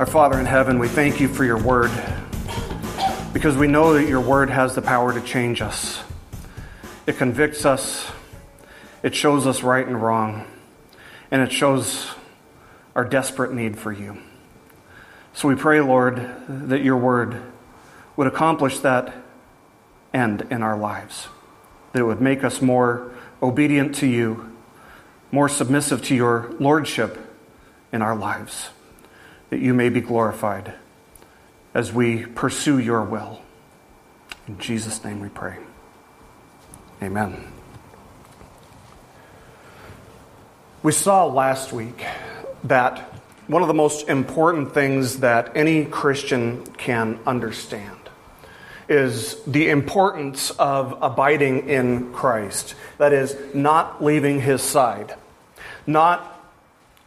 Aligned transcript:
Our 0.00 0.06
Father 0.06 0.40
in 0.40 0.46
heaven, 0.46 0.78
we 0.78 0.88
thank 0.88 1.20
you 1.20 1.28
for 1.28 1.44
your 1.44 1.62
word 1.62 1.90
because 3.34 3.58
we 3.58 3.66
know 3.66 3.92
that 3.92 4.08
your 4.08 4.22
word 4.22 4.48
has 4.48 4.74
the 4.74 4.80
power 4.80 5.12
to 5.12 5.20
change 5.20 5.60
us. 5.60 6.02
It 7.06 7.18
convicts 7.18 7.66
us, 7.66 8.10
it 9.02 9.14
shows 9.14 9.46
us 9.46 9.62
right 9.62 9.86
and 9.86 10.00
wrong, 10.00 10.46
and 11.30 11.42
it 11.42 11.52
shows 11.52 12.12
our 12.96 13.04
desperate 13.04 13.52
need 13.52 13.76
for 13.78 13.92
you. 13.92 14.16
So 15.34 15.48
we 15.48 15.54
pray, 15.54 15.82
Lord, 15.82 16.34
that 16.48 16.82
your 16.82 16.96
word 16.96 17.42
would 18.16 18.26
accomplish 18.26 18.78
that 18.78 19.12
end 20.14 20.46
in 20.50 20.62
our 20.62 20.78
lives, 20.78 21.28
that 21.92 21.98
it 21.98 22.04
would 22.04 22.22
make 22.22 22.42
us 22.42 22.62
more 22.62 23.12
obedient 23.42 23.94
to 23.96 24.06
you, 24.06 24.50
more 25.30 25.50
submissive 25.50 26.02
to 26.04 26.14
your 26.14 26.54
lordship 26.58 27.18
in 27.92 28.00
our 28.00 28.16
lives, 28.16 28.70
that 29.50 29.60
you 29.60 29.74
may 29.74 29.88
be 29.88 30.00
glorified 30.00 30.72
as 31.74 31.92
we 31.92 32.24
pursue 32.24 32.78
your 32.78 33.02
will. 33.02 33.40
In 34.48 34.58
Jesus' 34.58 35.04
name 35.04 35.20
we 35.20 35.28
pray. 35.28 35.58
Amen. 37.02 37.52
We 40.82 40.92
saw 40.92 41.26
last 41.26 41.72
week 41.72 42.04
that 42.64 42.98
one 43.46 43.62
of 43.62 43.68
the 43.68 43.74
most 43.74 44.08
important 44.08 44.72
things 44.72 45.20
that 45.20 45.56
any 45.56 45.84
Christian 45.84 46.64
can 46.66 47.18
understand 47.26 47.96
is 48.88 49.42
the 49.44 49.70
importance 49.70 50.50
of 50.52 50.96
abiding 51.02 51.68
in 51.68 52.12
Christ. 52.12 52.74
That 52.98 53.12
is, 53.12 53.36
not 53.54 54.02
leaving 54.02 54.40
his 54.40 54.62
side, 54.62 55.14
not 55.86 56.39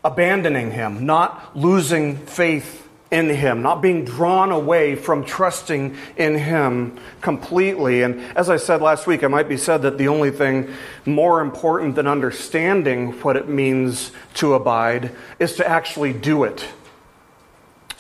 abandoning 0.04 0.72
him, 0.72 1.06
not 1.06 1.56
losing 1.56 2.18
faith 2.18 2.84
in 3.14 3.30
Him, 3.30 3.62
not 3.62 3.80
being 3.80 4.04
drawn 4.04 4.52
away 4.52 4.96
from 4.96 5.24
trusting 5.24 5.96
in 6.18 6.36
Him 6.36 6.98
completely. 7.22 8.02
And 8.02 8.20
as 8.36 8.50
I 8.50 8.58
said 8.58 8.82
last 8.82 9.06
week, 9.06 9.22
it 9.22 9.30
might 9.30 9.48
be 9.48 9.56
said 9.56 9.84
that 9.84 10.00
the 10.00 10.08
only 10.08 10.32
thing 10.32 10.74
more 11.06 11.40
important 11.40 11.94
than 11.94 12.08
understanding 12.08 13.12
what 13.22 13.38
it 13.38 13.48
means 13.48 14.12
to 14.36 14.56
abide 14.56 15.12
is 15.38 15.56
to 15.58 15.70
actually 15.70 16.12
do 16.12 16.44
it. 16.44 16.68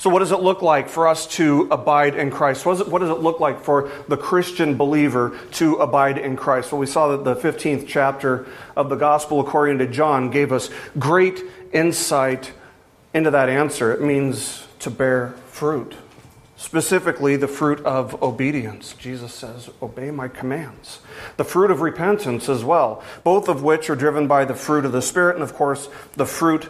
So, 0.03 0.09
what 0.09 0.19
does 0.19 0.33
it 0.33 0.41
look 0.41 0.61
like 0.61 0.89
for 0.89 1.07
us 1.07 1.25
to 1.37 1.65
abide 1.71 2.15
in 2.15 2.29
Christ? 2.29 2.65
What 2.65 2.73
does, 2.73 2.81
it, 2.81 2.89
what 2.89 2.99
does 2.99 3.09
it 3.09 3.21
look 3.21 3.39
like 3.39 3.61
for 3.61 3.89
the 4.09 4.17
Christian 4.17 4.75
believer 4.75 5.39
to 5.51 5.75
abide 5.75 6.17
in 6.17 6.35
Christ? 6.35 6.73
Well, 6.73 6.79
we 6.79 6.87
saw 6.87 7.15
that 7.15 7.23
the 7.23 7.37
15th 7.37 7.87
chapter 7.87 8.45
of 8.75 8.89
the 8.89 8.97
Gospel 8.97 9.39
according 9.39 9.77
to 9.77 9.87
John 9.87 10.29
gave 10.29 10.51
us 10.51 10.69
great 10.99 11.41
insight 11.71 12.51
into 13.13 13.31
that 13.31 13.47
answer. 13.47 13.93
It 13.93 14.01
means 14.01 14.67
to 14.79 14.91
bear 14.91 15.35
fruit, 15.47 15.95
specifically 16.57 17.37
the 17.37 17.47
fruit 17.47 17.79
of 17.85 18.21
obedience. 18.21 18.95
Jesus 18.95 19.33
says, 19.33 19.69
Obey 19.81 20.11
my 20.11 20.27
commands. 20.27 20.99
The 21.37 21.45
fruit 21.45 21.71
of 21.71 21.79
repentance 21.79 22.49
as 22.49 22.65
well, 22.65 23.01
both 23.23 23.47
of 23.47 23.63
which 23.63 23.89
are 23.89 23.95
driven 23.95 24.27
by 24.27 24.43
the 24.43 24.53
fruit 24.53 24.83
of 24.83 24.91
the 24.91 25.01
Spirit, 25.01 25.35
and 25.35 25.43
of 25.43 25.53
course, 25.53 25.87
the 26.17 26.25
fruit 26.25 26.69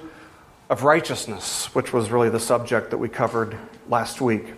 of 0.69 0.83
righteousness, 0.83 1.73
which 1.75 1.93
was 1.93 2.09
really 2.09 2.29
the 2.29 2.39
subject 2.39 2.91
that 2.91 2.97
we 2.97 3.09
covered 3.09 3.57
last 3.89 4.21
week. 4.21 4.53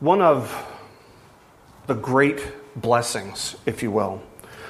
One 0.00 0.20
of 0.20 0.66
the 1.86 1.94
great 1.94 2.40
blessings, 2.74 3.56
if 3.66 3.82
you 3.82 3.90
will, 3.90 4.22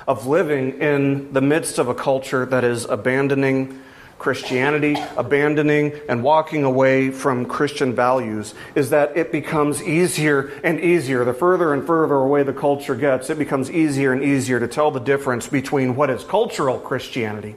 of 0.07 0.27
living 0.27 0.81
in 0.81 1.33
the 1.33 1.41
midst 1.41 1.79
of 1.79 1.89
a 1.89 1.95
culture 1.95 2.45
that 2.47 2.65
is 2.65 2.85
abandoning 2.85 3.81
Christianity, 4.19 4.97
abandoning 5.17 5.99
and 6.09 6.23
walking 6.23 6.63
away 6.63 7.11
from 7.11 7.45
Christian 7.47 7.93
values, 7.95 8.55
is 8.77 8.91
that 8.91 9.17
it 9.17 9.33
becomes 9.33 9.83
easier 9.83 10.53
and 10.63 10.79
easier. 10.79 11.25
The 11.25 11.35
further 11.35 11.73
and 11.75 11.85
further 11.85 12.15
away 12.15 12.45
the 12.45 12.53
culture 12.53 12.95
gets, 12.95 13.31
it 13.31 13.39
becomes 13.39 13.71
easier 13.71 14.13
and 14.13 14.23
easier 14.23 14.61
to 14.61 14.69
tell 14.69 14.93
the 14.93 15.01
difference 15.01 15.49
between 15.49 15.97
what 15.97 16.11
is 16.11 16.23
cultural 16.23 16.79
Christianity 16.79 17.57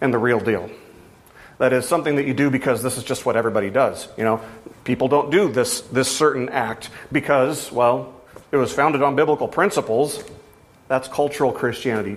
and 0.00 0.12
the 0.12 0.18
real 0.18 0.40
deal. 0.40 0.70
That 1.58 1.72
is 1.72 1.86
something 1.86 2.16
that 2.16 2.26
you 2.26 2.32
do 2.32 2.50
because 2.50 2.82
this 2.82 2.96
is 2.96 3.04
just 3.04 3.26
what 3.26 3.36
everybody 3.36 3.68
does. 3.68 4.08
You 4.16 4.24
know, 4.24 4.40
people 4.84 5.08
don't 5.08 5.30
do 5.30 5.52
this, 5.52 5.82
this 5.82 6.08
certain 6.08 6.48
act 6.48 6.88
because, 7.12 7.70
well, 7.70 8.14
it 8.50 8.56
was 8.56 8.72
founded 8.72 9.02
on 9.02 9.14
biblical 9.14 9.46
principles. 9.46 10.24
That's 10.88 11.06
cultural 11.06 11.52
Christianity. 11.52 12.16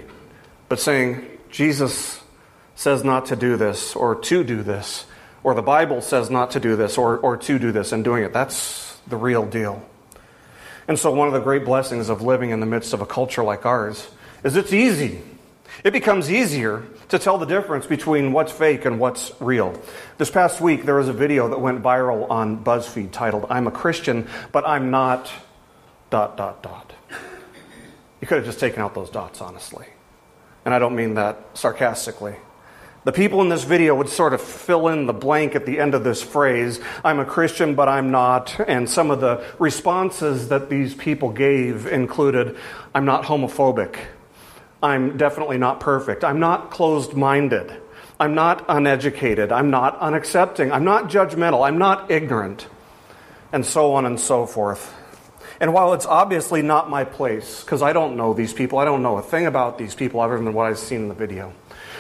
But 0.70 0.80
saying 0.80 1.28
Jesus 1.50 2.22
says 2.76 3.04
not 3.04 3.28
to 3.28 3.36
do 3.36 3.58
this 3.58 3.96
or 3.96 4.16
to 4.16 4.44
do 4.44 4.64
this, 4.64 5.06
or 5.44 5.54
the 5.54 5.62
Bible 5.62 6.02
says 6.02 6.30
not 6.30 6.52
to 6.52 6.60
do 6.60 6.76
this 6.76 6.98
or, 6.98 7.18
or 7.18 7.38
to 7.38 7.60
do 7.60 7.72
this 7.72 7.92
and 7.92 8.04
doing 8.04 8.24
it. 8.24 8.34
That's 8.34 8.98
the 9.08 9.18
real 9.18 9.46
deal. 9.46 9.86
And 10.88 10.98
so, 10.98 11.14
one 11.14 11.28
of 11.28 11.34
the 11.34 11.40
great 11.40 11.66
blessings 11.66 12.10
of 12.10 12.22
living 12.22 12.50
in 12.50 12.60
the 12.60 12.66
midst 12.66 12.94
of 12.94 13.02
a 13.02 13.06
culture 13.06 13.44
like 13.44 13.66
ours 13.66 14.10
is 14.44 14.56
it's 14.56 14.74
easy. 14.74 15.22
It 15.84 15.92
becomes 15.92 16.32
easier 16.32 16.86
to 17.10 17.20
tell 17.20 17.38
the 17.38 17.46
difference 17.46 17.86
between 17.86 18.32
what's 18.32 18.54
fake 18.54 18.86
and 18.86 19.02
what's 19.02 19.34
real. 19.42 19.78
This 20.18 20.32
past 20.32 20.62
week, 20.62 20.86
there 20.86 20.96
was 20.96 21.10
a 21.10 21.14
video 21.14 21.50
that 21.50 21.60
went 21.60 21.84
viral 21.84 22.30
on 22.32 22.64
BuzzFeed 22.64 23.12
titled, 23.12 23.48
I'm 23.50 23.68
a 23.68 23.72
Christian, 23.72 24.30
but 24.54 24.66
I'm 24.66 24.92
not. 24.92 25.30
dot, 26.10 26.38
dot, 26.38 26.64
dot. 26.64 26.94
You 28.22 28.28
could 28.28 28.38
have 28.38 28.46
just 28.46 28.62
taken 28.62 28.82
out 28.82 28.96
those 28.96 29.10
dots, 29.10 29.42
honestly. 29.42 29.86
And 30.64 30.74
I 30.74 30.80
don't 30.80 30.96
mean 30.96 31.16
that 31.16 31.46
sarcastically. 31.54 32.38
The 33.04 33.12
people 33.12 33.42
in 33.42 33.50
this 33.50 33.66
video 33.66 33.94
would 33.96 34.08
sort 34.08 34.34
of 34.34 34.40
fill 34.40 34.88
in 34.88 35.08
the 35.08 35.14
blank 35.14 35.54
at 35.54 35.66
the 35.66 35.82
end 35.82 35.94
of 35.94 36.06
this 36.06 36.24
phrase 36.24 36.80
I'm 37.04 37.20
a 37.20 37.26
Christian, 37.26 37.76
but 37.76 37.90
I'm 37.90 38.10
not. 38.10 38.58
And 38.70 38.90
some 38.90 39.12
of 39.12 39.20
the 39.20 39.44
responses 39.60 40.48
that 40.48 40.70
these 40.70 40.96
people 40.96 41.30
gave 41.30 41.86
included 41.88 42.56
I'm 42.96 43.04
not 43.04 43.26
homophobic. 43.26 43.98
I'm 44.84 45.18
definitely 45.18 45.58
not 45.58 45.80
perfect. 45.80 46.26
I'm 46.26 46.42
not 46.42 46.70
closed 46.70 47.14
minded. 47.14 47.74
I'm 48.20 48.36
not 48.36 48.66
uneducated. 48.68 49.52
I'm 49.52 49.72
not 49.72 50.00
unaccepting. 50.02 50.72
I'm 50.72 50.84
not 50.84 51.10
judgmental. 51.10 51.66
I'm 51.66 51.78
not 51.78 52.12
ignorant. 52.12 52.68
And 53.54 53.66
so 53.66 53.94
on 53.94 54.06
and 54.06 54.20
so 54.20 54.46
forth. 54.46 54.94
And 55.62 55.74
while 55.74 55.94
it's 55.94 56.06
obviously 56.06 56.62
not 56.62 56.90
my 56.90 57.06
place, 57.06 57.62
because 57.62 57.82
I 57.82 57.94
don't 57.94 58.18
know 58.18 58.34
these 58.34 58.52
people, 58.52 58.78
I 58.78 58.86
don't 58.86 59.02
know 59.02 59.18
a 59.18 59.22
thing 59.22 59.46
about 59.46 59.78
these 59.78 59.96
people 59.96 60.20
other 60.20 60.36
than 60.38 60.54
what 60.54 60.66
I've 60.66 60.80
seen 60.80 61.04
in 61.04 61.08
the 61.08 61.16
video. 61.16 61.54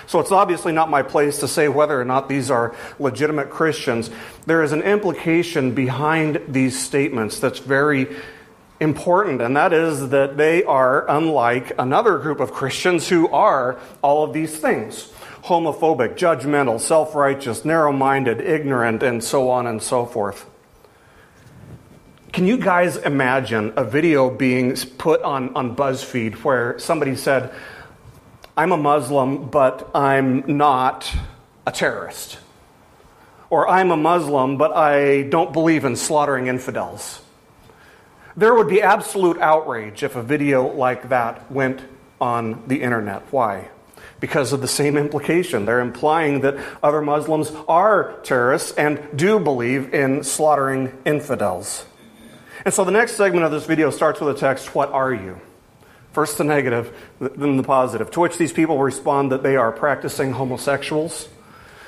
So 0.05 0.19
it's 0.19 0.33
obviously 0.33 0.73
not 0.73 0.89
my 0.89 1.03
place 1.03 1.39
to 1.39 1.47
say 1.47 1.69
whether 1.69 1.99
or 1.99 2.03
not 2.03 2.27
these 2.27 2.51
are 2.51 2.75
legitimate 2.99 3.49
Christians. 3.49 4.09
There 4.45 4.61
is 4.61 4.73
an 4.73 4.81
implication 4.81 5.73
behind 5.73 6.41
these 6.49 6.77
statements 6.77 7.39
that's 7.39 7.59
very 7.59 8.13
important, 8.79 9.41
and 9.41 9.55
that 9.55 9.73
is 9.73 10.09
that 10.09 10.37
they 10.37 10.63
are 10.63 11.09
unlike 11.09 11.71
another 11.77 12.17
group 12.17 12.39
of 12.39 12.51
Christians 12.51 13.07
who 13.07 13.27
are 13.29 13.79
all 14.01 14.23
of 14.23 14.33
these 14.33 14.57
things 14.57 15.11
homophobic, 15.45 16.15
judgmental, 16.15 16.79
self 16.79 17.15
righteous, 17.15 17.65
narrow 17.65 17.91
minded, 17.91 18.39
ignorant, 18.41 19.03
and 19.03 19.23
so 19.23 19.49
on 19.49 19.67
and 19.67 19.81
so 19.81 20.05
forth. 20.05 20.49
Can 22.31 22.47
you 22.47 22.57
guys 22.57 22.97
imagine 22.97 23.73
a 23.75 23.83
video 23.83 24.29
being 24.29 24.75
put 24.75 25.21
on, 25.21 25.55
on 25.55 25.75
BuzzFeed 25.75 26.35
where 26.43 26.79
somebody 26.79 27.15
said, 27.15 27.53
I'm 28.57 28.71
a 28.71 28.77
Muslim, 28.77 29.49
but 29.49 29.91
I'm 29.93 30.57
not 30.57 31.13
a 31.67 31.71
terrorist. 31.71 32.39
Or 33.49 33.67
I'm 33.67 33.91
a 33.91 33.97
Muslim, 33.97 34.57
but 34.57 34.75
I 34.75 35.23
don't 35.23 35.53
believe 35.53 35.85
in 35.85 35.95
slaughtering 35.95 36.47
infidels. 36.47 37.22
There 38.35 38.55
would 38.55 38.67
be 38.67 38.81
absolute 38.81 39.37
outrage 39.39 40.01
if 40.01 40.15
a 40.15 40.23
video 40.23 40.67
like 40.67 41.09
that 41.09 41.51
went 41.51 41.81
on 42.19 42.63
the 42.67 42.81
internet. 42.81 43.31
Why? 43.31 43.69
Because 44.19 44.53
of 44.53 44.61
the 44.61 44.67
same 44.67 44.97
implication. 44.97 45.65
They're 45.65 45.81
implying 45.81 46.41
that 46.41 46.57
other 46.81 47.01
Muslims 47.01 47.51
are 47.67 48.19
terrorists 48.23 48.71
and 48.71 48.99
do 49.15 49.39
believe 49.39 49.93
in 49.93 50.23
slaughtering 50.23 50.97
infidels. 51.05 51.85
And 52.65 52.73
so 52.73 52.83
the 52.83 52.91
next 52.91 53.17
segment 53.17 53.45
of 53.45 53.51
this 53.51 53.65
video 53.65 53.91
starts 53.91 54.19
with 54.19 54.35
a 54.35 54.39
text 54.39 54.73
What 54.73 54.91
are 54.91 55.13
you? 55.13 55.39
First 56.11 56.37
the 56.37 56.43
negative, 56.43 56.95
then 57.19 57.57
the 57.57 57.63
positive. 57.63 58.09
To 58.11 58.19
which 58.19 58.37
these 58.37 58.53
people 58.53 58.79
respond 58.79 59.31
that 59.31 59.43
they 59.43 59.55
are 59.55 59.71
practicing 59.71 60.31
homosexuals, 60.31 61.27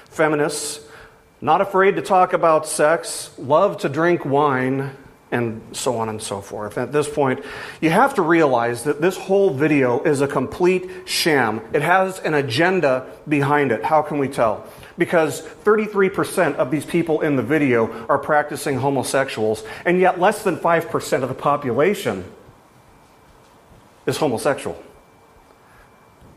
feminists, 0.10 0.80
not 1.42 1.62
afraid 1.62 1.96
to 1.96 2.02
talk 2.02 2.34
about 2.34 2.68
sex, 2.68 3.32
love 3.38 3.78
to 3.80 3.90
drink 3.90 4.26
wine, 4.26 4.92
and 5.32 5.62
so 5.72 5.98
on 5.98 6.08
and 6.08 6.22
so 6.22 6.40
forth. 6.40 6.78
At 6.78 6.92
this 6.92 7.10
point, 7.10 7.44
you 7.82 7.90
have 7.90 8.14
to 8.16 8.22
realize 8.22 8.84
that 8.84 9.02
this 9.02 9.18
whole 9.18 9.50
video 9.50 10.02
is 10.04 10.22
a 10.22 10.28
complete 10.28 10.90
sham. 11.06 11.62
It 11.74 11.82
has 11.82 12.20
an 12.20 12.34
agenda 12.34 13.08
behind 13.28 13.72
it. 13.72 13.84
How 13.84 14.02
can 14.02 14.20
we 14.20 14.28
tell? 14.28 14.66
Because 14.98 15.42
33% 15.42 16.56
of 16.56 16.72
these 16.72 16.86
people 16.86 17.22
in 17.22 17.36
the 17.36 17.44
video 17.44 18.06
are 18.08 18.20
practicing 18.20 18.78
homosexuals, 18.78 19.64
and 19.84 20.00
yet 20.00 20.20
less 20.20 20.44
than 20.44 20.58
5% 20.58 21.24
of 21.24 21.30
the 21.30 21.36
population 21.36 22.24
is 24.06 24.18
homosexual. 24.18 24.82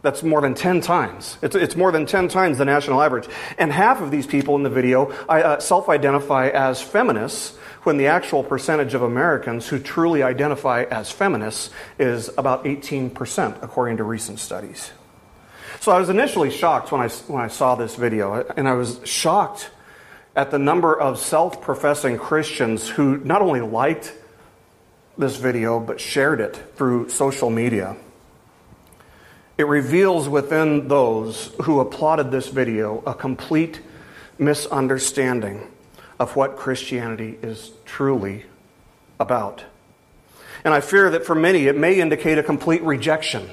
That's 0.00 0.22
more 0.22 0.40
than 0.40 0.54
10 0.54 0.80
times. 0.80 1.38
It's, 1.42 1.56
it's 1.56 1.74
more 1.74 1.90
than 1.90 2.06
10 2.06 2.28
times 2.28 2.58
the 2.58 2.64
national 2.64 3.02
average. 3.02 3.28
And 3.58 3.72
half 3.72 4.00
of 4.00 4.10
these 4.10 4.26
people 4.26 4.54
in 4.54 4.62
the 4.62 4.70
video 4.70 5.10
uh, 5.28 5.58
self 5.58 5.88
identify 5.88 6.48
as 6.48 6.80
feminists, 6.80 7.56
when 7.82 7.96
the 7.96 8.06
actual 8.06 8.44
percentage 8.44 8.94
of 8.94 9.02
Americans 9.02 9.66
who 9.68 9.78
truly 9.78 10.22
identify 10.22 10.82
as 10.84 11.10
feminists 11.10 11.70
is 11.98 12.30
about 12.36 12.64
18%, 12.64 13.62
according 13.62 13.96
to 13.96 14.04
recent 14.04 14.38
studies. 14.38 14.90
So 15.80 15.92
I 15.92 15.98
was 15.98 16.08
initially 16.08 16.50
shocked 16.50 16.92
when 16.92 17.00
I, 17.00 17.08
when 17.08 17.42
I 17.42 17.48
saw 17.48 17.74
this 17.74 17.94
video, 17.94 18.44
and 18.56 18.68
I 18.68 18.74
was 18.74 19.00
shocked 19.04 19.70
at 20.36 20.50
the 20.50 20.58
number 20.58 20.98
of 20.98 21.18
self 21.18 21.60
professing 21.60 22.18
Christians 22.18 22.88
who 22.88 23.18
not 23.18 23.42
only 23.42 23.60
liked 23.60 24.12
this 25.16 25.36
video, 25.36 25.80
but 25.80 26.00
shared 26.00 26.40
it 26.40 26.56
through 26.76 27.08
social 27.08 27.50
media. 27.50 27.96
It 29.58 29.66
reveals 29.66 30.28
within 30.28 30.86
those 30.86 31.52
who 31.62 31.80
applauded 31.80 32.30
this 32.30 32.46
video 32.46 33.02
a 33.04 33.12
complete 33.12 33.80
misunderstanding 34.38 35.66
of 36.20 36.36
what 36.36 36.56
Christianity 36.56 37.36
is 37.42 37.72
truly 37.84 38.44
about. 39.18 39.64
And 40.64 40.72
I 40.72 40.80
fear 40.80 41.10
that 41.10 41.26
for 41.26 41.34
many, 41.34 41.66
it 41.66 41.76
may 41.76 42.00
indicate 42.00 42.38
a 42.38 42.42
complete 42.44 42.82
rejection 42.82 43.50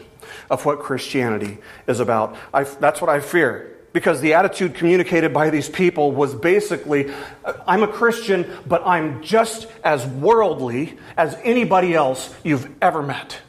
of 0.52 0.64
what 0.64 0.80
Christianity 0.80 1.58
is 1.88 2.00
about. 2.00 2.36
I, 2.54 2.66
that's 2.66 3.02
what 3.02 3.10
I 3.10 3.20
fear. 3.20 3.72
Because 3.92 4.22
the 4.22 4.36
attitude 4.36 4.76
communicated 4.76 5.34
by 5.34 5.50
these 5.50 5.70
people 5.70 6.12
was 6.12 6.36
basically 6.36 7.12
uh, 7.44 7.54
I'm 7.66 7.82
a 7.82 7.88
Christian, 7.88 8.46
but 8.68 8.86
I'm 8.86 9.24
just 9.24 9.68
as 9.84 10.06
worldly 10.06 11.00
as 11.18 11.36
anybody 11.44 11.96
else 11.96 12.32
you've 12.44 12.70
ever 12.80 13.02
met. 13.02 13.40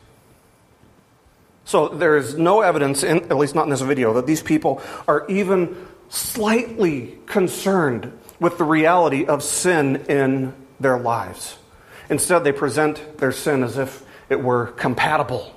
So 1.67 1.89
there 1.89 2.17
is 2.17 2.39
no 2.39 2.61
evidence, 2.63 3.03
in, 3.03 3.25
at 3.25 3.37
least 3.37 3.57
not 3.57 3.65
in 3.65 3.71
this 3.71 3.81
video, 3.81 4.15
that 4.15 4.27
these 4.27 4.41
people 4.41 4.81
are 5.07 5.27
even 5.29 5.77
slightly 6.09 7.19
concerned 7.27 8.17
with 8.39 8.57
the 8.57 8.65
reality 8.65 9.27
of 9.27 9.43
sin 9.43 9.97
in 10.09 10.55
their 10.79 10.97
lives. 10.99 11.59
Instead, 12.09 12.45
they 12.45 12.53
present 12.53 13.19
their 13.19 13.33
sin 13.33 13.65
as 13.65 13.79
if 13.79 14.05
it 14.29 14.41
were 14.41 14.69
compatible 14.69 15.53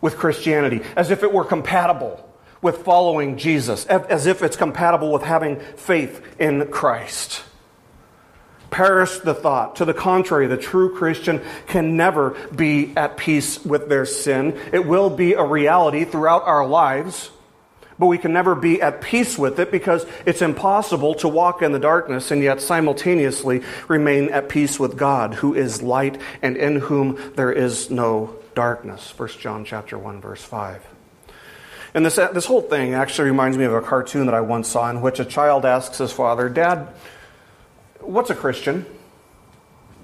with 0.00 0.16
Christianity, 0.16 0.82
as 0.94 1.10
if 1.10 1.24
it 1.24 1.32
were 1.32 1.44
compatible 1.44 2.22
with 2.62 2.84
following 2.84 3.36
Jesus, 3.36 3.84
as 3.86 4.26
if 4.26 4.42
it's 4.44 4.56
compatible 4.56 5.12
with 5.12 5.22
having 5.22 5.58
faith 5.58 6.24
in 6.38 6.68
Christ. 6.68 7.42
Perish 8.70 9.18
the 9.18 9.34
thought. 9.34 9.76
To 9.76 9.84
the 9.84 9.94
contrary, 9.94 10.46
the 10.46 10.56
true 10.56 10.94
Christian 10.94 11.40
can 11.66 11.96
never 11.96 12.30
be 12.54 12.92
at 12.96 13.16
peace 13.16 13.64
with 13.64 13.88
their 13.88 14.06
sin. 14.06 14.58
It 14.72 14.86
will 14.86 15.10
be 15.10 15.34
a 15.34 15.42
reality 15.42 16.04
throughout 16.04 16.42
our 16.44 16.66
lives, 16.66 17.30
but 17.98 18.06
we 18.06 18.18
can 18.18 18.32
never 18.32 18.54
be 18.54 18.82
at 18.82 19.00
peace 19.00 19.38
with 19.38 19.58
it 19.58 19.70
because 19.70 20.04
it's 20.26 20.42
impossible 20.42 21.14
to 21.16 21.28
walk 21.28 21.62
in 21.62 21.72
the 21.72 21.78
darkness 21.78 22.30
and 22.30 22.42
yet 22.42 22.60
simultaneously 22.60 23.62
remain 23.88 24.30
at 24.30 24.48
peace 24.48 24.78
with 24.78 24.96
God, 24.96 25.34
who 25.34 25.54
is 25.54 25.82
light 25.82 26.20
and 26.42 26.56
in 26.56 26.76
whom 26.76 27.18
there 27.36 27.52
is 27.52 27.90
no 27.90 28.36
darkness. 28.54 29.14
1 29.16 29.28
John 29.40 29.64
chapter 29.64 29.96
1 29.96 30.20
verse 30.20 30.42
5. 30.42 30.84
And 31.94 32.04
this, 32.04 32.16
this 32.16 32.44
whole 32.44 32.60
thing 32.60 32.92
actually 32.92 33.30
reminds 33.30 33.56
me 33.56 33.64
of 33.64 33.72
a 33.72 33.80
cartoon 33.80 34.26
that 34.26 34.34
I 34.34 34.42
once 34.42 34.68
saw 34.68 34.90
in 34.90 35.00
which 35.00 35.18
a 35.18 35.24
child 35.24 35.64
asks 35.64 35.96
his 35.96 36.12
father, 36.12 36.50
Dad, 36.50 36.88
What's 38.06 38.30
a 38.30 38.36
Christian? 38.36 38.86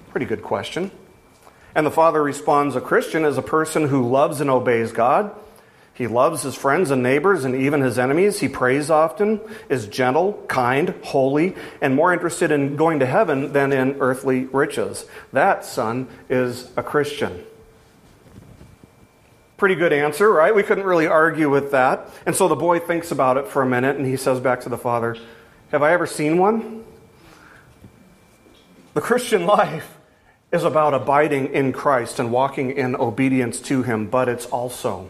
Pretty 0.09 0.25
good 0.25 0.43
question. 0.43 0.91
And 1.73 1.85
the 1.85 1.91
father 1.91 2.21
responds 2.21 2.75
A 2.75 2.81
Christian 2.81 3.23
is 3.23 3.37
a 3.37 3.41
person 3.41 3.87
who 3.87 4.09
loves 4.09 4.41
and 4.41 4.49
obeys 4.49 4.91
God. 4.91 5.33
He 5.93 6.07
loves 6.07 6.41
his 6.41 6.53
friends 6.53 6.91
and 6.91 7.01
neighbors 7.01 7.45
and 7.45 7.55
even 7.55 7.79
his 7.79 7.97
enemies. 7.97 8.41
He 8.41 8.49
prays 8.49 8.89
often, 8.89 9.39
is 9.69 9.87
gentle, 9.87 10.43
kind, 10.49 10.93
holy, 11.01 11.55
and 11.79 11.95
more 11.95 12.11
interested 12.11 12.51
in 12.51 12.75
going 12.75 12.99
to 12.99 13.05
heaven 13.05 13.53
than 13.53 13.71
in 13.71 13.95
earthly 14.01 14.45
riches. 14.45 15.05
That, 15.31 15.63
son, 15.63 16.09
is 16.29 16.71
a 16.75 16.83
Christian. 16.83 17.45
Pretty 19.55 19.75
good 19.75 19.93
answer, 19.93 20.29
right? 20.29 20.53
We 20.53 20.63
couldn't 20.63 20.83
really 20.83 21.07
argue 21.07 21.49
with 21.49 21.71
that. 21.71 22.09
And 22.25 22.35
so 22.35 22.49
the 22.49 22.55
boy 22.55 22.79
thinks 22.79 23.11
about 23.11 23.37
it 23.37 23.47
for 23.47 23.61
a 23.61 23.65
minute 23.65 23.95
and 23.95 24.05
he 24.05 24.17
says 24.17 24.41
back 24.41 24.59
to 24.61 24.69
the 24.69 24.77
father, 24.77 25.15
Have 25.71 25.83
I 25.83 25.93
ever 25.93 26.05
seen 26.05 26.37
one? 26.37 26.83
The 28.93 29.01
Christian 29.01 29.47
life 29.47 29.97
is 30.51 30.63
about 30.63 30.93
abiding 30.93 31.51
in 31.55 31.73
Christ 31.73 32.19
and 32.19 32.31
walking 32.31 32.69
in 32.69 32.95
obedience 32.95 33.59
to 33.61 33.81
Him, 33.81 34.05
but 34.05 34.29
it's 34.29 34.45
also 34.45 35.09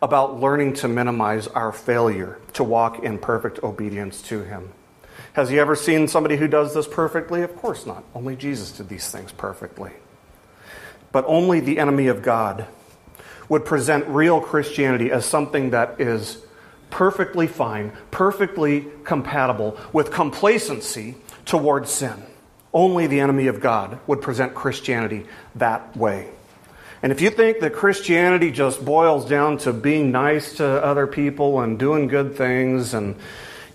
about 0.00 0.38
learning 0.38 0.74
to 0.74 0.86
minimize 0.86 1.48
our 1.48 1.72
failure 1.72 2.38
to 2.52 2.62
walk 2.62 3.02
in 3.02 3.18
perfect 3.18 3.64
obedience 3.64 4.22
to 4.22 4.44
Him. 4.44 4.72
Has 5.32 5.50
He 5.50 5.58
ever 5.58 5.74
seen 5.74 6.06
somebody 6.06 6.36
who 6.36 6.46
does 6.46 6.72
this 6.72 6.86
perfectly? 6.86 7.42
Of 7.42 7.56
course 7.56 7.84
not. 7.84 8.04
Only 8.14 8.36
Jesus 8.36 8.70
did 8.70 8.88
these 8.88 9.10
things 9.10 9.32
perfectly. 9.32 9.90
But 11.10 11.24
only 11.26 11.58
the 11.58 11.80
enemy 11.80 12.06
of 12.06 12.22
God 12.22 12.66
would 13.48 13.64
present 13.64 14.06
real 14.06 14.40
Christianity 14.40 15.10
as 15.10 15.24
something 15.24 15.70
that 15.70 16.00
is 16.00 16.38
perfectly 16.90 17.48
fine, 17.48 17.90
perfectly 18.12 18.86
compatible 19.02 19.76
with 19.92 20.12
complacency 20.12 21.16
towards 21.44 21.90
sin. 21.90 22.22
Only 22.72 23.06
the 23.06 23.20
enemy 23.20 23.48
of 23.48 23.60
God 23.60 23.98
would 24.06 24.22
present 24.22 24.54
Christianity 24.54 25.26
that 25.56 25.96
way. 25.96 26.30
And 27.02 27.12
if 27.12 27.20
you 27.20 27.30
think 27.30 27.60
that 27.60 27.72
Christianity 27.72 28.50
just 28.50 28.84
boils 28.84 29.28
down 29.28 29.58
to 29.58 29.72
being 29.72 30.12
nice 30.12 30.56
to 30.56 30.66
other 30.66 31.06
people 31.06 31.60
and 31.60 31.78
doing 31.78 32.08
good 32.08 32.36
things 32.36 32.92
and 32.94 33.16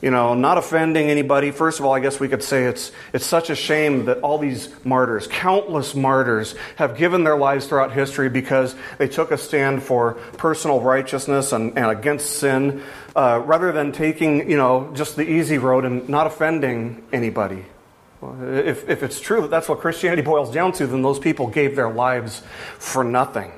you 0.01 0.12
know, 0.12 0.36
not 0.36 0.59
offending 0.59 1.09
anybody. 1.09 1.50
First 1.50 1.80
of 1.80 1.86
all, 1.86 1.94
I 1.94 2.00
guess 2.00 2.19
we 2.19 2.27
could 2.27 2.44
say 2.44 2.65
it's, 2.65 2.92
it's 3.12 3.25
such 3.25 3.50
a 3.50 3.56
shame 3.56 4.06
that 4.06 4.19
all 4.19 4.38
these 4.38 4.69
martyrs, 4.86 5.25
countless 5.25 5.95
martyrs, 5.95 6.53
have 6.75 6.95
given 6.95 7.24
their 7.24 7.38
lives 7.38 7.65
throughout 7.65 7.92
history 7.92 8.30
because 8.30 8.75
they 9.00 9.07
took 9.07 9.31
a 9.31 9.38
stand 9.38 9.81
for 9.81 10.13
personal 10.38 10.80
righteousness 10.80 11.53
and, 11.53 11.75
and 11.75 11.88
against 11.88 12.38
sin, 12.38 12.83
uh, 13.15 13.42
rather 13.45 13.71
than 13.71 13.92
taking, 13.92 14.47
you 14.47 14.57
know, 14.57 14.92
just 14.94 15.16
the 15.16 15.28
easy 15.28 15.57
road 15.57 15.85
and 15.85 16.07
not 16.07 16.28
offending 16.28 17.02
anybody. 17.11 17.66
If, 18.22 18.90
if 18.90 19.04
it's 19.04 19.19
true 19.19 19.42
that 19.42 19.50
that's 19.50 19.69
what 19.69 19.80
Christianity 19.80 20.22
boils 20.22 20.52
down 20.52 20.72
to, 20.74 20.88
then 20.88 21.02
those 21.02 21.19
people 21.19 21.48
gave 21.48 21.76
their 21.76 21.90
lives 21.90 22.42
for 22.80 23.04
nothing. 23.04 23.52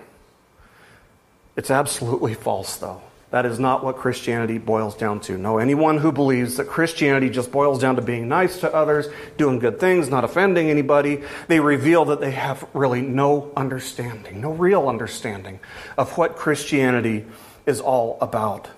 It's 1.56 1.72
absolutely 1.72 2.34
false, 2.34 2.78
though. 2.78 3.02
That 3.30 3.46
is 3.46 3.60
not 3.60 3.84
what 3.84 3.98
Christianity 3.98 4.58
boils 4.58 4.96
down 4.96 5.20
to. 5.22 5.38
No, 5.38 5.58
anyone 5.58 5.98
who 5.98 6.14
believes 6.14 6.58
that 6.58 6.68
Christianity 6.68 7.30
just 7.30 7.52
boils 7.52 7.80
down 7.80 7.98
to 7.98 8.02
being 8.02 8.30
nice 8.30 8.62
to 8.62 8.74
others, 8.74 9.08
doing 9.38 9.60
good 9.60 9.80
things, 9.80 10.10
not 10.10 10.24
offending 10.24 10.70
anybody, 10.70 11.24
they 11.48 11.60
reveal 11.60 12.06
that 12.06 12.22
they 12.22 12.32
have 12.32 12.66
really 12.74 13.02
no 13.02 13.52
understanding, 13.58 14.40
no 14.40 14.52
real 14.52 14.88
understanding 14.88 15.60
of 15.98 16.18
what 16.18 16.38
Christianity 16.38 17.26
is 17.66 17.82
all 17.82 18.18
about. 18.22 18.70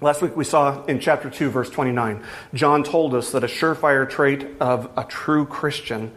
Last 0.00 0.22
week 0.22 0.36
we 0.36 0.44
saw 0.44 0.84
in 0.84 1.00
chapter 1.00 1.28
2, 1.28 1.50
verse 1.50 1.70
29, 1.70 2.22
John 2.54 2.84
told 2.84 3.16
us 3.16 3.32
that 3.32 3.42
a 3.42 3.48
surefire 3.48 4.08
trait 4.08 4.46
of 4.60 4.88
a 4.96 5.02
true 5.02 5.44
Christian 5.44 6.12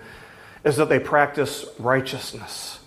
is 0.64 0.78
that 0.78 0.88
they 0.88 1.00
practice 1.00 1.66
righteousness. 1.80 2.80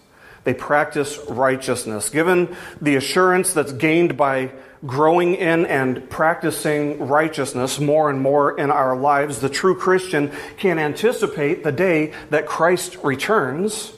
They 0.44 0.54
practice 0.54 1.18
righteousness. 1.28 2.10
Given 2.10 2.56
the 2.80 2.94
assurance 2.94 3.52
that's 3.52 3.72
gained 3.72 4.16
by 4.16 4.52
growing 4.86 5.34
in 5.34 5.66
and 5.66 6.08
practicing 6.10 7.08
righteousness 7.08 7.80
more 7.80 8.08
and 8.08 8.20
more 8.20 8.56
in 8.56 8.70
our 8.70 8.96
lives, 8.96 9.40
the 9.40 9.48
true 9.48 9.74
Christian 9.74 10.30
can 10.58 10.78
anticipate 10.78 11.64
the 11.64 11.72
day 11.72 12.12
that 12.30 12.46
Christ 12.46 12.98
returns 13.02 13.92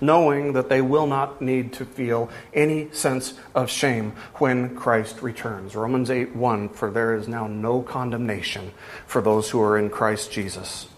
knowing 0.00 0.52
that 0.54 0.68
they 0.68 0.80
will 0.80 1.06
not 1.06 1.40
need 1.40 1.72
to 1.74 1.84
feel 1.84 2.30
any 2.54 2.90
sense 2.92 3.34
of 3.54 3.70
shame 3.70 4.12
when 4.34 4.74
Christ 4.76 5.22
returns. 5.22 5.74
Romans 5.74 6.10
8 6.10 6.34
1 6.34 6.68
For 6.70 6.90
there 6.90 7.14
is 7.14 7.28
now 7.28 7.46
no 7.46 7.82
condemnation 7.82 8.72
for 9.06 9.20
those 9.20 9.50
who 9.50 9.60
are 9.60 9.78
in 9.78 9.90
Christ 9.90 10.32
Jesus. 10.32 10.88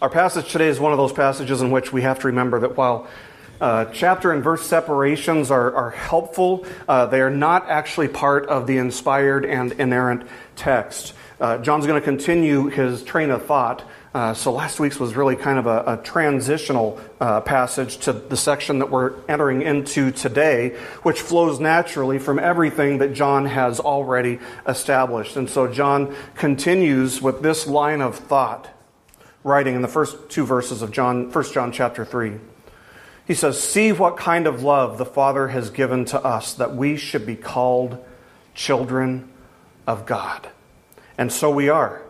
Our 0.00 0.10
passage 0.10 0.50
today 0.50 0.68
is 0.68 0.80
one 0.80 0.92
of 0.92 0.98
those 0.98 1.12
passages 1.12 1.62
in 1.62 1.70
which 1.70 1.92
we 1.92 2.02
have 2.02 2.18
to 2.20 2.26
remember 2.26 2.60
that 2.60 2.76
while 2.76 3.06
uh, 3.60 3.84
chapter 3.92 4.32
and 4.32 4.42
verse 4.42 4.66
separations 4.66 5.52
are, 5.52 5.72
are 5.72 5.90
helpful, 5.90 6.66
uh, 6.88 7.06
they 7.06 7.20
are 7.20 7.30
not 7.30 7.68
actually 7.68 8.08
part 8.08 8.48
of 8.48 8.66
the 8.66 8.78
inspired 8.78 9.46
and 9.46 9.70
inerrant 9.72 10.26
text. 10.56 11.14
Uh, 11.40 11.58
John's 11.58 11.86
going 11.86 12.00
to 12.00 12.04
continue 12.04 12.66
his 12.66 13.04
train 13.04 13.30
of 13.30 13.46
thought 13.46 13.84
uh, 14.14 14.34
so 14.34 14.52
last 14.52 14.78
week's 14.78 15.00
was 15.00 15.16
really 15.16 15.36
kind 15.36 15.58
of 15.58 15.66
a, 15.66 15.94
a 15.94 15.96
transitional 16.02 17.00
uh, 17.18 17.40
passage 17.40 17.96
to 17.98 18.12
the 18.12 18.36
section 18.36 18.80
that 18.80 18.90
we're 18.90 19.14
entering 19.26 19.62
into 19.62 20.10
today, 20.10 20.76
which 21.02 21.22
flows 21.22 21.58
naturally 21.58 22.18
from 22.18 22.38
everything 22.38 22.98
that 22.98 23.14
John 23.14 23.46
has 23.46 23.80
already 23.80 24.38
established. 24.68 25.36
And 25.36 25.48
so 25.48 25.66
John 25.66 26.14
continues 26.34 27.22
with 27.22 27.40
this 27.40 27.66
line 27.66 28.02
of 28.02 28.18
thought, 28.18 28.68
writing 29.44 29.76
in 29.76 29.82
the 29.82 29.88
first 29.88 30.28
two 30.28 30.44
verses 30.44 30.82
of 30.82 30.90
John, 30.90 31.32
1 31.32 31.44
John 31.52 31.72
chapter 31.72 32.04
3. 32.04 32.38
He 33.26 33.34
says, 33.34 33.62
See 33.62 33.92
what 33.92 34.18
kind 34.18 34.46
of 34.46 34.62
love 34.62 34.98
the 34.98 35.06
Father 35.06 35.48
has 35.48 35.70
given 35.70 36.04
to 36.06 36.22
us 36.22 36.52
that 36.54 36.76
we 36.76 36.98
should 36.98 37.24
be 37.24 37.36
called 37.36 37.96
children 38.54 39.30
of 39.86 40.04
God. 40.04 40.50
And 41.16 41.32
so 41.32 41.50
we 41.50 41.70
are. 41.70 42.02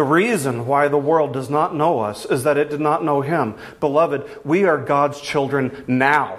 The 0.00 0.04
reason 0.04 0.66
why 0.66 0.88
the 0.88 0.96
world 0.96 1.34
does 1.34 1.50
not 1.50 1.76
know 1.76 2.00
us 2.00 2.24
is 2.24 2.44
that 2.44 2.56
it 2.56 2.70
did 2.70 2.80
not 2.80 3.04
know 3.04 3.20
Him. 3.20 3.54
Beloved, 3.80 4.26
we 4.46 4.64
are 4.64 4.78
God's 4.78 5.20
children 5.20 5.84
now. 5.86 6.38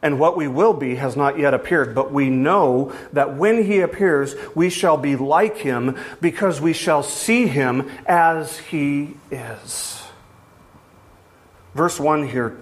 And 0.00 0.20
what 0.20 0.36
we 0.36 0.46
will 0.46 0.74
be 0.74 0.94
has 0.94 1.16
not 1.16 1.40
yet 1.40 1.54
appeared, 1.54 1.92
but 1.92 2.12
we 2.12 2.30
know 2.30 2.92
that 3.14 3.36
when 3.36 3.64
He 3.64 3.80
appears, 3.80 4.36
we 4.54 4.70
shall 4.70 4.96
be 4.96 5.16
like 5.16 5.56
Him 5.56 5.98
because 6.20 6.60
we 6.60 6.72
shall 6.72 7.02
see 7.02 7.48
Him 7.48 7.90
as 8.06 8.58
He 8.58 9.16
is. 9.32 10.00
Verse 11.74 11.98
1 11.98 12.28
here 12.28 12.56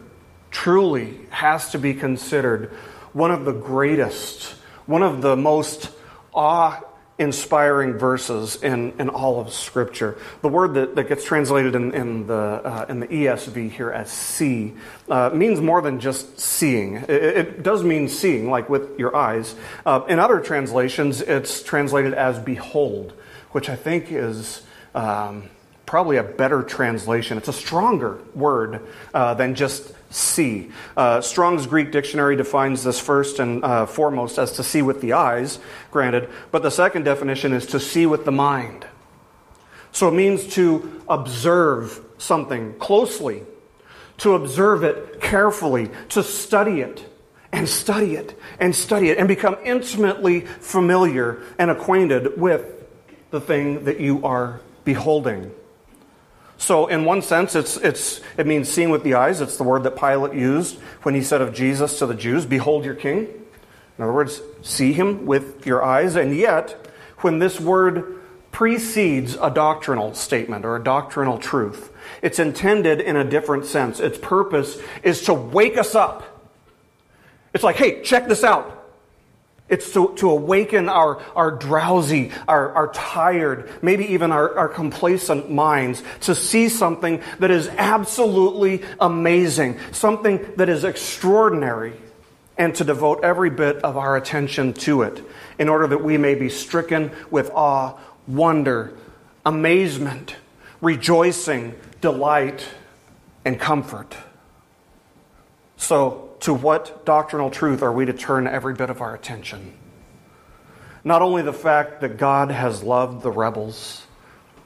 truly 0.51 1.21
has 1.29 1.73
to 1.73 1.79
be 1.79 1.93
considered 1.93 2.71
one 3.13 3.31
of 3.31 3.45
the 3.45 3.53
greatest, 3.53 4.45
one 4.87 5.03
of 5.03 5.21
the 5.21 5.37
most 5.37 5.91
awe 6.33 6.81
inspiring 7.19 7.99
verses 7.99 8.57
in, 8.63 8.93
in 8.99 9.09
all 9.09 9.41
of 9.41 9.53
Scripture. 9.53 10.17
The 10.41 10.49
word 10.49 10.75
that, 10.75 10.97
that 10.97 11.09
gets 11.09 11.25
translated 11.25 11.75
in, 11.75 11.95
in, 11.95 12.27
the, 12.27 12.35
uh, 12.35 12.87
in 12.89 13.01
the 13.01 13.07
ESV 13.07 13.71
here 13.71 13.91
as 13.91 14.11
see 14.11 14.75
uh, 15.09 15.31
means 15.31 15.61
more 15.61 15.83
than 15.83 16.01
just 16.01 16.41
seeing. 16.41 16.97
It, 16.97 17.11
it, 17.11 17.63
does 17.63 17.83
mean 17.83 18.09
seeing, 18.09 18.51
like 18.51 18.69
with 18.69 18.99
your 18.99 19.15
eyes. 19.15 19.55
Uh, 19.85 20.03
in 20.09 20.19
other 20.19 20.41
translations, 20.41 21.21
it's 21.21 21.63
translated 21.63 22.15
as 22.15 22.39
behold, 22.39 23.13
which 23.53 23.69
I 23.69 23.77
think 23.77 24.11
is. 24.11 24.63
Um, 24.95 25.49
probably 25.87 26.17
a 26.17 26.23
better 26.23 26.63
translation. 26.63 27.37
It's 27.37 27.49
a 27.49 27.53
stronger 27.53 28.19
word 28.35 28.81
uh, 29.13 29.35
than 29.35 29.55
just 29.55 29.93
see. 30.13 30.71
Uh, 30.97 31.21
Strong's 31.21 31.67
Greek 31.67 31.91
dictionary 31.91 32.37
defines 32.37 32.85
this 32.85 33.01
first 33.01 33.39
and 33.39 33.65
uh, 33.65 33.87
foremost 33.87 34.39
as 34.39 34.53
to 34.53 34.63
see 34.63 34.83
with 34.83 35.01
the 35.01 35.15
eyes, 35.15 35.59
granted, 35.91 36.29
but 36.51 36.63
the 36.63 36.71
second 36.71 37.05
definition 37.05 37.53
is 37.53 37.67
to 37.67 37.81
see 37.81 38.07
with 38.07 38.25
the 38.25 38.33
mind. 38.33 38.87
So 39.91 40.09
it 40.09 40.13
means 40.13 40.47
to 40.55 41.03
observe 41.09 42.01
something 42.19 42.75
closely, 42.79 43.43
to 44.19 44.35
observe 44.35 44.85
it 44.85 45.21
carefully, 45.21 45.91
to 46.11 46.23
study 46.23 46.81
it 46.81 47.05
and 47.53 47.69
study 47.69 48.15
it 48.15 48.39
and 48.59 48.75
study 48.75 49.11
it 49.11 49.19
and 49.19 49.29
become 49.29 49.57
intimately 49.65 50.41
familiar 50.41 51.43
and 51.59 51.71
acquainted 51.71 52.41
with 52.41 52.65
the 53.31 53.41
thing 53.41 53.85
that 53.85 54.01
you 54.01 54.25
are 54.25 54.61
beholding. 54.85 55.53
So, 56.63 56.87
in 56.87 57.05
one 57.05 57.23
sense, 57.23 57.57
it's, 57.57 57.77
it's, 57.79 58.21
it 58.39 58.47
means 58.47 58.69
seeing 58.69 58.91
with 58.91 59.03
the 59.03 59.15
eyes. 59.15 59.41
It's 59.41 59.57
the 59.57 59.65
word 59.65 59.83
that 59.83 59.97
Pilate 59.97 60.33
used 60.33 60.79
when 61.03 61.13
he 61.13 61.21
said 61.21 61.41
of 61.41 61.53
Jesus 61.53 61.99
to 61.99 62.07
the 62.07 62.15
Jews, 62.15 62.47
Behold 62.47 62.85
your 62.85 62.95
king. 62.95 63.27
In 63.99 64.05
other 64.05 64.13
words, 64.13 64.41
see 64.63 64.93
him 64.93 65.27
with 65.27 65.67
your 65.67 65.83
eyes. 65.83 66.15
And 66.15 66.37
yet, 66.37 66.87
when 67.19 67.41
this 67.41 67.59
word 67.59 68.23
precedes 68.53 69.37
a 69.43 69.51
doctrinal 69.51 70.15
statement 70.15 70.65
or 70.65 70.77
a 70.77 70.85
doctrinal 70.85 71.37
truth, 71.37 71.93
it's 72.23 72.39
intended 72.39 73.01
in 73.01 73.17
a 73.17 73.25
different 73.25 73.67
sense. 73.67 73.99
Its 73.99 74.17
purpose 74.19 74.79
is 75.03 75.23
to 75.23 75.35
wake 75.35 75.77
us 75.77 75.97
up. 75.97 76.23
It's 77.53 77.65
like, 77.65 77.75
hey, 77.75 78.03
check 78.03 78.29
this 78.29 78.45
out. 78.45 78.82
It's 79.69 79.93
to, 79.95 80.15
to 80.17 80.31
awaken 80.31 80.89
our, 80.89 81.23
our 81.35 81.51
drowsy, 81.51 82.31
our, 82.47 82.73
our 82.73 82.93
tired, 82.93 83.71
maybe 83.83 84.13
even 84.13 84.31
our, 84.31 84.59
our 84.59 84.69
complacent 84.69 85.51
minds 85.51 86.03
to 86.23 86.35
see 86.35 86.69
something 86.69 87.23
that 87.39 87.51
is 87.51 87.69
absolutely 87.69 88.83
amazing, 89.01 89.79
something 89.93 90.45
that 90.57 90.69
is 90.69 90.85
extraordinary, 90.85 91.95
and 92.59 92.75
to 92.75 92.85
devote 92.85 93.25
every 93.25 93.49
bit 93.49 93.77
of 93.79 93.97
our 93.97 94.17
attention 94.17 94.75
to 94.75 95.03
it 95.03 95.25
in 95.59 95.69
order 95.69 95.87
that 95.87 96.05
we 96.05 96.19
may 96.19 96.35
be 96.35 96.49
stricken 96.49 97.11
with 97.31 97.51
awe, 97.51 97.99
wonder, 98.27 98.93
amazement, 99.47 100.37
rejoicing, 100.81 101.75
delight, 102.01 102.69
and 103.45 103.59
comfort. 103.59 104.15
So, 105.77 106.22
to 106.43 106.53
what 106.53 107.05
doctrinal 107.05 107.51
truth 107.51 107.83
are 107.83 107.93
we 107.93 108.05
to 108.05 108.13
turn 108.13 108.49
every 108.49 108.75
bit 108.75 108.91
of 108.91 109.01
our 109.01 109.15
attention? 109.15 109.73
Not 111.05 111.23
only 111.23 111.43
the 111.43 111.53
fact 111.53 112.01
that 112.01 112.17
God 112.17 112.51
has 112.51 112.83
loved 112.83 113.23
the 113.23 113.31
rebels, 113.31 114.05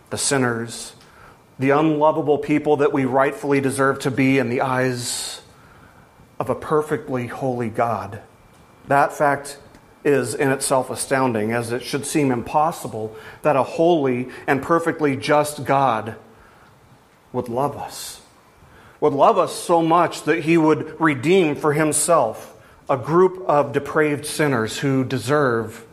the 0.08 0.16
sinners, 0.16 0.94
the 1.58 1.70
unlovable 1.70 2.38
people 2.38 2.78
that 2.78 2.92
we 2.92 3.04
rightfully 3.04 3.60
deserve 3.60 3.98
to 4.00 4.10
be 4.10 4.38
in 4.38 4.48
the 4.48 4.62
eyes 4.62 5.42
of 6.40 6.48
a 6.48 6.54
perfectly 6.54 7.26
holy 7.26 7.68
God. 7.68 8.20
That 8.88 9.12
fact 9.12 9.58
is 10.02 10.34
in 10.34 10.52
itself 10.52 10.88
astounding, 10.88 11.52
as 11.52 11.72
it 11.72 11.82
should 11.82 12.06
seem 12.06 12.30
impossible 12.30 13.14
that 13.42 13.56
a 13.56 13.62
holy 13.62 14.28
and 14.46 14.62
perfectly 14.62 15.16
just 15.16 15.64
God 15.64 16.16
would 17.32 17.48
love 17.48 17.76
us 17.76 18.22
would 19.00 19.12
love 19.12 19.38
us 19.38 19.54
so 19.54 19.82
much 19.82 20.22
that 20.22 20.44
he 20.44 20.56
would 20.56 21.00
redeem 21.00 21.54
for 21.54 21.72
himself 21.72 22.54
a 22.88 22.96
group 22.96 23.44
of 23.48 23.72
depraved 23.72 24.26
sinners 24.26 24.78
who 24.78 25.04
deserve 25.04 25.84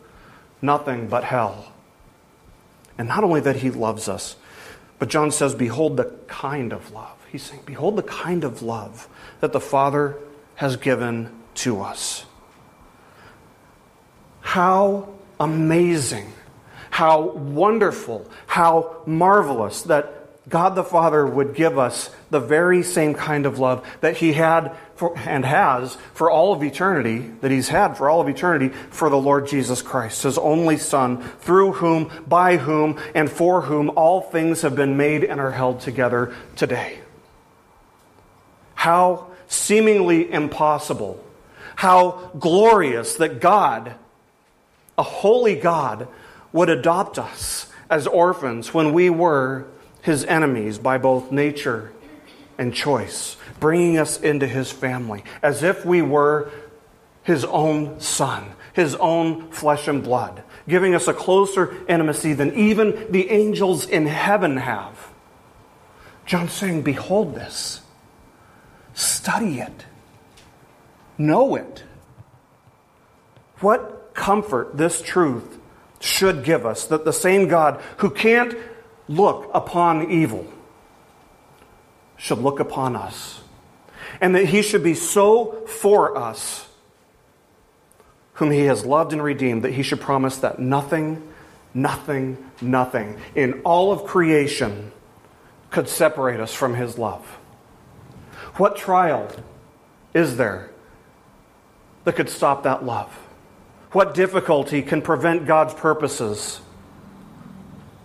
nothing 0.61 1.07
but 1.07 1.23
hell. 1.23 1.71
And 2.97 3.07
not 3.07 3.23
only 3.23 3.41
that 3.41 3.57
he 3.57 3.71
loves 3.71 4.07
us, 4.07 4.35
but 4.99 5.09
John 5.09 5.31
says, 5.31 5.55
Behold 5.55 5.97
the 5.97 6.05
kind 6.27 6.71
of 6.71 6.91
love. 6.91 7.17
He's 7.31 7.43
saying, 7.43 7.63
Behold 7.65 7.95
the 7.95 8.03
kind 8.03 8.43
of 8.43 8.61
love 8.61 9.07
that 9.41 9.51
the 9.51 9.59
Father 9.59 10.17
has 10.55 10.77
given 10.77 11.29
to 11.55 11.81
us. 11.81 12.25
How 14.41 15.09
amazing, 15.39 16.31
how 16.91 17.21
wonderful, 17.21 18.29
how 18.45 19.01
marvelous 19.05 19.81
that 19.83 20.22
God 20.49 20.75
the 20.75 20.83
Father 20.83 21.25
would 21.25 21.55
give 21.55 21.79
us 21.79 22.09
the 22.29 22.39
very 22.39 22.83
same 22.83 23.13
kind 23.13 23.45
of 23.45 23.59
love 23.59 23.87
that 24.01 24.17
He 24.17 24.33
had 24.33 24.75
for, 24.95 25.17
and 25.17 25.45
has 25.45 25.95
for 26.13 26.29
all 26.29 26.51
of 26.51 26.61
eternity, 26.61 27.31
that 27.39 27.49
He's 27.49 27.69
had 27.69 27.93
for 27.93 28.09
all 28.09 28.19
of 28.19 28.27
eternity 28.27 28.69
for 28.89 29.09
the 29.09 29.17
Lord 29.17 29.47
Jesus 29.47 29.81
Christ, 29.81 30.23
His 30.23 30.37
only 30.37 30.77
Son, 30.77 31.23
through 31.39 31.73
whom, 31.73 32.11
by 32.27 32.57
whom, 32.57 32.99
and 33.15 33.31
for 33.31 33.61
whom 33.61 33.89
all 33.91 34.19
things 34.19 34.63
have 34.63 34.75
been 34.75 34.97
made 34.97 35.23
and 35.23 35.39
are 35.39 35.51
held 35.51 35.79
together 35.79 36.35
today. 36.57 36.99
How 38.75 39.27
seemingly 39.47 40.29
impossible, 40.29 41.23
how 41.77 42.31
glorious 42.37 43.15
that 43.15 43.39
God, 43.39 43.95
a 44.97 45.03
holy 45.03 45.55
God, 45.55 46.09
would 46.51 46.69
adopt 46.69 47.17
us 47.17 47.71
as 47.89 48.07
orphans 48.07 48.73
when 48.73 48.91
we 48.91 49.09
were 49.09 49.67
his 50.03 50.25
enemies 50.25 50.77
by 50.77 50.97
both 50.97 51.31
nature 51.31 51.91
and 52.57 52.73
choice, 52.73 53.37
bringing 53.59 53.97
us 53.97 54.19
into 54.19 54.45
his 54.45 54.71
family 54.71 55.23
as 55.41 55.63
if 55.63 55.85
we 55.85 56.01
were 56.01 56.51
his 57.23 57.45
own 57.45 57.99
son, 58.01 58.45
his 58.73 58.95
own 58.95 59.49
flesh 59.49 59.87
and 59.87 60.03
blood, 60.03 60.43
giving 60.67 60.93
us 60.93 61.07
a 61.07 61.13
closer 61.13 61.75
intimacy 61.87 62.33
than 62.33 62.53
even 62.53 63.11
the 63.11 63.29
angels 63.31 63.87
in 63.87 64.05
heaven 64.05 64.57
have. 64.57 65.09
John's 66.25 66.51
saying, 66.51 66.81
Behold 66.81 67.33
this, 67.33 67.79
study 68.93 69.61
it, 69.61 69.85
know 71.17 71.55
it. 71.55 71.83
What 73.59 74.13
comfort 74.13 74.75
this 74.75 75.01
truth 75.01 75.59
should 76.01 76.43
give 76.43 76.65
us 76.65 76.85
that 76.87 77.05
the 77.05 77.13
same 77.13 77.47
God 77.47 77.81
who 77.97 78.09
can't 78.09 78.53
look 79.07 79.49
upon 79.53 80.09
evil 80.09 80.47
should 82.17 82.37
look 82.37 82.59
upon 82.59 82.95
us. 82.95 83.41
And 84.21 84.35
that 84.35 84.45
he 84.45 84.61
should 84.61 84.83
be 84.83 84.93
so 84.93 85.65
for 85.67 86.17
us, 86.17 86.67
whom 88.33 88.51
he 88.51 88.61
has 88.61 88.85
loved 88.85 89.11
and 89.11 89.21
redeemed, 89.21 89.63
that 89.63 89.73
he 89.73 89.83
should 89.83 89.99
promise 89.99 90.37
that 90.37 90.59
nothing, 90.59 91.27
nothing, 91.73 92.37
nothing 92.61 93.17
in 93.35 93.61
all 93.63 93.91
of 93.91 94.05
creation 94.05 94.91
could 95.69 95.89
separate 95.89 96.39
us 96.39 96.53
from 96.53 96.75
his 96.75 96.97
love. 96.97 97.25
What 98.55 98.75
trial 98.75 99.29
is 100.13 100.37
there 100.37 100.69
that 102.03 102.15
could 102.15 102.29
stop 102.29 102.63
that 102.63 102.85
love? 102.85 103.11
What 103.91 104.13
difficulty 104.13 104.81
can 104.81 105.01
prevent 105.01 105.45
God's 105.45 105.73
purposes? 105.73 106.61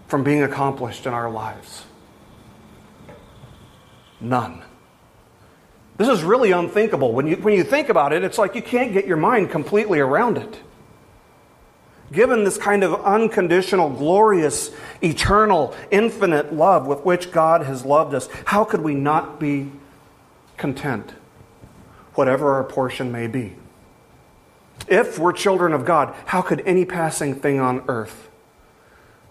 From 0.09 0.25
being 0.25 0.43
accomplished 0.43 1.07
in 1.07 1.15
our 1.15 1.31
lives? 1.31 1.85
None. 4.21 4.63
This 5.97 6.09
is 6.09 6.23
really 6.23 6.51
unthinkable. 6.51 7.13
When 7.13 7.27
you, 7.27 7.37
when 7.37 7.55
you 7.55 7.65
think 7.65 7.89
about 7.89 8.13
it, 8.13 8.25
it's 8.25 8.39
like 8.39 8.55
you 8.55 8.63
can't 8.63 8.93
get 8.93 9.07
your 9.07 9.17
mind 9.17 9.51
completely 9.51 10.01
around 10.01 10.39
it. 10.39 10.61
Given 12.11 12.45
this 12.45 12.57
kind 12.57 12.83
of 12.83 13.05
unconditional, 13.05 13.91
glorious, 13.91 14.71
eternal, 15.03 15.77
infinite 15.91 16.55
love 16.55 16.87
with 16.87 17.05
which 17.05 17.31
God 17.31 17.63
has 17.63 17.85
loved 17.85 18.15
us, 18.15 18.29
how 18.47 18.65
could 18.65 18.81
we 18.81 18.95
not 18.95 19.39
be 19.39 19.71
content 20.59 21.15
whatever 22.15 22.53
our 22.55 22.65
portion 22.65 23.11
may 23.11 23.29
be. 23.29 23.55
If 24.89 25.19
we're 25.19 25.33
children 25.33 25.73
of 25.73 25.85
God, 25.85 26.15
how 26.27 26.43
could 26.43 26.61
any 26.67 26.85
passing 26.85 27.37
thing 27.37 27.61
on 27.61 27.85
earth 27.89 28.28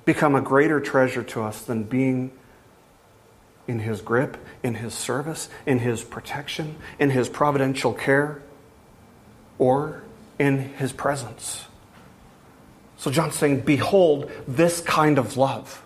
become 0.07 0.35
a 0.35 0.41
greater 0.41 0.79
treasure 0.79 1.21
to 1.21 1.43
us 1.43 1.61
than 1.63 1.83
being 1.83 2.31
in 3.67 3.79
His 3.79 3.99
grip, 3.99 4.37
in 4.63 4.75
His 4.75 4.93
service, 4.93 5.49
in 5.65 5.79
His 5.79 6.01
protection, 6.01 6.77
in 6.97 7.09
His 7.09 7.27
providential 7.27 7.93
care, 7.93 8.41
or 9.59 10.01
in 10.39 10.59
His 10.59 10.93
presence? 10.93 11.65
So 12.95 13.11
John's 13.11 13.35
saying, 13.35 13.61
Behold 13.61 14.31
this 14.47 14.79
kind 14.79 15.19
of 15.19 15.35
love. 15.35 15.83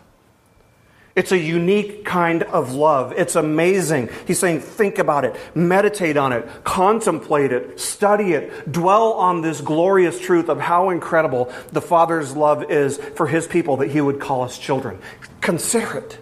It's 1.13 1.33
a 1.33 1.37
unique 1.37 2.05
kind 2.05 2.43
of 2.43 2.73
love. 2.73 3.13
It's 3.17 3.35
amazing. 3.35 4.09
He's 4.25 4.39
saying, 4.39 4.61
think 4.61 4.97
about 4.97 5.25
it, 5.25 5.35
meditate 5.53 6.15
on 6.15 6.31
it, 6.31 6.47
contemplate 6.63 7.51
it, 7.51 7.79
study 7.79 8.33
it, 8.33 8.71
dwell 8.71 9.13
on 9.13 9.41
this 9.41 9.59
glorious 9.59 10.19
truth 10.19 10.47
of 10.47 10.59
how 10.59 10.89
incredible 10.89 11.51
the 11.73 11.81
Father's 11.81 12.35
love 12.35 12.71
is 12.71 12.97
for 12.97 13.27
his 13.27 13.45
people 13.45 13.77
that 13.77 13.91
he 13.91 13.99
would 13.99 14.21
call 14.21 14.43
us 14.43 14.57
children. 14.57 14.99
Consider 15.41 15.97
it. 15.97 16.19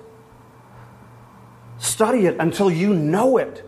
Study 1.78 2.26
it 2.26 2.38
until 2.40 2.72
you 2.72 2.94
know 2.94 3.38
it. 3.38 3.64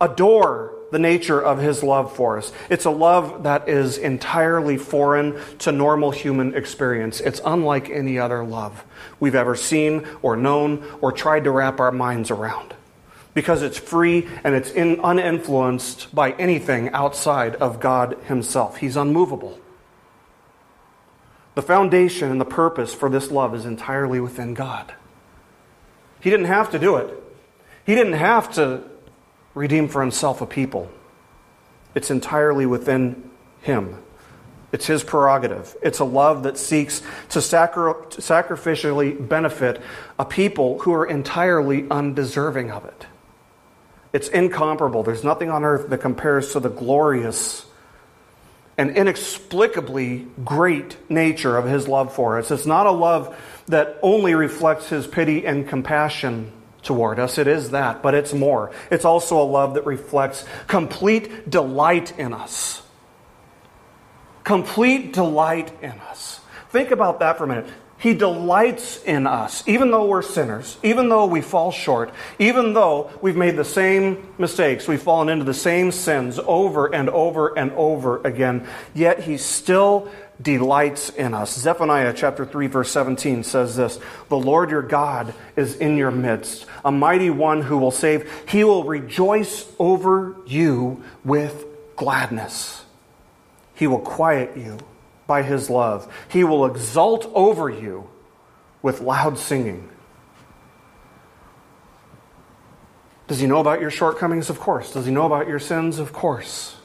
Adore 0.00 0.79
the 0.90 0.98
nature 0.98 1.40
of 1.40 1.58
his 1.58 1.82
love 1.82 2.14
for 2.14 2.38
us. 2.38 2.52
It's 2.68 2.84
a 2.84 2.90
love 2.90 3.44
that 3.44 3.68
is 3.68 3.98
entirely 3.98 4.76
foreign 4.76 5.40
to 5.58 5.72
normal 5.72 6.10
human 6.10 6.54
experience. 6.54 7.20
It's 7.20 7.40
unlike 7.44 7.90
any 7.90 8.18
other 8.18 8.44
love 8.44 8.84
we've 9.18 9.34
ever 9.34 9.56
seen 9.56 10.06
or 10.22 10.36
known 10.36 10.84
or 11.00 11.12
tried 11.12 11.44
to 11.44 11.50
wrap 11.50 11.80
our 11.80 11.92
minds 11.92 12.30
around. 12.30 12.74
Because 13.32 13.62
it's 13.62 13.78
free 13.78 14.28
and 14.42 14.54
it's 14.54 14.70
in, 14.70 15.00
uninfluenced 15.00 16.12
by 16.12 16.32
anything 16.32 16.90
outside 16.90 17.54
of 17.56 17.78
God 17.78 18.18
Himself. 18.24 18.78
He's 18.78 18.96
unmovable. 18.96 19.58
The 21.54 21.62
foundation 21.62 22.30
and 22.30 22.40
the 22.40 22.44
purpose 22.44 22.92
for 22.92 23.08
this 23.08 23.30
love 23.30 23.54
is 23.54 23.66
entirely 23.66 24.18
within 24.18 24.54
God. 24.54 24.92
He 26.20 26.30
didn't 26.30 26.46
have 26.46 26.70
to 26.72 26.78
do 26.78 26.96
it. 26.96 27.22
He 27.86 27.94
didn't 27.94 28.14
have 28.14 28.52
to 28.54 28.82
redeem 29.54 29.88
for 29.88 30.00
himself 30.00 30.40
a 30.40 30.46
people. 30.46 30.90
It's 31.94 32.10
entirely 32.10 32.66
within 32.66 33.30
him. 33.62 33.96
It's 34.72 34.86
his 34.86 35.02
prerogative. 35.02 35.76
It's 35.82 35.98
a 35.98 36.04
love 36.04 36.44
that 36.44 36.56
seeks 36.56 37.02
to 37.30 37.42
sacri- 37.42 37.94
sacrificially 38.10 39.28
benefit 39.28 39.82
a 40.18 40.24
people 40.24 40.78
who 40.80 40.92
are 40.94 41.04
entirely 41.04 41.88
undeserving 41.90 42.70
of 42.70 42.84
it. 42.84 43.06
It's 44.12 44.28
incomparable. 44.28 45.02
There's 45.02 45.24
nothing 45.24 45.50
on 45.50 45.64
earth 45.64 45.90
that 45.90 45.98
compares 45.98 46.52
to 46.52 46.60
the 46.60 46.68
glorious 46.68 47.66
and 48.78 48.96
inexplicably 48.96 50.26
great 50.44 50.96
nature 51.10 51.56
of 51.56 51.64
his 51.66 51.86
love 51.86 52.14
for 52.14 52.38
us. 52.38 52.50
It's 52.50 52.66
not 52.66 52.86
a 52.86 52.90
love 52.90 53.36
that 53.66 53.98
only 54.02 54.34
reflects 54.34 54.88
his 54.88 55.06
pity 55.06 55.46
and 55.46 55.68
compassion 55.68 56.50
toward 56.82 57.18
us. 57.18 57.38
It 57.38 57.46
is 57.46 57.70
that, 57.70 58.02
but 58.02 58.14
it's 58.14 58.32
more. 58.32 58.70
It's 58.90 59.04
also 59.04 59.40
a 59.40 59.44
love 59.44 59.74
that 59.74 59.86
reflects 59.86 60.44
complete 60.66 61.48
delight 61.48 62.18
in 62.18 62.32
us. 62.32 62.82
Complete 64.44 65.12
delight 65.12 65.72
in 65.82 65.92
us. 65.92 66.40
Think 66.70 66.90
about 66.90 67.20
that 67.20 67.38
for 67.38 67.44
a 67.44 67.46
minute. 67.46 67.66
He 67.98 68.14
delights 68.14 69.02
in 69.02 69.26
us, 69.26 69.62
even 69.68 69.90
though 69.90 70.06
we're 70.06 70.22
sinners, 70.22 70.78
even 70.82 71.10
though 71.10 71.26
we 71.26 71.42
fall 71.42 71.70
short, 71.70 72.14
even 72.38 72.72
though 72.72 73.10
we've 73.20 73.36
made 73.36 73.56
the 73.56 73.64
same 73.64 74.26
mistakes, 74.38 74.88
we've 74.88 75.02
fallen 75.02 75.28
into 75.28 75.44
the 75.44 75.52
same 75.52 75.92
sins 75.92 76.40
over 76.46 76.86
and 76.86 77.10
over 77.10 77.58
and 77.58 77.72
over 77.72 78.22
again, 78.22 78.66
yet 78.94 79.20
He 79.20 79.36
still 79.36 80.10
delights 80.40 81.10
in 81.10 81.34
us. 81.34 81.58
Zephaniah 81.58 82.14
chapter 82.14 82.46
3 82.46 82.66
verse 82.66 82.90
17 82.90 83.42
says 83.42 83.76
this, 83.76 83.98
"The 84.28 84.38
Lord 84.38 84.70
your 84.70 84.82
God 84.82 85.34
is 85.56 85.76
in 85.76 85.96
your 85.96 86.10
midst, 86.10 86.66
a 86.84 86.90
mighty 86.90 87.30
one 87.30 87.62
who 87.62 87.78
will 87.78 87.90
save. 87.90 88.30
He 88.46 88.64
will 88.64 88.84
rejoice 88.84 89.66
over 89.78 90.36
you 90.46 91.02
with 91.24 91.66
gladness. 91.96 92.84
He 93.74 93.86
will 93.86 93.98
quiet 93.98 94.56
you 94.56 94.78
by 95.26 95.42
his 95.42 95.68
love. 95.68 96.06
He 96.28 96.44
will 96.44 96.64
exult 96.64 97.30
over 97.34 97.68
you 97.68 98.04
with 98.82 99.00
loud 99.00 99.38
singing." 99.38 99.88
Does 103.26 103.38
he 103.38 103.46
know 103.46 103.60
about 103.60 103.80
your 103.80 103.90
shortcomings? 103.90 104.50
Of 104.50 104.58
course. 104.58 104.92
Does 104.92 105.06
he 105.06 105.12
know 105.12 105.24
about 105.24 105.46
your 105.46 105.60
sins? 105.60 106.00
Of 106.00 106.12
course. 106.12 106.76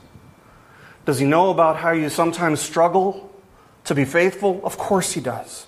Does 1.06 1.18
he 1.18 1.26
know 1.26 1.50
about 1.50 1.78
how 1.78 1.91
you 1.91 2.08
sometimes 2.10 2.60
struggle 2.60 3.32
to 3.86 3.95
be 3.95 4.06
faithful? 4.06 4.62
Of 4.63 4.78
course 4.78 5.13
he 5.13 5.21
does. 5.21 5.65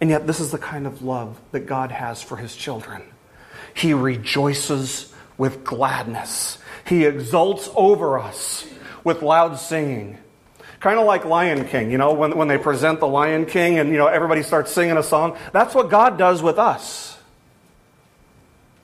And 0.00 0.10
yet, 0.10 0.26
this 0.26 0.40
is 0.40 0.50
the 0.50 0.58
kind 0.58 0.86
of 0.86 1.02
love 1.02 1.40
that 1.52 1.60
God 1.60 1.92
has 1.92 2.20
for 2.20 2.36
his 2.36 2.56
children. 2.56 3.02
He 3.74 3.94
rejoices 3.94 5.12
with 5.38 5.64
gladness, 5.64 6.58
he 6.86 7.04
exults 7.04 7.70
over 7.74 8.18
us 8.18 8.66
with 9.04 9.22
loud 9.22 9.58
singing. 9.58 10.18
Kind 10.80 10.98
of 10.98 11.06
like 11.06 11.24
Lion 11.24 11.68
King, 11.68 11.92
you 11.92 11.98
know, 11.98 12.12
when, 12.12 12.36
when 12.36 12.48
they 12.48 12.58
present 12.58 12.98
the 12.98 13.06
Lion 13.06 13.46
King 13.46 13.78
and, 13.78 13.90
you 13.90 13.98
know, 13.98 14.08
everybody 14.08 14.42
starts 14.42 14.72
singing 14.72 14.96
a 14.96 15.02
song. 15.02 15.38
That's 15.52 15.76
what 15.76 15.90
God 15.90 16.18
does 16.18 16.42
with 16.42 16.58
us. 16.58 17.16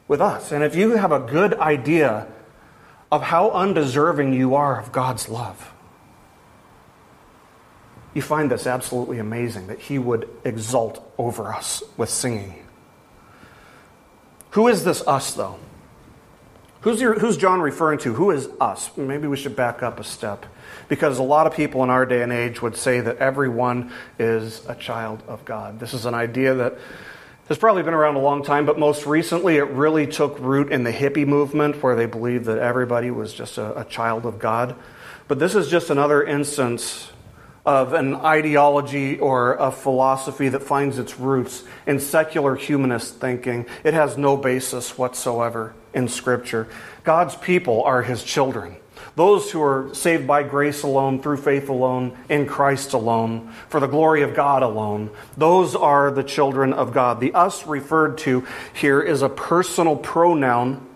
With 0.06 0.20
us. 0.20 0.52
And 0.52 0.62
if 0.62 0.76
you 0.76 0.92
have 0.92 1.10
a 1.10 1.18
good 1.18 1.54
idea 1.54 2.28
of 3.10 3.22
how 3.22 3.50
undeserving 3.50 4.32
you 4.32 4.54
are 4.54 4.78
of 4.78 4.92
God's 4.92 5.28
love, 5.28 5.72
you 8.14 8.22
find 8.22 8.50
this 8.50 8.66
absolutely 8.66 9.18
amazing 9.18 9.66
that 9.68 9.78
he 9.78 9.98
would 9.98 10.28
exult 10.44 11.12
over 11.18 11.52
us 11.52 11.82
with 11.96 12.08
singing. 12.08 12.64
Who 14.50 14.68
is 14.68 14.84
this 14.84 15.06
us, 15.06 15.34
though? 15.34 15.58
Who's, 16.82 17.00
your, 17.00 17.18
who's 17.18 17.36
John 17.36 17.60
referring 17.60 17.98
to? 18.00 18.14
Who 18.14 18.30
is 18.30 18.48
us? 18.60 18.96
Maybe 18.96 19.26
we 19.26 19.36
should 19.36 19.56
back 19.56 19.82
up 19.82 19.98
a 19.98 20.04
step. 20.04 20.46
Because 20.88 21.18
a 21.18 21.22
lot 21.22 21.46
of 21.46 21.54
people 21.54 21.82
in 21.82 21.90
our 21.90 22.06
day 22.06 22.22
and 22.22 22.32
age 22.32 22.62
would 22.62 22.76
say 22.76 23.00
that 23.00 23.18
everyone 23.18 23.92
is 24.18 24.64
a 24.66 24.74
child 24.74 25.22
of 25.26 25.44
God. 25.44 25.80
This 25.80 25.92
is 25.92 26.06
an 26.06 26.14
idea 26.14 26.54
that 26.54 26.78
has 27.48 27.58
probably 27.58 27.82
been 27.82 27.94
around 27.94 28.16
a 28.16 28.20
long 28.20 28.44
time, 28.44 28.64
but 28.64 28.78
most 28.78 29.06
recently 29.06 29.56
it 29.56 29.68
really 29.70 30.06
took 30.06 30.38
root 30.38 30.70
in 30.70 30.84
the 30.84 30.92
hippie 30.92 31.26
movement 31.26 31.82
where 31.82 31.96
they 31.96 32.06
believed 32.06 32.44
that 32.44 32.58
everybody 32.58 33.10
was 33.10 33.32
just 33.32 33.58
a, 33.58 33.80
a 33.80 33.84
child 33.84 34.24
of 34.24 34.38
God. 34.38 34.76
But 35.26 35.38
this 35.38 35.54
is 35.54 35.68
just 35.68 35.90
another 35.90 36.22
instance 36.22 37.10
of 37.66 37.92
an 37.92 38.14
ideology 38.14 39.18
or 39.18 39.54
a 39.54 39.70
philosophy 39.70 40.48
that 40.48 40.62
finds 40.62 40.98
its 40.98 41.18
roots 41.18 41.64
in 41.86 42.00
secular 42.00 42.54
humanist 42.56 43.16
thinking. 43.16 43.66
It 43.84 43.94
has 43.94 44.16
no 44.16 44.36
basis 44.36 44.96
whatsoever 44.96 45.74
in 45.92 46.08
Scripture. 46.08 46.68
God's 47.04 47.34
people 47.36 47.82
are 47.84 48.02
His 48.02 48.22
children. 48.22 48.76
Those 49.16 49.50
who 49.50 49.60
are 49.60 49.92
saved 49.94 50.26
by 50.26 50.44
grace 50.44 50.82
alone, 50.82 51.20
through 51.20 51.38
faith 51.38 51.68
alone, 51.68 52.16
in 52.28 52.46
Christ 52.46 52.92
alone, 52.92 53.52
for 53.68 53.80
the 53.80 53.86
glory 53.86 54.22
of 54.22 54.34
God 54.34 54.62
alone, 54.62 55.10
those 55.36 55.74
are 55.74 56.10
the 56.10 56.22
children 56.22 56.72
of 56.72 56.92
God. 56.92 57.20
The 57.20 57.34
us 57.34 57.66
referred 57.66 58.18
to 58.18 58.46
here 58.72 59.00
is 59.00 59.22
a 59.22 59.28
personal 59.28 59.96
pronoun, 59.96 60.86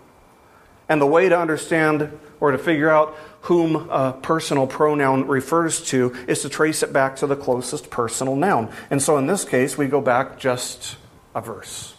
and 0.87 1.01
the 1.01 1.05
way 1.05 1.27
to 1.29 1.37
understand 1.37 2.17
or 2.39 2.51
to 2.51 2.57
figure 2.57 2.89
out 2.89 3.15
whom 3.43 3.89
a 3.89 4.13
personal 4.13 4.65
pronoun 4.65 5.27
refers 5.27 5.83
to 5.83 6.15
is 6.27 6.41
to 6.41 6.49
trace 6.49 6.81
it 6.81 6.93
back 6.93 7.17
to 7.17 7.27
the 7.27 7.35
closest 7.35 7.89
personal 7.89 8.37
noun. 8.37 8.71
And 8.89 9.01
so 9.01 9.17
in 9.17 9.27
this 9.27 9.43
case, 9.43 9.77
we 9.77 9.87
go 9.87 9.99
back 9.99 10.39
just 10.39 10.95
a 11.35 11.41
verse 11.41 11.93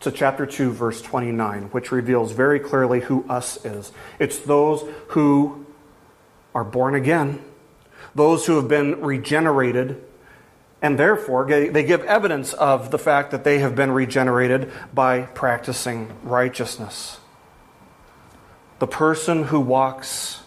to 0.00 0.10
chapter 0.10 0.44
2, 0.44 0.72
verse 0.72 1.00
29, 1.00 1.64
which 1.70 1.92
reveals 1.92 2.32
very 2.32 2.58
clearly 2.58 3.00
who 3.00 3.24
us 3.28 3.64
is. 3.64 3.92
It's 4.18 4.38
those 4.40 4.84
who 5.08 5.66
are 6.52 6.64
born 6.64 6.96
again, 6.96 7.44
those 8.14 8.46
who 8.46 8.56
have 8.56 8.66
been 8.66 9.00
regenerated, 9.00 10.02
and 10.82 10.98
therefore 10.98 11.46
they 11.46 11.84
give 11.84 12.02
evidence 12.04 12.54
of 12.54 12.90
the 12.90 12.98
fact 12.98 13.30
that 13.30 13.44
they 13.44 13.60
have 13.60 13.76
been 13.76 13.92
regenerated 13.92 14.72
by 14.92 15.22
practicing 15.22 16.10
righteousness. 16.24 17.20
The 18.80 18.88
person 18.88 19.44
who 19.44 19.60
walks 19.60 20.42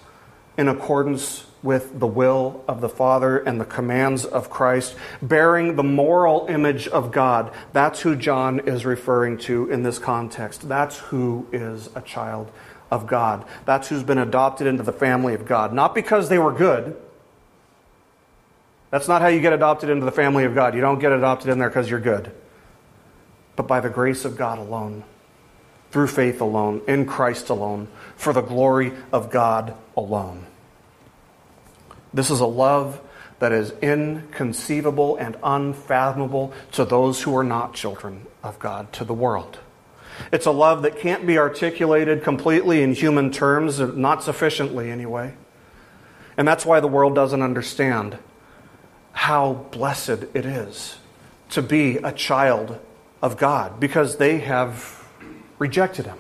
in 0.58 0.68
accordance 0.68 1.46
with 1.64 2.00
the 2.00 2.08
will 2.08 2.64
of 2.68 2.82
the 2.82 2.90
Father 2.90 3.38
and 3.38 3.62
the 3.62 3.66
commands 3.66 4.26
of 4.26 4.50
Christ, 4.50 4.96
bearing 5.22 5.76
the 5.76 5.84
moral 5.84 6.48
image 6.50 6.88
of 6.88 7.12
God. 7.12 7.54
That's 7.72 8.02
who 8.02 8.16
John 8.16 8.62
is 8.62 8.84
referring 8.86 9.38
to 9.40 9.70
in 9.70 9.84
this 9.84 10.00
context. 10.00 10.68
That's 10.68 10.98
who 10.98 11.48
is 11.52 11.90
a 11.96 12.02
child 12.02 12.52
of 12.90 13.06
God. 13.06 13.46
That's 13.66 13.90
who's 13.90 14.04
been 14.04 14.18
adopted 14.18 14.66
into 14.66 14.84
the 14.84 14.92
family 14.92 15.36
of 15.36 15.46
God. 15.46 15.72
Not 15.72 15.94
because 15.94 16.30
they 16.30 16.40
were 16.40 16.52
good. 16.52 16.98
That's 18.90 19.08
not 19.08 19.22
how 19.22 19.28
you 19.28 19.40
get 19.40 19.54
adopted 19.54 19.90
into 19.90 20.04
the 20.04 20.12
family 20.12 20.44
of 20.46 20.56
God. 20.56 20.74
You 20.74 20.82
don't 20.82 21.00
get 21.00 21.12
adopted 21.12 21.50
in 21.50 21.60
there 21.60 21.70
because 21.70 21.90
you're 21.90 22.00
good, 22.00 22.32
but 23.56 23.68
by 23.68 23.80
the 23.80 23.90
grace 23.90 24.26
of 24.26 24.36
God 24.36 24.58
alone. 24.58 25.04
through 25.92 26.08
faith 26.08 26.42
alone, 26.42 26.82
in 26.88 27.06
Christ 27.06 27.50
alone, 27.50 27.88
for 28.16 28.34
the 28.34 28.42
glory 28.42 28.94
of 29.12 29.30
God 29.30 29.76
alone. 30.02 30.46
This 32.14 32.30
is 32.30 32.40
a 32.40 32.46
love 32.46 33.02
that 33.40 33.52
is 33.52 33.72
inconceivable 33.82 35.16
and 35.16 35.38
unfathomable 35.44 36.54
to 36.74 36.86
those 36.86 37.22
who 37.24 37.36
are 37.36 37.44
not 37.44 37.74
children 37.74 38.28
of 38.44 38.60
God, 38.60 38.92
to 38.94 39.04
the 39.04 39.14
world. 39.14 39.60
It's 40.32 40.46
a 40.46 40.52
love 40.52 40.84
that 40.84 41.00
can't 41.00 41.26
be 41.26 41.38
articulated 41.38 42.24
completely 42.24 42.84
in 42.84 42.94
human 42.94 43.32
terms, 43.32 43.80
not 43.80 44.24
sufficiently 44.24 44.92
anyway. 44.92 45.34
And 46.38 46.48
that's 46.48 46.66
why 46.66 46.80
the 46.80 46.88
world 46.88 47.16
doesn't 47.16 47.42
understand 47.42 48.18
how 49.14 49.54
blessed 49.72 50.24
it 50.34 50.46
is 50.46 50.98
to 51.50 51.62
be 51.62 51.98
a 51.98 52.12
child 52.12 52.80
of 53.22 53.38
God, 53.38 53.80
because 53.80 54.18
they 54.18 54.40
have 54.40 55.08
rejected 55.60 56.06
Him. 56.06 56.18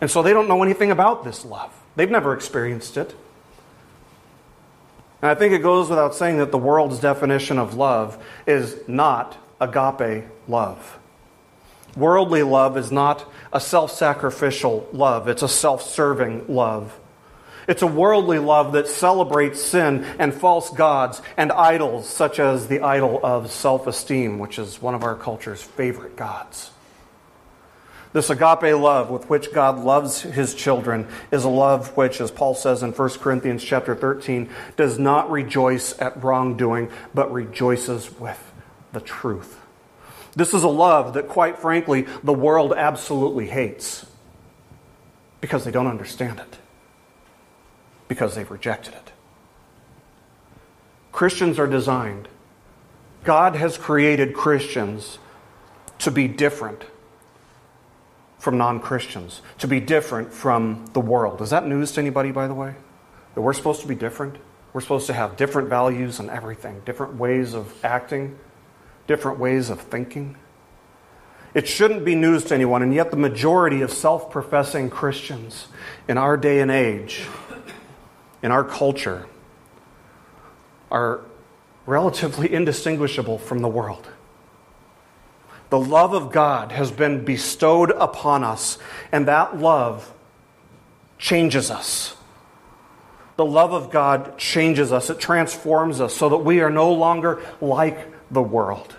And 0.00 0.10
so 0.10 0.22
they 0.22 0.32
don't 0.32 0.48
know 0.48 0.62
anything 0.62 0.90
about 0.90 1.24
this 1.24 1.44
love, 1.44 1.72
they've 1.96 2.10
never 2.10 2.34
experienced 2.34 2.96
it. 2.96 3.14
And 5.22 5.30
I 5.30 5.34
think 5.34 5.54
it 5.54 5.62
goes 5.62 5.88
without 5.88 6.14
saying 6.14 6.38
that 6.38 6.50
the 6.50 6.58
world's 6.58 7.00
definition 7.00 7.58
of 7.58 7.74
love 7.74 8.22
is 8.46 8.76
not 8.86 9.38
agape 9.60 10.24
love. 10.46 10.98
Worldly 11.96 12.42
love 12.42 12.76
is 12.76 12.92
not 12.92 13.24
a 13.52 13.60
self 13.60 13.90
sacrificial 13.92 14.88
love, 14.92 15.28
it's 15.28 15.42
a 15.42 15.48
self 15.48 15.82
serving 15.82 16.46
love. 16.48 16.98
It's 17.66 17.80
a 17.80 17.86
worldly 17.86 18.38
love 18.38 18.72
that 18.72 18.88
celebrates 18.88 19.62
sin 19.62 20.04
and 20.18 20.34
false 20.34 20.68
gods 20.68 21.22
and 21.38 21.50
idols, 21.50 22.06
such 22.06 22.38
as 22.38 22.66
the 22.66 22.80
idol 22.80 23.20
of 23.22 23.50
self 23.50 23.86
esteem, 23.86 24.38
which 24.38 24.58
is 24.58 24.82
one 24.82 24.94
of 24.94 25.02
our 25.02 25.14
culture's 25.14 25.62
favorite 25.62 26.16
gods. 26.16 26.70
This 28.14 28.30
agape 28.30 28.76
love 28.76 29.10
with 29.10 29.28
which 29.28 29.52
God 29.52 29.80
loves 29.80 30.22
his 30.22 30.54
children 30.54 31.08
is 31.32 31.42
a 31.42 31.48
love 31.48 31.96
which, 31.96 32.20
as 32.20 32.30
Paul 32.30 32.54
says 32.54 32.84
in 32.84 32.92
1 32.92 33.08
Corinthians 33.18 33.64
chapter 33.64 33.96
13, 33.96 34.48
does 34.76 35.00
not 35.00 35.32
rejoice 35.32 36.00
at 36.00 36.22
wrongdoing, 36.22 36.90
but 37.12 37.32
rejoices 37.32 38.16
with 38.20 38.52
the 38.92 39.00
truth. 39.00 39.58
This 40.36 40.54
is 40.54 40.62
a 40.62 40.68
love 40.68 41.14
that, 41.14 41.28
quite 41.28 41.58
frankly, 41.58 42.06
the 42.22 42.32
world 42.32 42.72
absolutely 42.72 43.48
hates 43.48 44.06
because 45.40 45.64
they 45.64 45.72
don't 45.72 45.88
understand 45.88 46.38
it, 46.38 46.58
because 48.06 48.36
they've 48.36 48.50
rejected 48.50 48.94
it. 48.94 49.10
Christians 51.10 51.58
are 51.58 51.66
designed, 51.66 52.28
God 53.24 53.56
has 53.56 53.76
created 53.76 54.34
Christians 54.34 55.18
to 55.98 56.12
be 56.12 56.28
different 56.28 56.84
from 58.38 58.58
non 58.58 58.80
Christians, 58.80 59.40
to 59.58 59.66
be 59.66 59.80
different 59.80 60.32
from 60.32 60.86
the 60.92 61.00
world. 61.00 61.40
Is 61.40 61.50
that 61.50 61.66
news 61.66 61.92
to 61.92 62.00
anybody, 62.00 62.30
by 62.30 62.46
the 62.46 62.54
way? 62.54 62.74
That 63.34 63.40
we're 63.40 63.52
supposed 63.52 63.80
to 63.82 63.88
be 63.88 63.94
different? 63.94 64.36
We're 64.72 64.80
supposed 64.80 65.06
to 65.06 65.12
have 65.12 65.36
different 65.36 65.68
values 65.68 66.18
and 66.20 66.28
everything, 66.28 66.82
different 66.84 67.14
ways 67.14 67.54
of 67.54 67.72
acting, 67.84 68.38
different 69.06 69.38
ways 69.38 69.70
of 69.70 69.80
thinking. 69.80 70.36
It 71.54 71.68
shouldn't 71.68 72.04
be 72.04 72.16
news 72.16 72.44
to 72.46 72.54
anyone, 72.54 72.82
and 72.82 72.92
yet 72.92 73.12
the 73.12 73.16
majority 73.16 73.82
of 73.82 73.92
self 73.92 74.30
professing 74.30 74.90
Christians 74.90 75.68
in 76.08 76.18
our 76.18 76.36
day 76.36 76.60
and 76.60 76.70
age, 76.70 77.26
in 78.42 78.50
our 78.50 78.64
culture, 78.64 79.26
are 80.90 81.20
relatively 81.86 82.52
indistinguishable 82.52 83.38
from 83.38 83.60
the 83.60 83.68
world. 83.68 84.08
The 85.74 85.80
love 85.80 86.14
of 86.14 86.30
God 86.30 86.70
has 86.70 86.92
been 86.92 87.24
bestowed 87.24 87.90
upon 87.90 88.44
us, 88.44 88.78
and 89.10 89.26
that 89.26 89.58
love 89.58 90.14
changes 91.18 91.68
us. 91.68 92.14
The 93.34 93.44
love 93.44 93.72
of 93.72 93.90
God 93.90 94.38
changes 94.38 94.92
us, 94.92 95.10
it 95.10 95.18
transforms 95.18 96.00
us 96.00 96.14
so 96.14 96.28
that 96.28 96.36
we 96.36 96.60
are 96.60 96.70
no 96.70 96.92
longer 96.92 97.42
like 97.60 97.98
the 98.30 98.40
world. 98.40 98.94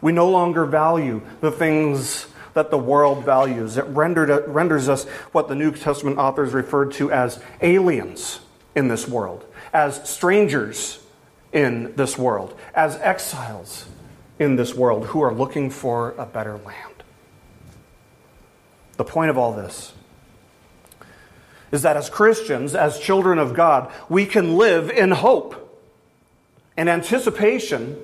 We 0.00 0.12
no 0.12 0.30
longer 0.30 0.64
value 0.64 1.20
the 1.42 1.52
things 1.52 2.28
that 2.54 2.70
the 2.70 2.78
world 2.78 3.22
values. 3.22 3.76
It, 3.76 3.84
rendered, 3.84 4.48
renders 4.48 4.88
us 4.88 5.04
what 5.32 5.48
the 5.48 5.54
New 5.54 5.70
Testament 5.70 6.16
authors 6.16 6.54
referred 6.54 6.92
to 6.92 7.12
as 7.12 7.38
aliens 7.60 8.40
in 8.74 8.88
this 8.88 9.06
world, 9.06 9.44
as 9.74 10.08
strangers 10.08 10.98
in 11.52 11.94
this 11.94 12.16
world, 12.16 12.58
as 12.74 12.96
exiles 13.02 13.84
in 14.38 14.56
this 14.56 14.74
world 14.74 15.06
who 15.06 15.22
are 15.22 15.32
looking 15.32 15.70
for 15.70 16.12
a 16.12 16.26
better 16.26 16.56
land. 16.58 17.02
The 18.96 19.04
point 19.04 19.30
of 19.30 19.38
all 19.38 19.52
this 19.52 19.92
is 21.72 21.82
that 21.82 21.96
as 21.96 22.08
Christians, 22.08 22.74
as 22.74 22.98
children 22.98 23.38
of 23.38 23.54
God, 23.54 23.92
we 24.08 24.26
can 24.26 24.56
live 24.56 24.90
in 24.90 25.10
hope 25.10 25.62
and 26.76 26.88
anticipation 26.88 27.98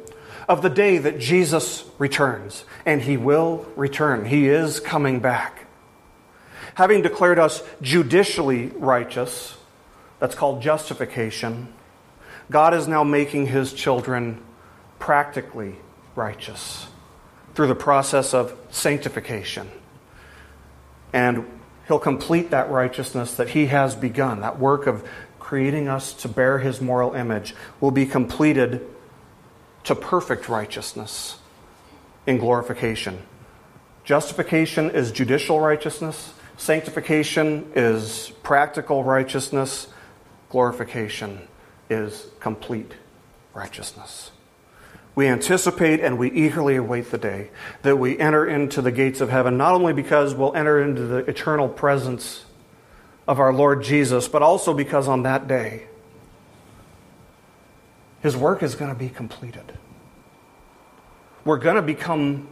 of 0.48 0.62
the 0.62 0.70
day 0.70 0.98
that 0.98 1.18
Jesus 1.18 1.84
returns. 1.98 2.64
And 2.84 3.02
he 3.02 3.16
will 3.16 3.66
return, 3.76 4.24
he 4.24 4.48
is 4.48 4.80
coming 4.80 5.20
back. 5.20 5.66
Having 6.74 7.02
declared 7.02 7.38
us 7.38 7.62
judicially 7.80 8.68
righteous, 8.68 9.56
that's 10.18 10.34
called 10.34 10.62
justification, 10.62 11.72
God 12.50 12.74
is 12.74 12.88
now 12.88 13.04
making 13.04 13.46
his 13.46 13.72
children 13.72 14.42
practically 14.98 15.76
righteous 16.14 16.86
through 17.54 17.66
the 17.66 17.74
process 17.74 18.34
of 18.34 18.56
sanctification. 18.70 19.70
And 21.12 21.46
he'll 21.86 21.98
complete 21.98 22.50
that 22.50 22.70
righteousness 22.70 23.34
that 23.34 23.50
he 23.50 23.66
has 23.66 23.94
begun. 23.94 24.40
That 24.40 24.58
work 24.58 24.86
of 24.86 25.06
creating 25.38 25.88
us 25.88 26.14
to 26.14 26.28
bear 26.28 26.58
his 26.58 26.80
moral 26.80 27.12
image 27.14 27.54
will 27.80 27.90
be 27.90 28.06
completed 28.06 28.80
to 29.84 29.94
perfect 29.94 30.48
righteousness 30.48 31.36
in 32.26 32.38
glorification. 32.38 33.20
Justification 34.04 34.90
is 34.90 35.12
judicial 35.12 35.60
righteousness, 35.60 36.34
sanctification 36.56 37.70
is 37.76 38.32
practical 38.42 39.04
righteousness, 39.04 39.88
glorification 40.48 41.40
is 41.90 42.26
complete 42.40 42.92
righteousness. 43.54 44.30
We 45.14 45.26
anticipate 45.26 46.00
and 46.00 46.18
we 46.18 46.30
eagerly 46.30 46.76
await 46.76 47.10
the 47.10 47.18
day 47.18 47.50
that 47.82 47.96
we 47.96 48.18
enter 48.18 48.46
into 48.46 48.80
the 48.80 48.90
gates 48.90 49.20
of 49.20 49.28
heaven, 49.28 49.56
not 49.58 49.74
only 49.74 49.92
because 49.92 50.34
we'll 50.34 50.54
enter 50.54 50.82
into 50.82 51.02
the 51.02 51.18
eternal 51.18 51.68
presence 51.68 52.46
of 53.28 53.38
our 53.38 53.52
Lord 53.52 53.82
Jesus, 53.82 54.26
but 54.26 54.42
also 54.42 54.72
because 54.72 55.08
on 55.08 55.24
that 55.24 55.46
day, 55.46 55.86
his 58.22 58.36
work 58.36 58.62
is 58.62 58.74
going 58.74 58.90
to 58.90 58.98
be 58.98 59.08
completed. 59.08 59.78
We're 61.44 61.58
going 61.58 61.76
to 61.76 61.82
become 61.82 62.48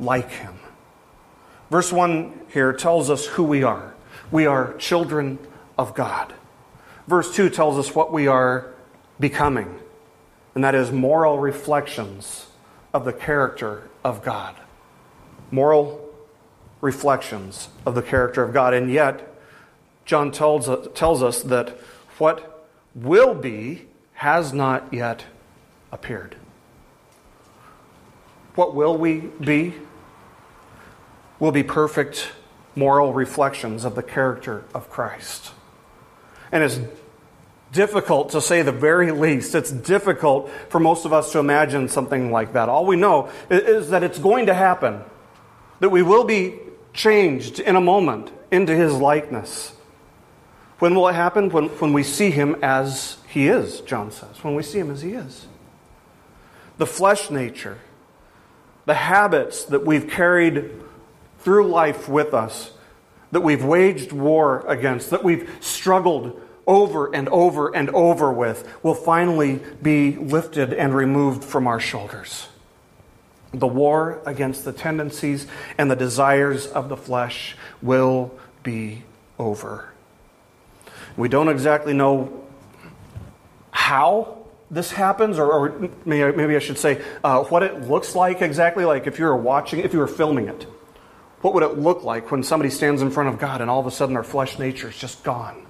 like 0.00 0.30
him. 0.30 0.58
Verse 1.70 1.92
1 1.92 2.40
here 2.52 2.72
tells 2.72 3.10
us 3.10 3.26
who 3.26 3.44
we 3.44 3.62
are. 3.62 3.94
We 4.30 4.46
are 4.46 4.74
children 4.78 5.38
of 5.76 5.94
God. 5.94 6.34
Verse 7.06 7.34
2 7.34 7.50
tells 7.50 7.78
us 7.78 7.94
what 7.94 8.12
we 8.12 8.26
are 8.26 8.74
becoming 9.20 9.78
and 10.54 10.64
that 10.64 10.74
is 10.74 10.90
moral 10.90 11.38
reflections 11.38 12.48
of 12.92 13.04
the 13.04 13.12
character 13.12 13.88
of 14.04 14.22
God. 14.22 14.56
Moral 15.50 16.08
reflections 16.80 17.68
of 17.86 17.94
the 17.94 18.02
character 18.02 18.42
of 18.42 18.52
God. 18.52 18.74
And 18.74 18.90
yet, 18.90 19.34
John 20.04 20.30
tells, 20.30 20.68
uh, 20.68 20.88
tells 20.94 21.22
us 21.22 21.42
that 21.42 21.78
what 22.18 22.66
will 22.94 23.34
be 23.34 23.86
has 24.14 24.52
not 24.52 24.92
yet 24.92 25.24
appeared. 25.92 26.36
What 28.54 28.74
will 28.74 28.96
we 28.96 29.18
be? 29.40 29.74
Will 31.38 31.52
be 31.52 31.62
perfect 31.62 32.32
moral 32.74 33.12
reflections 33.12 33.84
of 33.84 33.94
the 33.94 34.02
character 34.02 34.64
of 34.74 34.90
Christ. 34.90 35.52
And 36.50 36.64
as 36.64 36.80
difficult 37.72 38.30
to 38.30 38.40
say 38.40 38.62
the 38.62 38.72
very 38.72 39.10
least. 39.12 39.54
It's 39.54 39.70
difficult 39.70 40.50
for 40.68 40.80
most 40.80 41.04
of 41.04 41.12
us 41.12 41.32
to 41.32 41.38
imagine 41.38 41.88
something 41.88 42.30
like 42.30 42.54
that. 42.54 42.68
All 42.68 42.86
we 42.86 42.96
know 42.96 43.30
is 43.50 43.90
that 43.90 44.02
it's 44.02 44.18
going 44.18 44.46
to 44.46 44.54
happen, 44.54 45.02
that 45.80 45.90
we 45.90 46.02
will 46.02 46.24
be 46.24 46.58
changed 46.92 47.60
in 47.60 47.76
a 47.76 47.80
moment 47.80 48.30
into 48.50 48.74
his 48.74 48.92
likeness. 48.94 49.72
When 50.78 50.94
will 50.94 51.08
it 51.08 51.14
happen? 51.14 51.50
When, 51.50 51.66
when 51.66 51.92
we 51.92 52.02
see 52.02 52.30
him 52.30 52.56
as 52.62 53.18
he 53.28 53.48
is, 53.48 53.80
John 53.80 54.10
says. 54.10 54.42
When 54.42 54.54
we 54.54 54.62
see 54.62 54.78
him 54.78 54.90
as 54.90 55.02
he 55.02 55.12
is. 55.12 55.46
The 56.78 56.86
flesh 56.86 57.30
nature, 57.30 57.78
the 58.86 58.94
habits 58.94 59.64
that 59.64 59.84
we've 59.84 60.08
carried 60.08 60.70
through 61.40 61.68
life 61.68 62.08
with 62.08 62.32
us, 62.32 62.72
that 63.32 63.40
we've 63.40 63.64
waged 63.64 64.12
war 64.12 64.64
against, 64.66 65.10
that 65.10 65.24
we've 65.24 65.50
struggled 65.60 66.40
over 66.68 67.12
and 67.12 67.28
over 67.30 67.74
and 67.74 67.88
over 67.90 68.30
with 68.30 68.68
will 68.84 68.94
finally 68.94 69.60
be 69.82 70.14
lifted 70.16 70.74
and 70.74 70.94
removed 70.94 71.42
from 71.42 71.66
our 71.66 71.80
shoulders. 71.80 72.46
The 73.52 73.66
war 73.66 74.20
against 74.26 74.66
the 74.66 74.72
tendencies 74.72 75.46
and 75.78 75.90
the 75.90 75.96
desires 75.96 76.66
of 76.66 76.90
the 76.90 76.96
flesh 76.96 77.56
will 77.80 78.38
be 78.62 79.02
over. 79.38 79.88
We 81.16 81.30
don't 81.30 81.48
exactly 81.48 81.94
know 81.94 82.44
how 83.70 84.36
this 84.70 84.92
happens, 84.92 85.38
or, 85.38 85.50
or 85.50 85.90
maybe 86.04 86.54
I 86.54 86.58
should 86.58 86.76
say 86.76 87.02
uh, 87.24 87.44
what 87.44 87.62
it 87.62 87.88
looks 87.88 88.14
like 88.14 88.42
exactly. 88.42 88.84
Like 88.84 89.06
if 89.06 89.18
you 89.18 89.24
were 89.24 89.36
watching, 89.36 89.80
if 89.80 89.94
you 89.94 89.98
were 89.98 90.06
filming 90.06 90.48
it, 90.48 90.64
what 91.40 91.54
would 91.54 91.62
it 91.62 91.78
look 91.78 92.04
like 92.04 92.30
when 92.30 92.42
somebody 92.42 92.68
stands 92.68 93.00
in 93.00 93.10
front 93.10 93.30
of 93.30 93.38
God 93.38 93.62
and 93.62 93.70
all 93.70 93.80
of 93.80 93.86
a 93.86 93.90
sudden 93.90 94.12
their 94.12 94.24
flesh 94.24 94.58
nature 94.58 94.90
is 94.90 94.98
just 94.98 95.24
gone? 95.24 95.67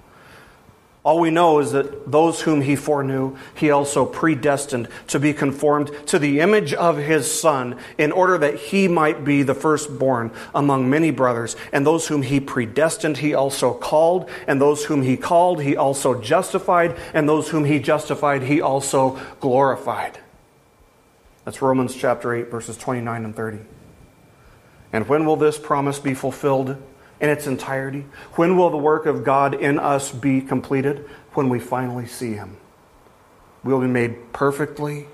All 1.09 1.21
we 1.21 1.31
know 1.31 1.59
is 1.59 1.73
that 1.73 2.13
those 2.13 2.43
whom 2.43 2.61
he 2.61 2.77
foreknew, 2.77 3.35
he 3.55 3.71
also 3.71 4.05
predestined 4.05 4.89
to 5.07 5.19
be 5.19 5.33
conformed 5.33 5.91
to 6.09 6.19
the 6.19 6.41
image 6.41 6.75
of 6.75 6.99
his 6.99 7.33
Son, 7.33 7.79
in 7.97 8.13
order 8.13 8.37
that 8.37 8.57
he 8.57 8.89
might 8.89 9.25
be 9.25 9.43
the 9.43 9.55
firstborn 9.55 10.31
among 10.55 10.91
many 10.91 11.11
brothers. 11.11 11.57
And 11.73 11.87
those 11.87 12.09
whom 12.09 12.21
he 12.21 12.41
predestined, 12.41 13.17
he 13.17 13.33
also 13.33 13.73
called. 13.73 14.29
And 14.47 14.61
those 14.61 14.85
whom 14.85 15.01
he 15.01 15.17
called, 15.17 15.63
he 15.63 15.79
also 15.79 16.21
justified. 16.21 16.95
And 17.15 17.27
those 17.27 17.49
whom 17.49 17.65
he 17.65 17.79
justified, 17.79 18.43
he 18.43 18.61
also 18.61 19.19
glorified. 19.41 20.19
That's 21.47 21.63
Romans 21.63 21.95
chapter 21.95 22.35
8, 22.35 22.51
verses 22.51 22.77
29 22.77 23.25
and 23.25 23.35
30. 23.35 23.61
And 24.93 25.09
when 25.09 25.25
will 25.25 25.37
this 25.37 25.57
promise 25.57 25.99
be 25.99 26.13
fulfilled? 26.13 26.77
In 27.21 27.29
its 27.29 27.47
entirety? 27.47 28.07
When 28.33 28.57
will 28.57 28.71
the 28.71 28.77
work 28.77 29.07
of 29.07 29.25
God 29.25 29.55
in 29.55 29.79
us 29.79 30.13
be 30.13 30.41
completed? 30.41 31.09
When 31.35 31.49
we 31.49 31.61
finally 31.61 32.07
see 32.07 32.33
Him. 32.33 32.57
We'll 33.63 33.81
be 33.81 33.87
made 33.87 34.33
perfectly 34.33 35.07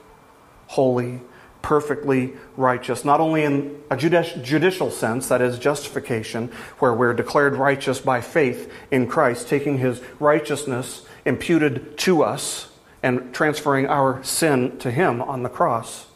holy, 0.66 1.20
perfectly 1.62 2.34
righteous, 2.56 3.04
not 3.04 3.20
only 3.20 3.42
in 3.42 3.82
a 3.90 3.96
judicial 3.96 4.90
sense, 4.90 5.28
that 5.28 5.40
is 5.40 5.58
justification, 5.58 6.50
where 6.78 6.92
we're 6.92 7.14
declared 7.14 7.56
righteous 7.56 8.00
by 8.00 8.20
faith 8.20 8.72
in 8.90 9.06
Christ, 9.06 9.48
taking 9.48 9.78
His 9.78 10.02
righteousness 10.20 11.06
imputed 11.24 11.96
to 11.98 12.22
us 12.22 12.68
and 13.02 13.34
transferring 13.34 13.86
our 13.86 14.22
sin 14.22 14.78
to 14.78 14.90
Him 14.90 15.22
on 15.22 15.42
the 15.42 15.48
cross. 15.48 16.06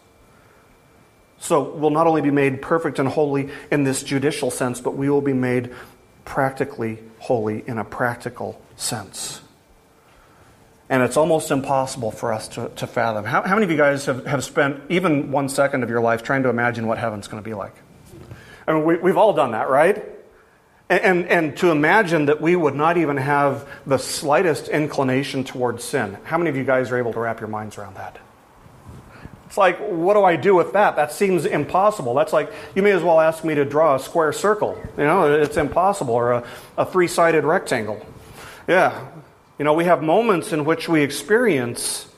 So 1.40 1.62
we'll 1.62 1.90
not 1.90 2.06
only 2.06 2.22
be 2.22 2.30
made 2.30 2.60
perfect 2.60 2.98
and 2.98 3.08
holy 3.08 3.50
in 3.70 3.84
this 3.84 4.02
judicial 4.02 4.50
sense, 4.50 4.80
but 4.80 4.96
we 4.96 5.08
will 5.08 5.20
be 5.20 5.32
made 5.32 5.72
practically 6.24 6.98
holy 7.20 7.64
in 7.66 7.78
a 7.78 7.84
practical 7.84 8.60
sense. 8.76 9.40
And 10.90 11.02
it's 11.02 11.16
almost 11.16 11.50
impossible 11.50 12.10
for 12.10 12.32
us 12.32 12.48
to, 12.48 12.70
to 12.76 12.86
fathom. 12.86 13.24
How, 13.24 13.42
how 13.42 13.54
many 13.54 13.64
of 13.64 13.70
you 13.70 13.76
guys 13.76 14.06
have, 14.06 14.24
have 14.26 14.42
spent 14.42 14.80
even 14.88 15.30
one 15.30 15.48
second 15.48 15.82
of 15.82 15.90
your 15.90 16.00
life 16.00 16.22
trying 16.22 16.42
to 16.44 16.48
imagine 16.48 16.86
what 16.86 16.98
heaven's 16.98 17.28
going 17.28 17.42
to 17.42 17.48
be 17.48 17.54
like? 17.54 17.74
I 18.66 18.72
mean, 18.72 18.84
we, 18.84 18.96
we've 18.96 19.16
all 19.16 19.32
done 19.32 19.52
that, 19.52 19.68
right? 19.68 20.02
And, 20.90 21.00
and, 21.02 21.26
and, 21.26 21.56
to 21.58 21.70
imagine 21.70 22.26
that 22.26 22.40
we 22.40 22.56
would 22.56 22.74
not 22.74 22.96
even 22.96 23.18
have 23.18 23.68
the 23.86 23.98
slightest 23.98 24.68
inclination 24.68 25.44
towards 25.44 25.84
sin. 25.84 26.16
How 26.24 26.38
many 26.38 26.48
of 26.48 26.56
you 26.56 26.64
guys 26.64 26.90
are 26.90 26.96
able 26.96 27.12
to 27.12 27.20
wrap 27.20 27.40
your 27.40 27.48
minds 27.48 27.76
around 27.76 27.96
that? 27.96 28.18
It's 29.48 29.56
like, 29.56 29.78
what 29.78 30.12
do 30.12 30.24
I 30.24 30.36
do 30.36 30.54
with 30.54 30.74
that? 30.74 30.96
That 30.96 31.10
seems 31.10 31.46
impossible. 31.46 32.12
That's 32.12 32.34
like, 32.34 32.52
you 32.74 32.82
may 32.82 32.90
as 32.90 33.02
well 33.02 33.18
ask 33.18 33.44
me 33.44 33.54
to 33.54 33.64
draw 33.64 33.94
a 33.94 33.98
square 33.98 34.30
circle. 34.30 34.78
You 34.98 35.04
know, 35.04 35.32
it's 35.32 35.56
impossible, 35.56 36.12
or 36.12 36.32
a, 36.32 36.44
a 36.76 36.84
three 36.84 37.08
sided 37.08 37.44
rectangle. 37.44 38.04
Yeah. 38.68 39.08
You 39.58 39.64
know, 39.64 39.72
we 39.72 39.86
have 39.86 40.02
moments 40.02 40.52
in 40.52 40.66
which 40.66 40.86
we 40.86 41.00
experience 41.00 42.08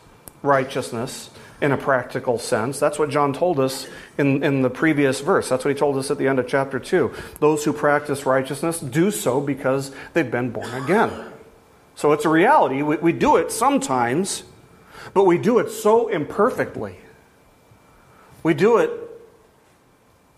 righteousness 0.43 1.31
in 1.61 1.71
a 1.71 1.77
practical 1.77 2.37
sense. 2.37 2.81
That's 2.81 2.99
what 2.99 3.11
John 3.11 3.33
told 3.33 3.61
us 3.61 3.87
in, 4.19 4.43
in 4.43 4.63
the 4.63 4.71
previous 4.71 5.21
verse. 5.21 5.49
That's 5.49 5.65
what 5.65 5.73
he 5.73 5.79
told 5.79 5.99
us 5.99 6.11
at 6.11 6.19
the 6.19 6.27
end 6.27 6.41
of 6.41 6.49
chapter 6.49 6.81
2. 6.81 7.13
Those 7.39 7.65
who 7.65 7.73
practice 7.73 8.27
righteousness 8.27 8.81
do 8.81 9.13
so 9.13 9.41
because 9.41 9.93
they've 10.15 10.29
been 10.29 10.51
born 10.51 10.75
again. 10.83 11.13
So 11.95 12.11
it's 12.11 12.25
a 12.25 12.29
reality. 12.29 12.83
We, 12.83 12.97
we 12.97 13.13
do 13.13 13.37
it 13.37 13.53
sometimes, 13.53 14.43
but 15.15 15.27
we 15.27 15.39
do 15.39 15.61
it 15.61 15.71
so 15.71 16.09
imperfectly 16.09 16.97
we 18.43 18.55
do 18.55 18.79
it 18.79 18.91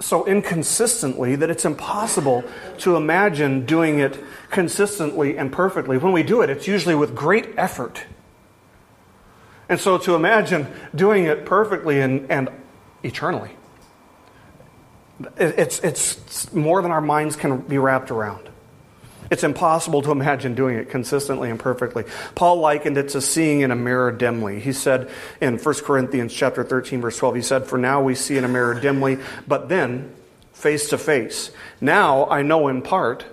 so 0.00 0.26
inconsistently 0.26 1.36
that 1.36 1.50
it's 1.50 1.64
impossible 1.64 2.44
to 2.78 2.96
imagine 2.96 3.64
doing 3.64 4.00
it 4.00 4.18
consistently 4.50 5.38
and 5.38 5.52
perfectly. 5.52 5.96
When 5.96 6.12
we 6.12 6.22
do 6.22 6.42
it, 6.42 6.50
it's 6.50 6.66
usually 6.66 6.94
with 6.94 7.14
great 7.14 7.50
effort. 7.56 8.04
And 9.68 9.80
so 9.80 9.96
to 9.98 10.14
imagine 10.14 10.66
doing 10.94 11.24
it 11.24 11.46
perfectly 11.46 12.00
and, 12.00 12.30
and 12.30 12.50
eternally, 13.02 13.50
it's, 15.36 15.78
it's 15.80 16.52
more 16.52 16.82
than 16.82 16.90
our 16.90 17.00
minds 17.00 17.36
can 17.36 17.58
be 17.58 17.78
wrapped 17.78 18.10
around. 18.10 18.48
It's 19.30 19.44
impossible 19.44 20.02
to 20.02 20.11
imagine 20.11 20.54
doing 20.54 20.76
it 20.76 20.90
consistently 20.90 21.50
and 21.50 21.58
perfectly. 21.58 22.04
Paul 22.35 22.58
likened 22.58 22.98
it 22.98 23.11
to 23.11 23.20
seeing 23.20 23.61
in 23.61 23.70
a 23.70 23.76
mirror 23.76 24.12
dimly. 24.12 24.61
He 24.61 24.72
said 24.72 25.08
in 25.40 25.58
1 25.58 25.74
Corinthians 25.85 26.35
chapter 26.35 26.64
13 26.64 27.00
verse 27.00 27.16
12, 27.16 27.37
he 27.37 27.42
said, 27.42 27.66
"For 27.66 27.78
now 27.78 28.02
we 28.02 28.14
see 28.14 28.37
in 28.37 28.44
a 28.44 28.48
mirror 28.48 28.74
dimly, 28.74 29.18
but 29.46 29.68
then 29.68 30.12
face 30.52 30.88
to 30.90 30.98
face. 30.98 31.50
Now 31.80 32.26
I 32.26 32.42
know 32.42 32.68
in 32.68 32.82
part, 32.82 33.24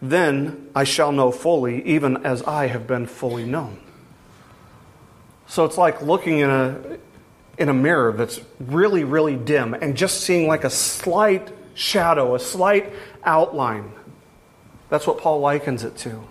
then 0.00 0.68
I 0.76 0.84
shall 0.84 1.10
know 1.10 1.32
fully, 1.32 1.82
even 1.82 2.24
as 2.24 2.42
I 2.44 2.66
have 2.68 2.86
been 2.86 3.06
fully 3.06 3.44
known." 3.44 3.78
So 5.48 5.64
it's 5.64 5.78
like 5.78 6.02
looking 6.02 6.38
in 6.38 6.50
a 6.50 6.76
in 7.56 7.68
a 7.68 7.74
mirror 7.74 8.12
that's 8.12 8.40
really 8.60 9.02
really 9.02 9.34
dim 9.34 9.74
and 9.74 9.96
just 9.96 10.20
seeing 10.20 10.46
like 10.46 10.62
a 10.62 10.70
slight 10.70 11.48
shadow, 11.74 12.34
a 12.36 12.38
slight 12.38 12.92
outline 13.24 13.90
that's 14.88 15.06
what 15.06 15.18
Paul 15.18 15.40
likens 15.40 15.84
it 15.84 15.96
to. 15.98 16.24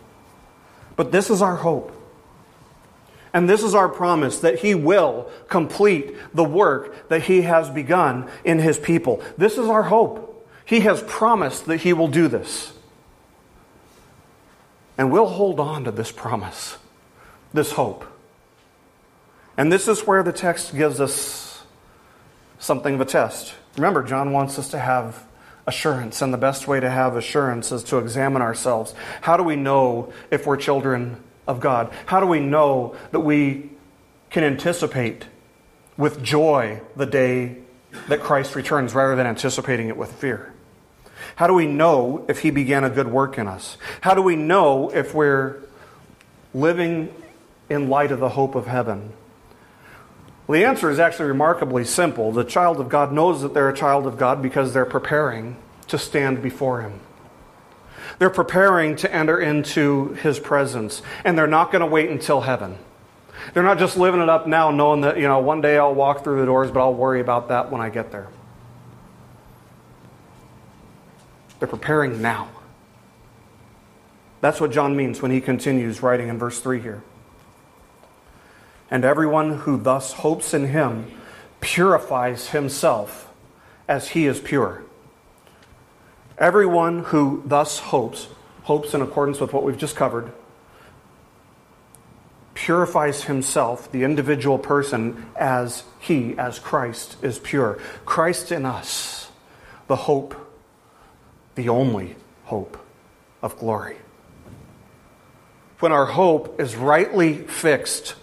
But 0.96 1.12
this 1.12 1.30
is 1.30 1.42
our 1.42 1.58
hope. 1.58 1.94
And 3.34 3.48
this 3.48 3.62
is 3.62 3.76
our 3.76 3.90
promise 3.90 4.40
that 4.40 4.60
He 4.60 4.74
will 4.74 5.30
complete 5.48 6.16
the 6.34 6.44
work 6.44 7.10
that 7.10 7.24
He 7.24 7.44
has 7.44 7.70
begun 7.70 8.30
in 8.44 8.60
His 8.60 8.80
people. 8.80 9.22
This 9.38 9.58
is 9.58 9.68
our 9.68 9.84
hope. 9.84 10.50
He 10.66 10.80
has 10.82 11.04
promised 11.04 11.66
that 11.66 11.78
He 11.82 11.94
will 11.94 12.08
do 12.08 12.28
this. 12.28 12.74
And 14.98 15.12
we'll 15.12 15.28
hold 15.28 15.60
on 15.60 15.84
to 15.84 15.92
this 15.92 16.12
promise, 16.12 16.78
this 17.54 17.74
hope. 17.74 18.06
And 19.56 19.72
this 19.72 19.88
is 19.88 20.08
where 20.08 20.24
the 20.24 20.34
text 20.34 20.76
gives 20.76 21.00
us 21.00 21.64
something 22.58 22.96
of 22.96 23.02
a 23.02 23.06
test. 23.06 23.54
Remember, 23.76 24.02
John 24.02 24.32
wants 24.32 24.58
us 24.58 24.70
to 24.70 24.80
have 24.80 25.27
assurance, 25.68 26.22
and 26.22 26.34
the 26.34 26.38
best 26.38 26.68
way 26.68 26.80
to 26.80 26.90
have 26.90 27.18
assurance 27.18 27.72
is 27.72 27.84
to 27.84 27.98
examine 27.98 28.42
ourselves. 28.42 28.96
How 29.22 29.36
do 29.38 29.44
we 29.44 29.58
know 29.58 30.14
if 30.32 30.48
we're 30.48 30.58
children 30.58 31.22
of 31.46 31.60
God? 31.60 31.92
How 32.06 32.20
do 32.20 32.26
we 32.26 32.40
know 32.40 32.96
that 33.12 33.20
we 33.20 33.70
can 34.30 34.44
anticipate 34.44 35.28
with 35.98 36.24
joy 36.24 36.82
the 36.96 37.06
day 37.06 37.58
that 38.08 38.22
Christ 38.22 38.56
returns 38.56 38.94
rather 38.94 39.16
than 39.16 39.28
anticipating 39.28 39.90
it 39.90 39.98
with 39.98 40.12
fear? 40.14 40.54
How 41.36 41.48
do 41.48 41.54
we 41.54 41.68
know 41.68 42.26
if 42.30 42.40
He 42.40 42.50
began 42.50 42.84
a 42.84 42.90
good 42.90 43.08
work 43.08 43.38
in 43.38 43.48
us? 43.48 43.78
How 44.02 44.14
do 44.14 44.22
we 44.22 44.36
know 44.36 44.90
if 44.90 45.14
we're 45.14 45.62
living 46.54 47.14
in 47.70 47.90
light 47.90 48.12
of 48.12 48.20
the 48.20 48.30
hope 48.30 48.56
of 48.56 48.68
heaven? 48.68 49.12
Well, 50.48 50.58
the 50.60 50.66
answer 50.66 50.90
is 50.90 50.98
actually 50.98 51.28
remarkably 51.28 51.84
simple. 51.84 52.32
The 52.32 52.46
child 52.46 52.80
of 52.80 52.88
God 52.88 53.12
knows 53.12 53.42
that 53.42 53.54
they're 53.54 53.68
a 53.68 53.76
child 53.76 54.08
of 54.08 54.18
God 54.18 54.42
because 54.42 54.74
they're 54.74 54.86
preparing 54.86 55.58
to 55.90 55.98
stand 55.98 56.42
before 56.42 56.82
Him. 56.82 57.02
They're 58.18 58.30
preparing 58.30 58.96
to 58.98 59.14
enter 59.14 59.38
into 59.40 60.14
His 60.14 60.40
presence, 60.40 61.02
and 61.26 61.38
they're 61.38 61.48
not 61.48 61.72
going 61.72 61.82
to 61.82 61.86
wait 61.86 62.10
until 62.10 62.42
heaven. 62.42 62.78
They're 63.54 63.64
not 63.64 63.78
just 63.78 63.98
living 63.98 64.22
it 64.22 64.30
up 64.30 64.48
now, 64.48 64.72
knowing 64.72 65.02
that, 65.02 65.18
you 65.18 65.28
know, 65.28 65.40
one 65.40 65.60
day 65.60 65.78
I'll 65.78 65.94
walk 65.94 66.24
through 66.24 66.40
the 66.40 66.46
doors, 66.46 66.72
but 66.72 66.80
I'll 66.80 66.94
worry 66.94 67.20
about 67.20 67.50
that 67.50 67.70
when 67.70 67.82
I 67.82 67.90
get 67.90 68.12
there. 68.12 68.30
They're 71.60 71.68
preparing 71.68 72.22
now. 72.22 72.50
That's 74.40 74.62
what 74.62 74.72
John 74.72 74.96
means 74.96 75.22
when 75.22 75.32
he 75.32 75.42
continues 75.42 76.02
writing 76.02 76.30
in 76.30 76.38
verse 76.38 76.60
3 76.62 76.80
here. 76.80 77.04
And 78.90 79.04
everyone 79.04 79.60
who 79.60 79.78
thus 79.78 80.14
hopes 80.14 80.54
in 80.54 80.68
him 80.68 81.12
purifies 81.60 82.50
himself 82.50 83.34
as 83.88 84.10
he 84.10 84.26
is 84.26 84.40
pure. 84.40 84.84
Everyone 86.38 87.04
who 87.06 87.44
thus 87.46 87.80
hopes, 87.80 88.28
hopes 88.64 88.94
in 88.94 89.02
accordance 89.02 89.40
with 89.40 89.54
what 89.54 89.64
we've 89.64 89.78
just 89.78 89.96
covered, 89.96 90.32
purifies 92.54 93.24
himself, 93.24 93.92
the 93.92 94.04
individual 94.04 94.58
person, 94.58 95.26
as 95.36 95.84
he, 96.00 96.38
as 96.38 96.60
Christ, 96.60 97.18
is 97.22 97.40
pure. 97.40 97.80
Christ 98.06 98.52
in 98.52 98.66
us, 98.66 99.30
the 99.88 99.96
hope, 99.96 100.36
the 101.56 101.70
only 101.70 102.16
hope 102.46 102.78
of 103.42 103.58
glory. 103.58 103.98
When 105.80 105.92
our 105.92 106.08
hope 106.08 106.60
is 106.60 106.76
rightly 106.76 107.38
fixed 107.38 108.16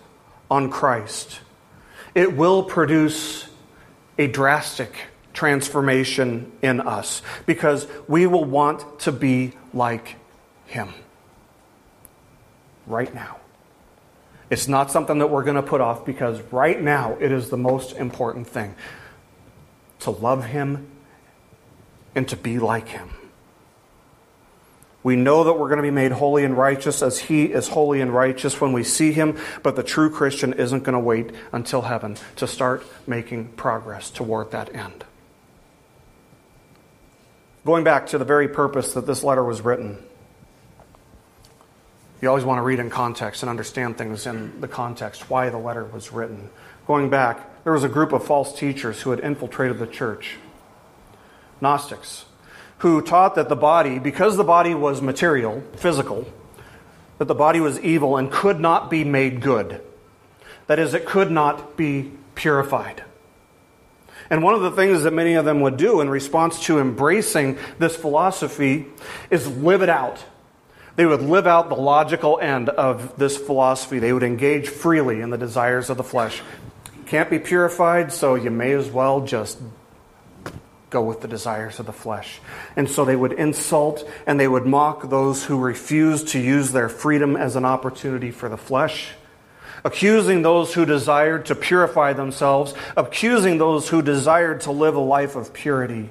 on 0.51 0.71
Christ, 0.71 1.41
it 2.15 2.37
will 2.37 2.63
produce 2.63 3.49
a 4.19 4.27
drastic 4.27 4.95
transformation 5.33 6.53
in 6.63 6.81
us 6.81 7.23
because 7.45 7.87
we 8.07 8.27
will 8.27 8.45
want 8.45 9.01
to 9.01 9.13
be 9.13 9.53
like 9.73 10.17
Him 10.67 10.95
right 12.87 13.13
now. 13.13 13.39
It's 14.51 14.69
not 14.69 14.91
something 14.91 15.19
that 15.19 15.29
we're 15.29 15.43
going 15.43 15.57
to 15.57 15.63
put 15.63 15.81
off 15.81 16.05
because 16.05 16.41
right 16.53 16.81
now 16.81 17.17
it 17.21 17.33
is 17.33 17.51
the 17.51 17.57
most 17.57 17.97
important 17.97 18.47
thing 18.47 18.77
to 20.01 20.11
love 20.11 20.45
Him 20.45 20.87
and 22.15 22.29
to 22.29 22.37
be 22.37 22.59
like 22.59 22.89
Him. 22.89 23.11
We 25.05 25.15
know 25.15 25.45
that 25.45 25.53
we're 25.53 25.69
going 25.69 25.77
to 25.77 25.83
be 25.83 25.91
made 25.91 26.13
holy 26.13 26.45
and 26.45 26.57
righteous 26.57 27.03
as 27.03 27.19
He 27.21 27.45
is 27.45 27.69
holy 27.69 28.01
and 28.01 28.13
righteous 28.13 28.61
when 28.61 28.73
we 28.73 28.83
see 28.83 29.13
Him, 29.13 29.39
but 29.63 29.77
the 29.77 29.83
true 29.83 30.11
Christian 30.11 30.55
isn't 30.55 30.83
going 30.83 30.95
to 30.95 30.99
wait 30.99 31.31
until 31.53 31.83
heaven 31.83 32.17
to 32.37 32.49
start 32.49 32.85
making 33.07 33.49
progress 33.49 34.11
toward 34.11 34.51
that 34.51 34.75
end. 34.75 35.05
Going 37.67 37.85
back 37.85 38.09
to 38.09 38.19
the 38.19 38.25
very 38.25 38.49
purpose 38.49 38.95
that 38.95 39.07
this 39.07 39.23
letter 39.23 39.45
was 39.45 39.61
written, 39.61 40.03
you 42.21 42.29
always 42.29 42.45
want 42.45 42.59
to 42.59 42.63
read 42.63 42.79
in 42.79 42.89
context 42.89 43.43
and 43.43 43.51
understand 43.51 43.99
things 43.99 44.27
in 44.27 44.59
the 44.63 44.69
context, 44.69 45.29
why 45.29 45.51
the 45.51 45.59
letter 45.59 45.85
was 45.85 46.13
written. 46.13 46.49
Going 46.87 47.11
back, 47.11 47.63
there 47.65 47.75
was 47.75 47.85
a 47.85 47.89
group 47.89 48.13
of 48.13 48.25
false 48.25 48.59
teachers 48.59 49.03
who 49.03 49.11
had 49.11 49.21
infiltrated 49.21 49.79
the 49.79 49.87
church 49.87 50.37
Gnostics 51.61 52.25
who 52.85 53.01
taught 53.01 53.35
that 53.37 53.49
the 53.49 53.57
body, 53.57 53.99
because 53.99 54.37
the 54.37 54.45
body 54.45 54.75
was 54.75 55.01
material, 55.01 55.63
physical, 55.75 56.31
that 57.17 57.25
the 57.25 57.35
body 57.35 57.59
was 57.59 57.81
evil 57.81 58.19
and 58.19 58.31
could 58.31 58.61
not 58.61 58.91
be 58.91 59.03
made 59.03 59.41
good. 59.41 59.81
That 60.67 60.79
is, 60.79 60.93
it 60.93 61.07
could 61.07 61.31
not 61.31 61.79
be 61.79 62.13
purified. 62.35 63.03
And 64.29 64.43
one 64.43 64.53
of 64.53 64.61
the 64.61 64.71
things 64.71 65.05
that 65.05 65.15
many 65.15 65.33
of 65.33 65.47
them 65.47 65.63
would 65.63 65.79
do 65.79 66.03
in 66.03 66.11
response 66.11 66.63
to 66.67 66.79
embracing 66.79 67.57
this 67.79 67.97
philosophy 67.97 68.85
is 69.31 69.49
live 69.49 69.81
it 69.81 69.89
out. 69.89 70.23
They 70.97 71.07
would 71.07 71.23
live 71.23 71.47
out 71.47 71.71
the 71.71 71.77
logical 71.77 72.39
end 72.39 72.69
of 72.69 73.19
this 73.19 73.39
philosophy. 73.39 73.99
They 73.99 74.13
would 74.13 74.23
engage 74.23 74.69
freely 74.69 75.23
in 75.23 75.31
the 75.31 75.39
desires 75.39 75.89
of 75.89 75.97
the 75.97 76.05
flesh. 76.05 76.43
Can't 77.07 77.31
be 77.31 77.39
purified, 77.39 78.13
so 78.13 78.35
you 78.35 78.51
may 78.51 78.73
as 78.73 78.91
well 78.91 79.23
just 79.23 79.59
go 80.95 81.03
with 81.03 81.21
the 81.21 81.29
desires 81.29 81.79
of 81.81 81.87
the 81.87 81.93
flesh. 81.93 82.41
And 82.77 82.89
so 82.89 83.05
they 83.05 83.17
would 83.17 83.33
insult 83.33 84.09
and 84.27 84.41
they 84.41 84.49
would 84.49 84.65
mock 84.65 85.11
those 85.11 85.45
who 85.45 85.61
refused 85.61 86.29
to 86.29 86.39
use 86.39 86.73
their 86.73 86.89
freedom 86.89 87.37
as 87.37 87.57
an 87.57 87.65
opportunity 87.65 88.31
for 88.31 88.49
the 88.49 88.57
flesh, 88.57 89.11
accusing 89.85 90.43
those 90.43 90.73
who 90.73 90.87
desired 90.87 91.47
to 91.47 91.55
purify 91.55 92.13
themselves, 92.13 92.75
accusing 92.97 93.59
those 93.59 93.89
who 93.89 94.01
desired 94.01 94.61
to 94.63 94.71
live 94.71 94.95
a 94.95 95.01
life 95.01 95.35
of 95.35 95.53
purity 95.53 96.11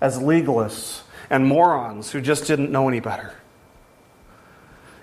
as 0.00 0.18
legalists 0.18 1.02
and 1.28 1.44
morons 1.44 2.12
who 2.12 2.20
just 2.20 2.46
didn't 2.46 2.70
know 2.70 2.88
any 2.88 3.00
better. 3.00 3.34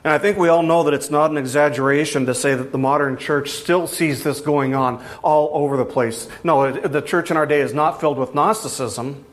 And 0.08 0.14
I 0.14 0.20
think 0.20 0.38
we 0.38 0.48
all 0.48 0.64
know 0.64 0.84
that 0.84 0.94
it's 0.94 1.10
not 1.10 1.32
an 1.32 1.38
exaggeration 1.38 2.28
to 2.28 2.34
say 2.34 2.56
that 2.56 2.72
the 2.72 2.78
modern 2.78 3.18
church 3.18 3.50
still 3.50 3.88
sees 3.88 4.24
this 4.24 4.40
going 4.40 4.74
on 4.74 5.06
all 5.22 5.50
over 5.52 5.76
the 5.76 5.84
place. 5.84 6.30
No, 6.46 6.72
the 6.72 7.02
church 7.02 7.30
in 7.30 7.36
our 7.36 7.46
day 7.46 7.60
is 7.60 7.74
not 7.74 8.00
filled 8.00 8.18
with 8.18 8.34
Gnosticism. 8.34 9.26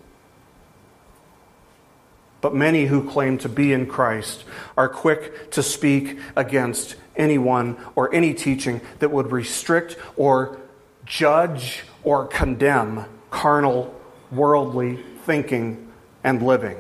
But 2.41 2.57
many 2.57 2.87
who 2.87 3.09
claim 3.09 3.39
to 3.39 3.49
be 3.49 3.73
in 3.73 3.87
Christ 3.87 4.43
are 4.77 4.89
quick 4.89 5.53
to 5.53 5.63
speak 5.63 6.19
against 6.35 6.97
anyone 7.15 7.77
or 7.95 8.13
any 8.13 8.35
teaching 8.35 8.81
that 8.99 9.13
would 9.13 9.31
restrict 9.31 9.97
or 10.17 10.59
judge 11.07 11.85
or 12.03 12.27
condemn 12.27 13.05
carnal, 13.31 13.95
worldly 14.33 14.99
thinking 15.25 15.93
and 16.25 16.43
living. 16.43 16.79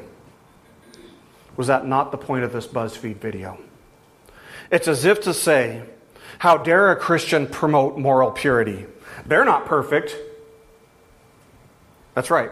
Was 1.56 1.68
that 1.68 1.86
not 1.86 2.10
the 2.10 2.18
point 2.18 2.42
of 2.42 2.52
this 2.52 2.66
BuzzFeed 2.66 3.18
video? 3.18 3.56
It's 4.74 4.88
as 4.88 5.04
if 5.04 5.20
to 5.20 5.32
say, 5.32 5.84
How 6.38 6.56
dare 6.56 6.90
a 6.90 6.96
Christian 6.96 7.46
promote 7.46 7.96
moral 7.96 8.32
purity? 8.32 8.86
They're 9.24 9.44
not 9.44 9.66
perfect. 9.66 10.16
That's 12.14 12.28
right, 12.28 12.50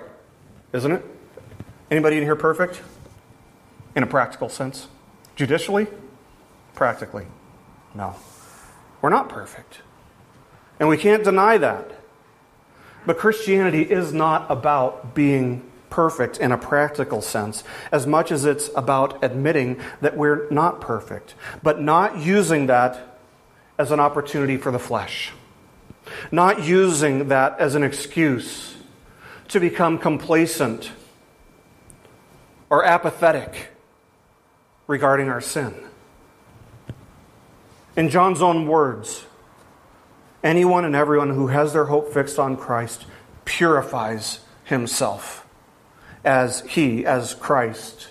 isn't 0.72 0.92
it? 0.92 1.04
Anybody 1.90 2.18
in 2.18 2.22
here 2.22 2.36
perfect? 2.36 2.80
In 3.96 4.04
a 4.04 4.06
practical 4.06 4.48
sense? 4.48 4.86
Judicially? 5.34 5.88
Practically? 6.74 7.26
No. 7.92 8.14
We're 9.00 9.10
not 9.10 9.28
perfect. 9.28 9.80
And 10.78 10.88
we 10.88 10.98
can't 10.98 11.24
deny 11.24 11.58
that. 11.58 11.90
But 13.04 13.18
Christianity 13.18 13.82
is 13.82 14.12
not 14.12 14.48
about 14.48 15.12
being 15.12 15.68
perfect 15.92 16.38
in 16.38 16.50
a 16.52 16.56
practical 16.56 17.20
sense 17.20 17.62
as 17.92 18.06
much 18.06 18.32
as 18.32 18.46
it's 18.46 18.70
about 18.74 19.22
admitting 19.22 19.78
that 20.00 20.16
we're 20.16 20.48
not 20.50 20.80
perfect, 20.80 21.34
but 21.62 21.82
not 21.82 22.16
using 22.16 22.66
that 22.66 23.18
as 23.76 23.90
an 23.90 24.00
opportunity 24.00 24.56
for 24.56 24.72
the 24.72 24.78
flesh, 24.78 25.32
not 26.30 26.64
using 26.64 27.28
that 27.28 27.60
as 27.60 27.74
an 27.74 27.82
excuse 27.82 28.74
to 29.48 29.60
become 29.60 29.98
complacent 29.98 30.92
or 32.70 32.82
apathetic 32.86 33.68
regarding 34.86 35.28
our 35.28 35.42
sin. 35.42 35.74
In 37.96 38.08
John's 38.08 38.40
own 38.40 38.66
words, 38.66 39.26
anyone 40.42 40.86
and 40.86 40.96
everyone 40.96 41.34
who 41.34 41.48
has 41.48 41.74
their 41.74 41.84
hope 41.84 42.14
fixed 42.14 42.38
on 42.38 42.56
Christ 42.56 43.04
purifies 43.44 44.40
himself 44.64 45.41
as 46.24 46.60
he, 46.62 47.04
as 47.04 47.34
Christ, 47.34 48.08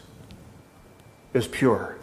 is 1.34 1.47
pure. 1.47 1.97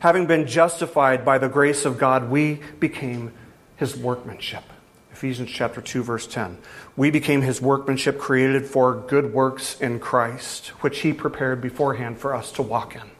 Having 0.00 0.26
been 0.26 0.46
justified 0.46 1.24
by 1.24 1.38
the 1.38 1.48
grace 1.48 1.84
of 1.84 1.98
God, 1.98 2.30
we 2.30 2.60
became 2.80 3.32
his 3.76 3.96
workmanship. 3.96 4.64
Ephesians 5.12 5.50
chapter 5.50 5.80
2 5.80 6.02
verse 6.02 6.26
10. 6.26 6.58
We 6.96 7.10
became 7.10 7.42
his 7.42 7.60
workmanship 7.60 8.18
created 8.18 8.66
for 8.66 8.94
good 8.94 9.32
works 9.32 9.80
in 9.80 10.00
Christ, 10.00 10.68
which 10.80 11.00
he 11.00 11.12
prepared 11.12 11.60
beforehand 11.60 12.18
for 12.18 12.34
us 12.34 12.50
to 12.52 12.62
walk 12.62 12.96
in. 12.96 13.10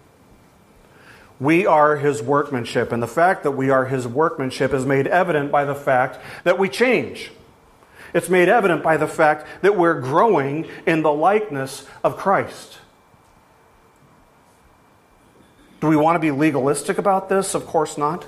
We 1.38 1.66
are 1.66 1.96
his 1.96 2.22
workmanship, 2.22 2.92
and 2.92 3.02
the 3.02 3.06
fact 3.06 3.42
that 3.42 3.52
we 3.52 3.70
are 3.70 3.84
his 3.84 4.06
workmanship 4.08 4.72
is 4.72 4.86
made 4.86 5.06
evident 5.06 5.52
by 5.52 5.64
the 5.64 5.74
fact 5.74 6.18
that 6.44 6.58
we 6.58 6.68
change. 6.68 7.30
It's 8.14 8.28
made 8.28 8.48
evident 8.48 8.82
by 8.82 8.96
the 8.96 9.06
fact 9.06 9.46
that 9.62 9.76
we're 9.76 10.00
growing 10.00 10.66
in 10.86 11.02
the 11.02 11.12
likeness 11.12 11.86
of 12.04 12.16
Christ. 12.16 12.78
Do 15.80 15.88
we 15.88 15.96
want 15.96 16.16
to 16.16 16.20
be 16.20 16.30
legalistic 16.30 16.98
about 16.98 17.28
this? 17.28 17.54
Of 17.54 17.66
course 17.66 17.98
not. 17.98 18.24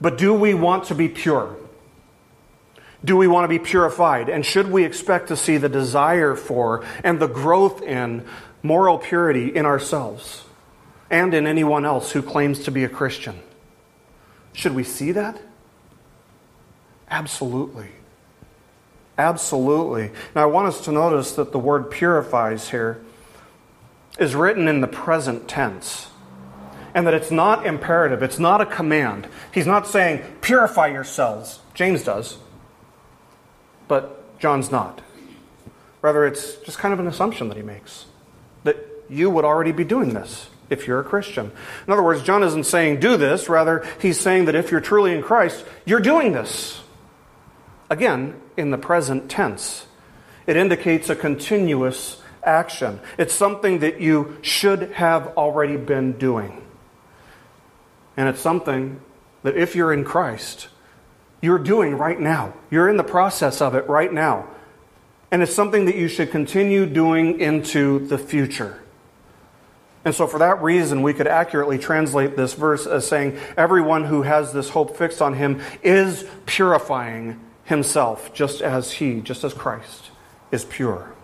But 0.00 0.16
do 0.16 0.32
we 0.32 0.54
want 0.54 0.84
to 0.84 0.94
be 0.94 1.08
pure? 1.08 1.56
Do 3.04 3.16
we 3.16 3.26
want 3.26 3.44
to 3.44 3.48
be 3.48 3.58
purified? 3.58 4.28
And 4.28 4.44
should 4.44 4.70
we 4.70 4.84
expect 4.84 5.28
to 5.28 5.36
see 5.36 5.56
the 5.56 5.68
desire 5.68 6.34
for 6.34 6.84
and 7.02 7.18
the 7.18 7.26
growth 7.26 7.82
in 7.82 8.24
moral 8.62 8.98
purity 8.98 9.54
in 9.54 9.64
ourselves 9.64 10.44
and 11.10 11.32
in 11.34 11.46
anyone 11.46 11.84
else 11.84 12.12
who 12.12 12.22
claims 12.22 12.60
to 12.64 12.70
be 12.70 12.84
a 12.84 12.88
Christian? 12.88 13.40
Should 14.52 14.74
we 14.74 14.84
see 14.84 15.12
that? 15.12 15.40
Absolutely. 17.10 17.88
Absolutely. 19.20 20.12
Now, 20.34 20.44
I 20.44 20.46
want 20.46 20.68
us 20.68 20.82
to 20.86 20.92
notice 20.92 21.32
that 21.32 21.52
the 21.52 21.58
word 21.58 21.90
purifies 21.90 22.70
here 22.70 23.04
is 24.18 24.34
written 24.34 24.66
in 24.66 24.80
the 24.80 24.86
present 24.86 25.46
tense 25.46 26.08
and 26.94 27.06
that 27.06 27.12
it's 27.12 27.30
not 27.30 27.66
imperative, 27.66 28.22
it's 28.22 28.38
not 28.38 28.62
a 28.62 28.66
command. 28.66 29.28
He's 29.52 29.66
not 29.66 29.86
saying, 29.86 30.22
purify 30.40 30.86
yourselves. 30.86 31.60
James 31.74 32.02
does, 32.02 32.38
but 33.88 34.38
John's 34.38 34.72
not. 34.72 35.02
Rather, 36.00 36.24
it's 36.24 36.56
just 36.56 36.78
kind 36.78 36.94
of 36.94 36.98
an 36.98 37.06
assumption 37.06 37.48
that 37.48 37.58
he 37.58 37.62
makes 37.62 38.06
that 38.64 38.78
you 39.10 39.28
would 39.28 39.44
already 39.44 39.72
be 39.72 39.84
doing 39.84 40.14
this 40.14 40.48
if 40.70 40.86
you're 40.86 41.00
a 41.00 41.04
Christian. 41.04 41.52
In 41.86 41.92
other 41.92 42.02
words, 42.02 42.22
John 42.22 42.42
isn't 42.42 42.64
saying 42.64 43.00
do 43.00 43.18
this, 43.18 43.50
rather, 43.50 43.86
he's 44.00 44.18
saying 44.18 44.46
that 44.46 44.54
if 44.54 44.70
you're 44.70 44.80
truly 44.80 45.12
in 45.12 45.22
Christ, 45.22 45.62
you're 45.84 46.00
doing 46.00 46.32
this. 46.32 46.80
Again, 47.90 48.40
in 48.60 48.70
the 48.70 48.78
present 48.78 49.28
tense. 49.28 49.86
It 50.46 50.56
indicates 50.56 51.10
a 51.10 51.16
continuous 51.16 52.22
action. 52.44 53.00
It's 53.18 53.34
something 53.34 53.80
that 53.80 54.00
you 54.00 54.38
should 54.42 54.92
have 54.92 55.28
already 55.36 55.76
been 55.76 56.12
doing. 56.12 56.64
And 58.16 58.28
it's 58.28 58.40
something 58.40 59.00
that 59.42 59.56
if 59.56 59.74
you're 59.74 59.92
in 59.92 60.04
Christ, 60.04 60.68
you're 61.40 61.58
doing 61.58 61.96
right 61.96 62.20
now. 62.20 62.54
You're 62.70 62.88
in 62.88 62.96
the 62.96 63.04
process 63.04 63.60
of 63.60 63.74
it 63.74 63.88
right 63.88 64.12
now. 64.12 64.48
And 65.30 65.42
it's 65.42 65.54
something 65.54 65.86
that 65.86 65.96
you 65.96 66.08
should 66.08 66.30
continue 66.30 66.86
doing 66.86 67.40
into 67.40 68.06
the 68.06 68.18
future. 68.18 68.82
And 70.04 70.14
so, 70.14 70.26
for 70.26 70.38
that 70.38 70.62
reason, 70.62 71.02
we 71.02 71.12
could 71.12 71.26
accurately 71.26 71.78
translate 71.78 72.36
this 72.36 72.54
verse 72.54 72.86
as 72.86 73.06
saying, 73.06 73.38
Everyone 73.56 74.04
who 74.04 74.22
has 74.22 74.52
this 74.52 74.70
hope 74.70 74.96
fixed 74.96 75.20
on 75.20 75.34
him 75.34 75.60
is 75.82 76.24
purifying 76.46 77.38
himself, 77.70 78.34
just 78.34 78.60
as 78.60 78.92
he, 78.92 79.20
just 79.20 79.44
as 79.44 79.54
Christ, 79.54 80.10
is 80.50 80.64
pure. 80.64 81.14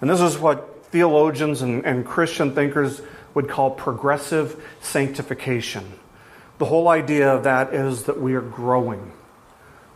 And 0.00 0.10
this 0.10 0.20
is 0.20 0.38
what 0.38 0.86
theologians 0.86 1.62
and, 1.62 1.84
and 1.84 2.04
Christian 2.04 2.54
thinkers 2.54 3.00
would 3.34 3.48
call 3.48 3.70
progressive 3.70 4.62
sanctification. 4.80 5.92
The 6.58 6.64
whole 6.64 6.88
idea 6.88 7.32
of 7.32 7.44
that 7.44 7.74
is 7.74 8.04
that 8.04 8.20
we 8.20 8.34
are 8.34 8.40
growing, 8.40 9.12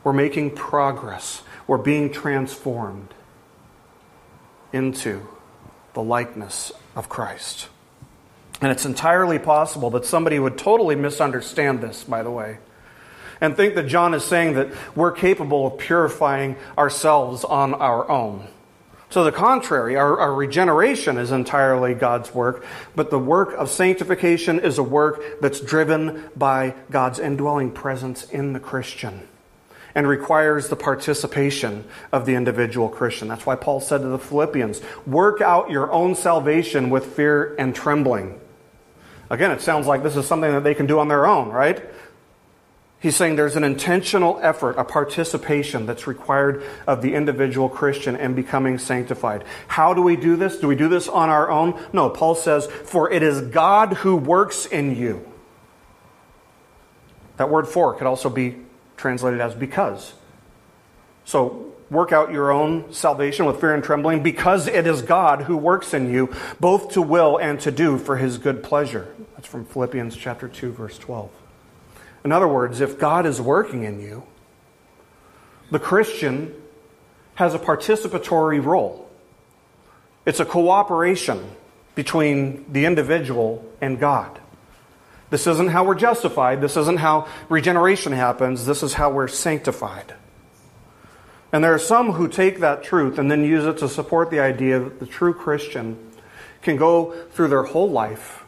we're 0.04 0.12
making 0.12 0.52
progress, 0.52 1.42
we're 1.66 1.78
being 1.78 2.12
transformed 2.12 3.14
into 4.72 5.26
the 5.94 6.02
likeness 6.02 6.72
of 6.94 7.08
Christ. 7.08 7.68
And 8.60 8.70
it's 8.70 8.84
entirely 8.84 9.38
possible 9.38 9.88
that 9.90 10.04
somebody 10.04 10.38
would 10.38 10.58
totally 10.58 10.96
misunderstand 10.96 11.80
this, 11.80 12.04
by 12.04 12.22
the 12.22 12.30
way, 12.30 12.58
and 13.40 13.56
think 13.56 13.74
that 13.74 13.86
John 13.86 14.14
is 14.14 14.24
saying 14.24 14.54
that 14.54 14.68
we're 14.94 15.12
capable 15.12 15.66
of 15.66 15.78
purifying 15.78 16.56
ourselves 16.76 17.44
on 17.44 17.74
our 17.74 18.08
own. 18.10 18.48
To 19.10 19.22
the 19.22 19.32
contrary, 19.32 19.96
our, 19.96 20.20
our, 20.20 20.34
regeneration 20.34 21.16
is 21.16 21.32
entirely 21.32 21.94
God's 21.94 22.34
work, 22.34 22.66
but 22.94 23.10
the 23.10 23.18
work 23.18 23.54
of 23.54 23.70
sanctification 23.70 24.60
is 24.60 24.76
a 24.76 24.82
work 24.82 25.40
that's 25.40 25.60
driven 25.60 26.28
by 26.36 26.74
God's 26.90 27.18
indwelling 27.18 27.70
presence 27.70 28.24
in 28.24 28.52
the 28.52 28.60
Christian 28.60 29.26
and 29.94 30.06
requires 30.06 30.68
the 30.68 30.76
participation 30.76 31.84
of 32.12 32.26
the 32.26 32.34
individual 32.34 32.90
Christian. 32.90 33.28
That's 33.28 33.46
why 33.46 33.56
Paul 33.56 33.80
said 33.80 34.02
to 34.02 34.08
the 34.08 34.18
Philippians, 34.18 34.82
Work 35.06 35.40
out 35.40 35.70
your 35.70 35.90
own 35.90 36.14
salvation 36.14 36.90
with 36.90 37.06
fear 37.16 37.56
and 37.58 37.74
trembling. 37.74 38.38
Again, 39.30 39.50
it 39.50 39.62
sounds 39.62 39.86
like 39.86 40.02
this 40.02 40.16
is 40.16 40.26
something 40.26 40.52
that 40.52 40.64
they 40.64 40.74
can 40.74 40.86
do 40.86 40.98
on 40.98 41.08
their 41.08 41.26
own, 41.26 41.48
right? 41.48 41.82
He's 43.00 43.14
saying 43.14 43.36
there's 43.36 43.54
an 43.54 43.62
intentional 43.62 44.40
effort, 44.42 44.72
a 44.72 44.84
participation 44.84 45.86
that's 45.86 46.08
required 46.08 46.64
of 46.86 47.00
the 47.00 47.14
individual 47.14 47.68
Christian 47.68 48.16
in 48.16 48.34
becoming 48.34 48.76
sanctified. 48.78 49.44
How 49.68 49.94
do 49.94 50.02
we 50.02 50.16
do 50.16 50.34
this? 50.34 50.58
Do 50.58 50.66
we 50.66 50.74
do 50.74 50.88
this 50.88 51.08
on 51.08 51.28
our 51.28 51.48
own? 51.48 51.80
No, 51.92 52.10
Paul 52.10 52.34
says, 52.34 52.66
For 52.66 53.10
it 53.10 53.22
is 53.22 53.40
God 53.40 53.92
who 53.94 54.16
works 54.16 54.66
in 54.66 54.96
you. 54.96 55.24
That 57.36 57.50
word 57.50 57.68
for 57.68 57.94
could 57.94 58.08
also 58.08 58.30
be 58.30 58.56
translated 58.96 59.40
as 59.40 59.54
because. 59.54 60.12
So, 61.24 61.72
work 61.90 62.10
out 62.10 62.32
your 62.32 62.50
own 62.50 62.92
salvation 62.92 63.46
with 63.46 63.60
fear 63.60 63.74
and 63.74 63.84
trembling 63.84 64.24
because 64.24 64.66
it 64.66 64.88
is 64.88 65.02
God 65.02 65.42
who 65.42 65.56
works 65.56 65.94
in 65.94 66.12
you 66.12 66.34
both 66.58 66.92
to 66.94 67.02
will 67.02 67.38
and 67.38 67.60
to 67.60 67.70
do 67.70 67.96
for 67.96 68.16
his 68.16 68.38
good 68.38 68.62
pleasure. 68.64 69.14
That's 69.36 69.46
from 69.46 69.64
Philippians 69.64 70.16
chapter 70.16 70.48
2 70.48 70.72
verse 70.72 70.98
12. 70.98 71.30
In 72.24 72.32
other 72.32 72.48
words, 72.48 72.80
if 72.80 72.98
God 72.98 73.26
is 73.26 73.40
working 73.40 73.84
in 73.84 74.00
you, 74.00 74.24
the 75.70 75.78
Christian 75.78 76.54
has 77.34 77.54
a 77.54 77.58
participatory 77.58 78.64
role. 78.64 79.08
It's 80.26 80.40
a 80.40 80.44
cooperation 80.44 81.50
between 81.94 82.70
the 82.72 82.84
individual 82.84 83.64
and 83.80 83.98
God. 83.98 84.38
This 85.30 85.46
isn't 85.46 85.68
how 85.68 85.84
we're 85.84 85.94
justified. 85.94 86.60
This 86.60 86.76
isn't 86.76 86.98
how 86.98 87.28
regeneration 87.48 88.12
happens. 88.12 88.66
This 88.66 88.82
is 88.82 88.94
how 88.94 89.10
we're 89.10 89.28
sanctified. 89.28 90.14
And 91.52 91.62
there 91.62 91.74
are 91.74 91.78
some 91.78 92.12
who 92.12 92.28
take 92.28 92.60
that 92.60 92.82
truth 92.82 93.18
and 93.18 93.30
then 93.30 93.44
use 93.44 93.64
it 93.64 93.78
to 93.78 93.88
support 93.88 94.30
the 94.30 94.40
idea 94.40 94.80
that 94.80 95.00
the 95.00 95.06
true 95.06 95.32
Christian 95.32 95.98
can 96.62 96.76
go 96.76 97.12
through 97.30 97.48
their 97.48 97.62
whole 97.62 97.90
life 97.90 98.44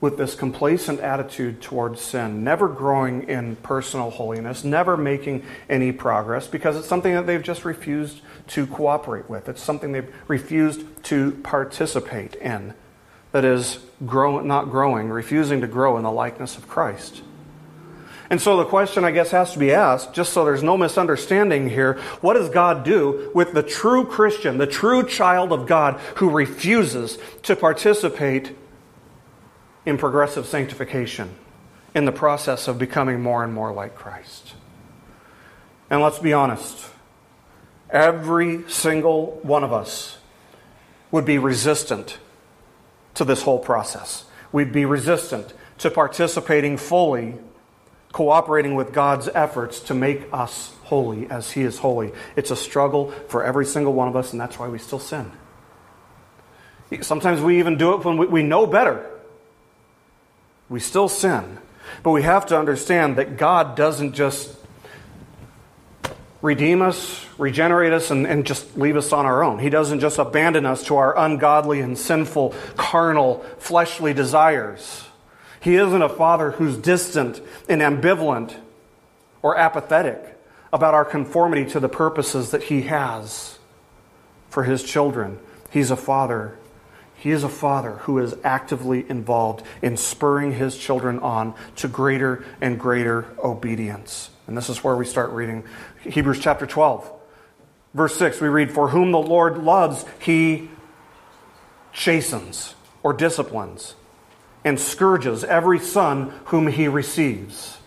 with 0.00 0.16
this 0.16 0.34
complacent 0.34 1.00
attitude 1.00 1.60
towards 1.60 2.00
sin, 2.00 2.44
never 2.44 2.68
growing 2.68 3.28
in 3.28 3.56
personal 3.56 4.10
holiness, 4.10 4.62
never 4.62 4.96
making 4.96 5.42
any 5.68 5.90
progress, 5.90 6.46
because 6.46 6.76
it's 6.76 6.86
something 6.86 7.14
that 7.14 7.26
they've 7.26 7.42
just 7.42 7.64
refused 7.64 8.20
to 8.46 8.66
cooperate 8.68 9.28
with. 9.28 9.48
It's 9.48 9.62
something 9.62 9.92
they've 9.92 10.14
refused 10.28 10.84
to 11.04 11.32
participate 11.42 12.36
in. 12.36 12.74
That 13.32 13.44
is, 13.44 13.80
grow, 14.06 14.40
not 14.40 14.70
growing, 14.70 15.10
refusing 15.10 15.60
to 15.60 15.66
grow 15.66 15.96
in 15.96 16.04
the 16.04 16.12
likeness 16.12 16.56
of 16.56 16.68
Christ. 16.68 17.22
And 18.30 18.40
so 18.40 18.58
the 18.58 18.64
question, 18.64 19.04
I 19.04 19.10
guess, 19.10 19.30
has 19.30 19.52
to 19.52 19.58
be 19.58 19.72
asked, 19.72 20.14
just 20.14 20.32
so 20.32 20.44
there's 20.44 20.62
no 20.62 20.76
misunderstanding 20.76 21.70
here 21.70 21.94
what 22.20 22.34
does 22.34 22.50
God 22.50 22.84
do 22.84 23.30
with 23.34 23.52
the 23.52 23.62
true 23.62 24.04
Christian, 24.04 24.58
the 24.58 24.66
true 24.66 25.06
child 25.06 25.52
of 25.52 25.66
God 25.66 25.98
who 26.16 26.30
refuses 26.30 27.18
to 27.42 27.56
participate 27.56 28.54
in 29.88 29.96
progressive 29.96 30.44
sanctification 30.46 31.34
in 31.94 32.04
the 32.04 32.12
process 32.12 32.68
of 32.68 32.78
becoming 32.78 33.22
more 33.22 33.42
and 33.42 33.54
more 33.54 33.72
like 33.72 33.94
Christ. 33.94 34.52
And 35.88 36.02
let's 36.02 36.18
be 36.18 36.34
honest, 36.34 36.90
every 37.88 38.68
single 38.68 39.40
one 39.42 39.64
of 39.64 39.72
us 39.72 40.18
would 41.10 41.24
be 41.24 41.38
resistant 41.38 42.18
to 43.14 43.24
this 43.24 43.42
whole 43.42 43.58
process. 43.58 44.26
We'd 44.52 44.72
be 44.72 44.84
resistant 44.84 45.54
to 45.78 45.90
participating 45.90 46.76
fully, 46.76 47.36
cooperating 48.12 48.74
with 48.74 48.92
God's 48.92 49.28
efforts 49.28 49.80
to 49.80 49.94
make 49.94 50.28
us 50.34 50.74
holy 50.82 51.30
as 51.30 51.52
He 51.52 51.62
is 51.62 51.78
holy. 51.78 52.12
It's 52.36 52.50
a 52.50 52.56
struggle 52.56 53.10
for 53.28 53.42
every 53.42 53.64
single 53.64 53.94
one 53.94 54.08
of 54.08 54.16
us, 54.16 54.32
and 54.32 54.40
that's 54.40 54.58
why 54.58 54.68
we 54.68 54.78
still 54.78 54.98
sin. 54.98 55.32
Sometimes 57.00 57.40
we 57.40 57.58
even 57.58 57.78
do 57.78 57.94
it 57.94 58.04
when 58.04 58.30
we 58.30 58.42
know 58.42 58.66
better. 58.66 59.17
We 60.68 60.80
still 60.80 61.08
sin. 61.08 61.58
But 62.02 62.10
we 62.10 62.22
have 62.22 62.46
to 62.46 62.58
understand 62.58 63.16
that 63.16 63.36
God 63.36 63.76
doesn't 63.76 64.14
just 64.14 64.54
redeem 66.42 66.82
us, 66.82 67.26
regenerate 67.36 67.92
us, 67.92 68.10
and, 68.10 68.26
and, 68.26 68.46
just 68.46 68.76
leave 68.76 68.96
us 68.96 69.12
on 69.12 69.26
our 69.26 69.42
own. 69.42 69.58
He 69.58 69.70
doesn't 69.70 70.00
just 70.00 70.18
abandon 70.18 70.66
us 70.66 70.84
to 70.84 70.96
our 70.96 71.18
ungodly 71.18 71.80
and 71.80 71.98
sinful, 71.98 72.54
carnal, 72.76 73.44
fleshly 73.58 74.14
desires. 74.14 75.04
He 75.60 75.74
isn't 75.74 76.02
a 76.02 76.08
father 76.08 76.52
who's 76.52 76.76
distant 76.76 77.40
and 77.68 77.80
ambivalent 77.80 78.54
or 79.42 79.56
apathetic 79.56 80.38
about 80.72 80.94
our 80.94 81.04
conformity 81.04 81.64
to 81.70 81.80
the 81.80 81.88
purposes 81.88 82.50
that 82.52 82.64
he 82.64 82.82
has 82.82 83.58
for 84.50 84.64
his 84.64 84.82
children. 84.82 85.38
He's 85.70 85.90
a 85.90 85.96
father 85.96 86.57
he 87.18 87.32
is 87.32 87.42
a 87.42 87.48
father 87.48 87.92
who 88.02 88.18
is 88.18 88.34
actively 88.44 89.04
involved 89.08 89.66
in 89.82 89.96
spurring 89.96 90.52
his 90.52 90.78
children 90.78 91.18
on 91.18 91.54
to 91.76 91.88
greater 91.88 92.44
and 92.60 92.78
greater 92.78 93.26
obedience. 93.42 94.30
And 94.46 94.56
this 94.56 94.68
is 94.68 94.84
where 94.84 94.96
we 94.96 95.04
start 95.04 95.30
reading 95.30 95.64
Hebrews 96.04 96.38
chapter 96.38 96.64
12. 96.64 97.12
Verse 97.92 98.16
6, 98.16 98.40
we 98.40 98.48
read, 98.48 98.70
For 98.70 98.88
whom 98.88 99.10
the 99.10 99.18
Lord 99.18 99.58
loves, 99.58 100.04
he 100.20 100.70
chastens 101.92 102.76
or 103.02 103.12
disciplines 103.12 103.96
and 104.64 104.78
scourges 104.78 105.42
every 105.42 105.80
son 105.80 106.32
whom 106.46 106.68
he 106.68 106.86
receives. 106.86 107.78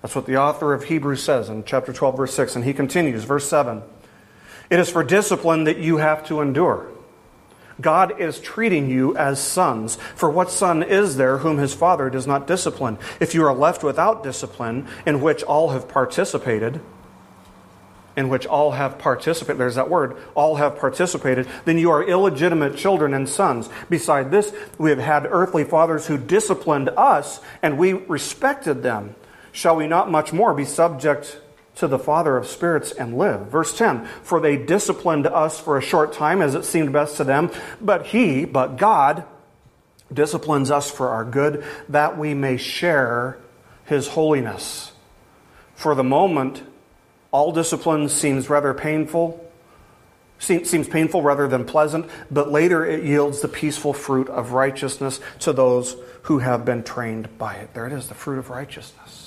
That's 0.00 0.14
what 0.14 0.24
the 0.26 0.38
author 0.38 0.72
of 0.72 0.84
Hebrews 0.84 1.22
says 1.22 1.50
in 1.50 1.64
chapter 1.64 1.92
12, 1.92 2.16
verse 2.16 2.34
6. 2.34 2.56
And 2.56 2.64
he 2.64 2.72
continues, 2.72 3.24
verse 3.24 3.46
7 3.46 3.82
It 4.70 4.78
is 4.78 4.88
for 4.88 5.04
discipline 5.04 5.64
that 5.64 5.76
you 5.76 5.98
have 5.98 6.26
to 6.28 6.40
endure. 6.40 6.93
God 7.80 8.20
is 8.20 8.38
treating 8.40 8.88
you 8.88 9.16
as 9.16 9.42
sons. 9.42 9.96
For 10.14 10.30
what 10.30 10.50
son 10.50 10.82
is 10.82 11.16
there 11.16 11.38
whom 11.38 11.58
his 11.58 11.74
father 11.74 12.08
does 12.10 12.26
not 12.26 12.46
discipline? 12.46 12.98
If 13.20 13.34
you 13.34 13.44
are 13.44 13.54
left 13.54 13.82
without 13.82 14.22
discipline, 14.22 14.86
in 15.04 15.20
which 15.20 15.42
all 15.42 15.70
have 15.70 15.88
participated, 15.88 16.80
in 18.16 18.28
which 18.28 18.46
all 18.46 18.72
have 18.72 18.98
participated, 18.98 19.58
there's 19.58 19.74
that 19.74 19.90
word, 19.90 20.16
all 20.34 20.56
have 20.56 20.78
participated, 20.78 21.48
then 21.64 21.78
you 21.78 21.90
are 21.90 22.02
illegitimate 22.02 22.76
children 22.76 23.12
and 23.12 23.28
sons. 23.28 23.68
Beside 23.90 24.30
this, 24.30 24.54
we 24.78 24.90
have 24.90 25.00
had 25.00 25.26
earthly 25.28 25.64
fathers 25.64 26.06
who 26.06 26.16
disciplined 26.16 26.90
us, 26.90 27.40
and 27.60 27.76
we 27.76 27.92
respected 27.92 28.82
them. 28.82 29.16
Shall 29.50 29.76
we 29.76 29.86
not 29.86 30.10
much 30.10 30.32
more 30.32 30.54
be 30.54 30.64
subject 30.64 31.40
to 31.76 31.88
the 31.88 31.98
Father 31.98 32.36
of 32.36 32.46
spirits 32.46 32.92
and 32.92 33.18
live. 33.18 33.46
Verse 33.48 33.76
10 33.76 34.06
For 34.22 34.40
they 34.40 34.56
disciplined 34.56 35.26
us 35.26 35.58
for 35.58 35.76
a 35.76 35.82
short 35.82 36.12
time 36.12 36.40
as 36.40 36.54
it 36.54 36.64
seemed 36.64 36.92
best 36.92 37.16
to 37.16 37.24
them, 37.24 37.50
but 37.80 38.06
He, 38.06 38.44
but 38.44 38.76
God, 38.76 39.24
disciplines 40.12 40.70
us 40.70 40.90
for 40.90 41.08
our 41.08 41.24
good, 41.24 41.64
that 41.88 42.16
we 42.18 42.34
may 42.34 42.56
share 42.56 43.38
His 43.86 44.08
holiness. 44.08 44.92
For 45.74 45.94
the 45.94 46.04
moment, 46.04 46.62
all 47.32 47.50
discipline 47.50 48.08
seems 48.08 48.48
rather 48.48 48.72
painful, 48.72 49.40
seems 50.38 50.88
painful 50.88 51.22
rather 51.22 51.48
than 51.48 51.64
pleasant, 51.64 52.08
but 52.30 52.52
later 52.52 52.86
it 52.86 53.04
yields 53.04 53.40
the 53.40 53.48
peaceful 53.48 53.92
fruit 53.92 54.28
of 54.28 54.52
righteousness 54.52 55.20
to 55.40 55.52
those 55.52 55.96
who 56.22 56.38
have 56.38 56.64
been 56.64 56.84
trained 56.84 57.36
by 57.36 57.54
it. 57.54 57.74
There 57.74 57.86
it 57.86 57.92
is, 57.92 58.08
the 58.08 58.14
fruit 58.14 58.38
of 58.38 58.50
righteousness. 58.50 59.23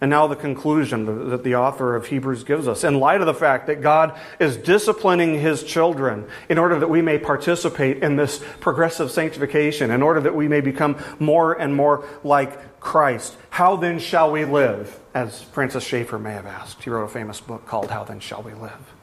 And 0.00 0.08
now 0.08 0.26
the 0.26 0.36
conclusion 0.36 1.28
that 1.28 1.44
the 1.44 1.56
author 1.56 1.94
of 1.94 2.06
Hebrews 2.06 2.44
gives 2.44 2.66
us. 2.66 2.84
In 2.84 3.00
light 3.00 3.20
of 3.20 3.26
the 3.26 3.34
fact 3.34 3.66
that 3.66 3.82
God 3.82 4.18
is 4.38 4.56
disciplining 4.56 5.38
his 5.38 5.62
children 5.62 6.26
in 6.48 6.56
order 6.56 6.78
that 6.78 6.88
we 6.88 7.02
may 7.02 7.18
participate 7.18 8.02
in 8.02 8.16
this 8.16 8.42
progressive 8.60 9.10
sanctification, 9.10 9.90
in 9.90 10.02
order 10.02 10.20
that 10.20 10.34
we 10.34 10.48
may 10.48 10.62
become 10.62 10.96
more 11.18 11.52
and 11.52 11.76
more 11.76 12.08
like 12.24 12.80
Christ, 12.80 13.36
how 13.50 13.76
then 13.76 13.98
shall 13.98 14.32
we 14.32 14.46
live? 14.46 14.98
As 15.12 15.42
Francis 15.42 15.84
Schaeffer 15.84 16.18
may 16.18 16.32
have 16.32 16.46
asked. 16.46 16.82
He 16.82 16.88
wrote 16.88 17.04
a 17.04 17.08
famous 17.08 17.40
book 17.40 17.66
called 17.66 17.90
How 17.90 18.04
Then 18.04 18.20
Shall 18.20 18.42
We 18.42 18.54
Live? 18.54 18.94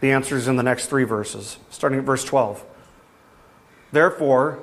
The 0.00 0.12
answer 0.12 0.36
is 0.36 0.46
in 0.46 0.56
the 0.56 0.62
next 0.62 0.86
three 0.86 1.04
verses, 1.04 1.58
starting 1.70 1.98
at 1.98 2.04
verse 2.04 2.24
12. 2.24 2.64
Therefore, 3.90 4.62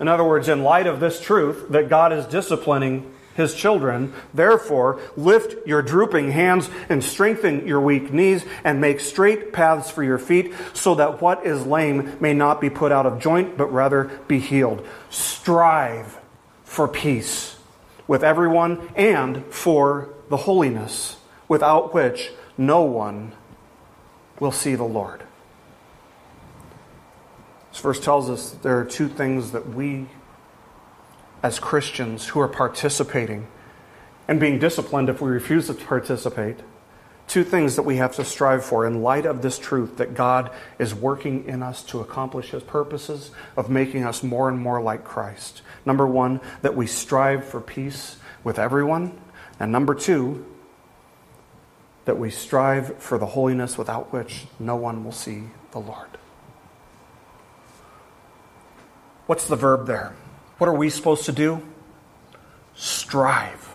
in 0.00 0.08
other 0.08 0.24
words, 0.24 0.48
in 0.48 0.62
light 0.62 0.86
of 0.86 1.00
this 1.00 1.20
truth 1.20 1.66
that 1.70 1.88
God 1.88 2.12
is 2.12 2.26
disciplining 2.26 3.12
his 3.36 3.54
children, 3.54 4.12
therefore, 4.32 5.00
lift 5.16 5.66
your 5.66 5.82
drooping 5.82 6.32
hands 6.32 6.70
and 6.88 7.04
strengthen 7.04 7.66
your 7.66 7.80
weak 7.80 8.12
knees 8.12 8.44
and 8.64 8.80
make 8.80 9.00
straight 9.00 9.52
paths 9.52 9.90
for 9.90 10.02
your 10.02 10.18
feet, 10.18 10.54
so 10.72 10.94
that 10.94 11.20
what 11.20 11.46
is 11.46 11.66
lame 11.66 12.16
may 12.20 12.32
not 12.32 12.60
be 12.60 12.70
put 12.70 12.92
out 12.92 13.06
of 13.06 13.20
joint, 13.20 13.56
but 13.56 13.72
rather 13.72 14.04
be 14.26 14.38
healed. 14.38 14.86
Strive 15.10 16.18
for 16.64 16.88
peace 16.88 17.56
with 18.08 18.24
everyone 18.24 18.88
and 18.96 19.44
for 19.46 20.08
the 20.28 20.36
holiness, 20.38 21.16
without 21.48 21.94
which 21.94 22.30
no 22.58 22.82
one 22.82 23.32
will 24.40 24.52
see 24.52 24.74
the 24.74 24.84
Lord. 24.84 25.22
This 27.70 27.80
verse 27.80 28.00
tells 28.00 28.30
us 28.30 28.52
there 28.62 28.78
are 28.78 28.84
two 28.84 29.08
things 29.08 29.52
that 29.52 29.68
we, 29.68 30.06
as 31.46 31.60
Christians 31.60 32.26
who 32.26 32.40
are 32.40 32.48
participating 32.48 33.46
and 34.26 34.40
being 34.40 34.58
disciplined 34.58 35.08
if 35.08 35.20
we 35.20 35.30
refuse 35.30 35.68
to 35.68 35.74
participate, 35.74 36.56
two 37.28 37.44
things 37.44 37.76
that 37.76 37.84
we 37.84 37.98
have 37.98 38.16
to 38.16 38.24
strive 38.24 38.64
for 38.64 38.84
in 38.84 39.00
light 39.00 39.24
of 39.24 39.42
this 39.42 39.56
truth 39.56 39.96
that 39.98 40.12
God 40.12 40.50
is 40.80 40.92
working 40.92 41.44
in 41.46 41.62
us 41.62 41.84
to 41.84 42.00
accomplish 42.00 42.50
His 42.50 42.64
purposes 42.64 43.30
of 43.56 43.70
making 43.70 44.02
us 44.02 44.24
more 44.24 44.48
and 44.48 44.58
more 44.58 44.82
like 44.82 45.04
Christ. 45.04 45.62
Number 45.84 46.04
one, 46.04 46.40
that 46.62 46.74
we 46.74 46.88
strive 46.88 47.44
for 47.44 47.60
peace 47.60 48.16
with 48.42 48.58
everyone. 48.58 49.16
And 49.60 49.70
number 49.70 49.94
two, 49.94 50.44
that 52.06 52.18
we 52.18 52.28
strive 52.28 53.00
for 53.00 53.18
the 53.18 53.26
holiness 53.26 53.78
without 53.78 54.12
which 54.12 54.46
no 54.58 54.74
one 54.74 55.04
will 55.04 55.12
see 55.12 55.44
the 55.70 55.78
Lord. 55.78 56.18
What's 59.26 59.46
the 59.46 59.54
verb 59.54 59.86
there? 59.86 60.16
What 60.58 60.68
are 60.68 60.74
we 60.74 60.90
supposed 60.90 61.24
to 61.26 61.32
do? 61.32 61.62
Strive. 62.74 63.74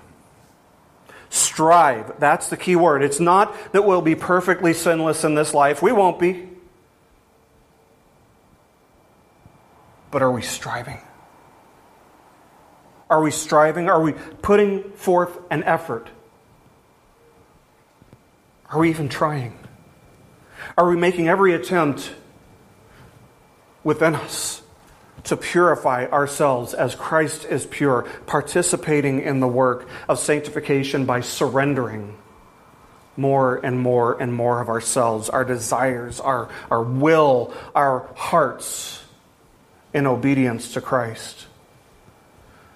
Strive. 1.29 2.19
That's 2.19 2.49
the 2.49 2.57
key 2.57 2.75
word. 2.75 3.03
It's 3.03 3.19
not 3.19 3.55
that 3.73 3.85
we'll 3.85 4.01
be 4.01 4.15
perfectly 4.15 4.73
sinless 4.73 5.23
in 5.23 5.35
this 5.35 5.53
life. 5.53 5.81
We 5.81 5.91
won't 5.91 6.19
be. 6.19 6.49
But 10.09 10.21
are 10.21 10.31
we 10.31 10.41
striving? 10.41 10.99
Are 13.09 13.21
we 13.21 13.31
striving? 13.31 13.89
Are 13.89 14.01
we 14.01 14.13
putting 14.41 14.91
forth 14.91 15.37
an 15.49 15.63
effort? 15.63 16.09
Are 18.69 18.79
we 18.79 18.89
even 18.89 19.09
trying? 19.09 19.57
Are 20.77 20.89
we 20.89 20.95
making 20.95 21.27
every 21.27 21.53
attempt 21.53 22.13
within 23.83 24.15
us 24.15 24.60
to 25.25 25.37
purify 25.37 26.05
ourselves 26.07 26.73
as 26.73 26.95
Christ 26.95 27.45
is 27.45 27.65
pure, 27.65 28.07
participating 28.25 29.21
in 29.21 29.39
the 29.39 29.47
work 29.47 29.87
of 30.09 30.19
sanctification 30.19 31.05
by 31.05 31.21
surrendering 31.21 32.17
more 33.17 33.57
and 33.63 33.79
more 33.79 34.19
and 34.19 34.33
more 34.33 34.61
of 34.61 34.69
ourselves, 34.69 35.29
our 35.29 35.45
desires, 35.45 36.19
our, 36.19 36.49
our 36.69 36.83
will, 36.83 37.53
our 37.75 38.09
hearts 38.15 39.03
in 39.93 40.07
obedience 40.07 40.73
to 40.73 40.81
Christ? 40.81 41.47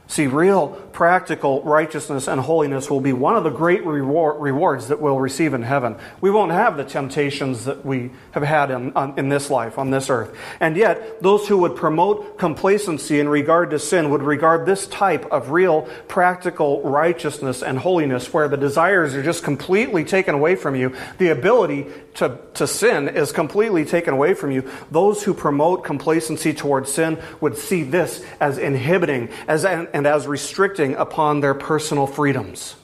See, 0.07 0.27
real 0.27 0.81
practical 0.95 1.61
righteousness 1.63 2.25
and 2.29 2.39
holiness 2.39 2.89
will 2.89 3.01
be 3.01 3.11
one 3.11 3.35
of 3.35 3.43
the 3.43 3.49
great 3.49 3.85
reward, 3.85 4.41
rewards 4.41 4.87
that 4.87 5.01
we'll 5.01 5.19
receive 5.19 5.53
in 5.53 5.61
heaven. 5.61 5.97
We 6.21 6.31
won't 6.31 6.53
have 6.53 6.77
the 6.77 6.85
temptations 6.85 7.65
that 7.65 7.85
we 7.85 8.11
have 8.31 8.43
had 8.43 8.71
in, 8.71 8.93
on, 8.93 9.19
in 9.19 9.27
this 9.27 9.49
life, 9.49 9.77
on 9.77 9.91
this 9.91 10.09
earth. 10.09 10.33
And 10.61 10.77
yet, 10.77 11.21
those 11.21 11.49
who 11.49 11.57
would 11.57 11.75
promote 11.75 12.39
complacency 12.39 13.19
in 13.19 13.27
regard 13.27 13.71
to 13.71 13.79
sin 13.79 14.09
would 14.09 14.23
regard 14.23 14.65
this 14.65 14.87
type 14.87 15.25
of 15.33 15.51
real 15.51 15.81
practical 16.07 16.81
righteousness 16.81 17.61
and 17.61 17.77
holiness, 17.77 18.33
where 18.33 18.47
the 18.47 18.55
desires 18.55 19.15
are 19.15 19.23
just 19.23 19.43
completely 19.43 20.05
taken 20.05 20.33
away 20.33 20.55
from 20.55 20.77
you, 20.77 20.95
the 21.17 21.27
ability 21.27 21.87
to, 22.13 22.39
to 22.53 22.65
sin 22.65 23.09
is 23.09 23.33
completely 23.33 23.83
taken 23.83 24.13
away 24.13 24.33
from 24.33 24.49
you. 24.49 24.69
Those 24.89 25.23
who 25.23 25.33
promote 25.33 25.83
complacency 25.83 26.53
towards 26.53 26.89
sin 26.89 27.21
would 27.41 27.57
see 27.57 27.83
this 27.83 28.23
as 28.39 28.57
inhibiting, 28.57 29.27
as 29.49 29.65
an 29.65 29.89
and 29.93 30.07
as 30.07 30.25
restricting 30.25 30.84
upon 30.93 31.39
their 31.39 31.55
personal 31.55 32.05
freedoms, 32.05 32.75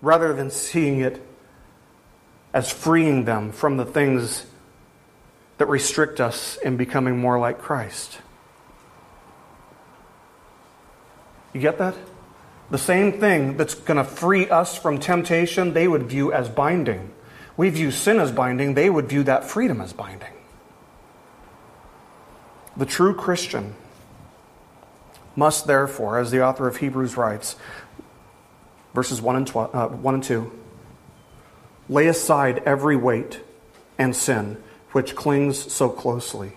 rather 0.00 0.32
than 0.32 0.50
seeing 0.50 1.00
it 1.00 1.20
as 2.54 2.70
freeing 2.70 3.24
them 3.24 3.50
from 3.50 3.76
the 3.76 3.84
things 3.84 4.46
that 5.58 5.66
restrict 5.66 6.20
us 6.20 6.56
in 6.64 6.76
becoming 6.76 7.18
more 7.18 7.38
like 7.38 7.58
Christ. 7.58 8.18
You 11.52 11.60
get 11.60 11.78
that? 11.78 11.94
The 12.70 12.78
same 12.78 13.20
thing 13.20 13.56
that's 13.56 13.74
going 13.74 13.96
to 13.96 14.04
free 14.04 14.48
us 14.48 14.76
from 14.76 14.98
temptation, 14.98 15.72
they 15.72 15.88
would 15.88 16.04
view 16.04 16.32
as 16.32 16.48
binding. 16.48 17.10
We 17.56 17.70
view 17.70 17.90
sin 17.90 18.20
as 18.20 18.32
binding, 18.32 18.74
they 18.74 18.90
would 18.90 19.08
view 19.08 19.22
that 19.22 19.44
freedom 19.44 19.80
as 19.80 19.92
binding. 19.92 20.32
The 22.76 22.84
true 22.84 23.14
Christian 23.14 23.74
must 25.36 25.66
therefore, 25.66 26.18
as 26.18 26.30
the 26.30 26.42
author 26.42 26.66
of 26.66 26.78
Hebrews 26.78 27.16
writes, 27.16 27.56
verses 28.94 29.20
1 29.20 29.36
and, 29.36 29.46
12, 29.46 29.74
uh, 29.74 29.88
1 29.88 30.14
and 30.14 30.24
2, 30.24 30.50
lay 31.88 32.08
aside 32.08 32.62
every 32.64 32.96
weight 32.96 33.40
and 33.98 34.16
sin 34.16 34.56
which 34.92 35.14
clings 35.14 35.72
so 35.72 35.88
closely. 35.88 36.52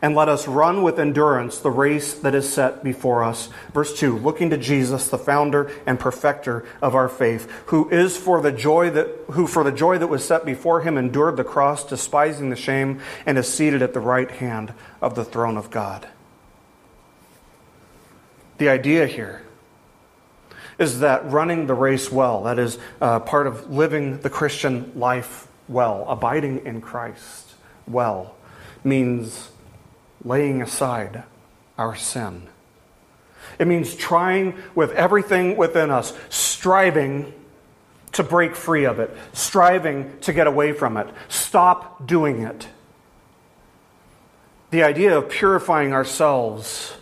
And 0.00 0.16
let 0.16 0.28
us 0.28 0.48
run 0.48 0.82
with 0.82 0.98
endurance 0.98 1.58
the 1.58 1.70
race 1.70 2.12
that 2.14 2.34
is 2.34 2.52
set 2.52 2.82
before 2.82 3.22
us. 3.22 3.48
Verse 3.72 3.96
2 3.96 4.18
Looking 4.18 4.50
to 4.50 4.56
Jesus, 4.56 5.08
the 5.08 5.18
founder 5.18 5.70
and 5.86 6.00
perfecter 6.00 6.64
of 6.80 6.96
our 6.96 7.08
faith, 7.08 7.48
who 7.66 7.88
is 7.90 8.16
for 8.16 8.40
the 8.40 8.50
joy 8.50 8.90
that, 8.90 9.06
who 9.30 9.46
for 9.46 9.62
the 9.62 9.70
joy 9.70 9.98
that 9.98 10.08
was 10.08 10.24
set 10.24 10.44
before 10.44 10.80
him 10.80 10.98
endured 10.98 11.36
the 11.36 11.44
cross, 11.44 11.84
despising 11.84 12.50
the 12.50 12.56
shame, 12.56 13.00
and 13.26 13.38
is 13.38 13.46
seated 13.46 13.80
at 13.80 13.94
the 13.94 14.00
right 14.00 14.30
hand 14.30 14.74
of 15.00 15.14
the 15.14 15.24
throne 15.24 15.56
of 15.56 15.70
God. 15.70 16.08
The 18.58 18.68
idea 18.68 19.06
here 19.06 19.42
is 20.78 21.00
that 21.00 21.30
running 21.30 21.66
the 21.66 21.74
race 21.74 22.10
well, 22.10 22.44
that 22.44 22.58
is 22.58 22.78
uh, 23.00 23.20
part 23.20 23.46
of 23.46 23.70
living 23.70 24.20
the 24.20 24.30
Christian 24.30 24.92
life 24.96 25.48
well, 25.68 26.04
abiding 26.08 26.66
in 26.66 26.80
Christ 26.80 27.54
well, 27.86 28.34
means 28.84 29.50
laying 30.24 30.62
aside 30.62 31.24
our 31.78 31.94
sin. 31.94 32.48
It 33.58 33.66
means 33.66 33.94
trying 33.94 34.56
with 34.74 34.92
everything 34.92 35.56
within 35.56 35.90
us, 35.90 36.12
striving 36.30 37.32
to 38.12 38.22
break 38.22 38.54
free 38.54 38.84
of 38.84 38.98
it, 38.98 39.14
striving 39.32 40.18
to 40.20 40.32
get 40.32 40.46
away 40.46 40.72
from 40.72 40.96
it. 40.96 41.06
Stop 41.28 42.06
doing 42.06 42.42
it. 42.42 42.68
The 44.70 44.82
idea 44.82 45.16
of 45.18 45.28
purifying 45.28 45.92
ourselves 45.92 46.94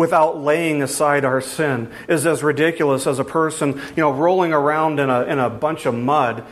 without 0.00 0.40
laying 0.40 0.82
aside 0.82 1.26
our 1.26 1.42
sin 1.42 1.86
is 2.08 2.24
as 2.24 2.42
ridiculous 2.42 3.06
as 3.06 3.18
a 3.18 3.24
person, 3.24 3.78
you 3.94 4.02
know, 4.02 4.10
rolling 4.10 4.50
around 4.50 4.98
in 4.98 5.10
a, 5.10 5.24
in 5.24 5.38
a 5.38 5.50
bunch 5.50 5.84
of 5.84 5.94
mud 5.94 6.42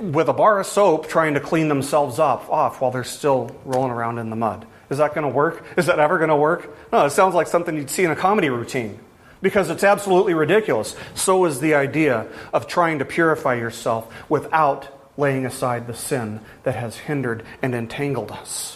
with 0.00 0.28
a 0.28 0.32
bar 0.32 0.58
of 0.60 0.64
soap 0.64 1.06
trying 1.06 1.34
to 1.34 1.40
clean 1.40 1.68
themselves 1.68 2.18
up 2.18 2.48
off 2.48 2.80
while 2.80 2.90
they're 2.90 3.04
still 3.04 3.54
rolling 3.66 3.90
around 3.90 4.16
in 4.16 4.30
the 4.30 4.36
mud. 4.36 4.66
Is 4.88 4.96
that 4.96 5.14
going 5.14 5.28
to 5.28 5.34
work? 5.34 5.62
Is 5.76 5.84
that 5.84 5.98
ever 5.98 6.16
going 6.16 6.30
to 6.30 6.36
work? 6.36 6.74
No, 6.90 7.04
it 7.04 7.10
sounds 7.10 7.34
like 7.34 7.48
something 7.48 7.76
you'd 7.76 7.90
see 7.90 8.04
in 8.04 8.10
a 8.10 8.16
comedy 8.16 8.48
routine 8.48 8.98
because 9.42 9.68
it's 9.68 9.84
absolutely 9.84 10.32
ridiculous. 10.32 10.96
So 11.14 11.44
is 11.44 11.60
the 11.60 11.74
idea 11.74 12.26
of 12.54 12.66
trying 12.66 13.00
to 13.00 13.04
purify 13.04 13.56
yourself 13.56 14.10
without 14.30 14.88
laying 15.18 15.44
aside 15.44 15.86
the 15.86 15.92
sin 15.92 16.40
that 16.62 16.76
has 16.76 16.96
hindered 16.96 17.44
and 17.60 17.74
entangled 17.74 18.32
us. 18.32 18.75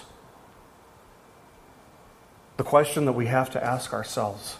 The 2.60 2.64
question 2.64 3.06
that 3.06 3.12
we 3.12 3.24
have 3.24 3.48
to 3.52 3.64
ask 3.64 3.94
ourselves 3.94 4.58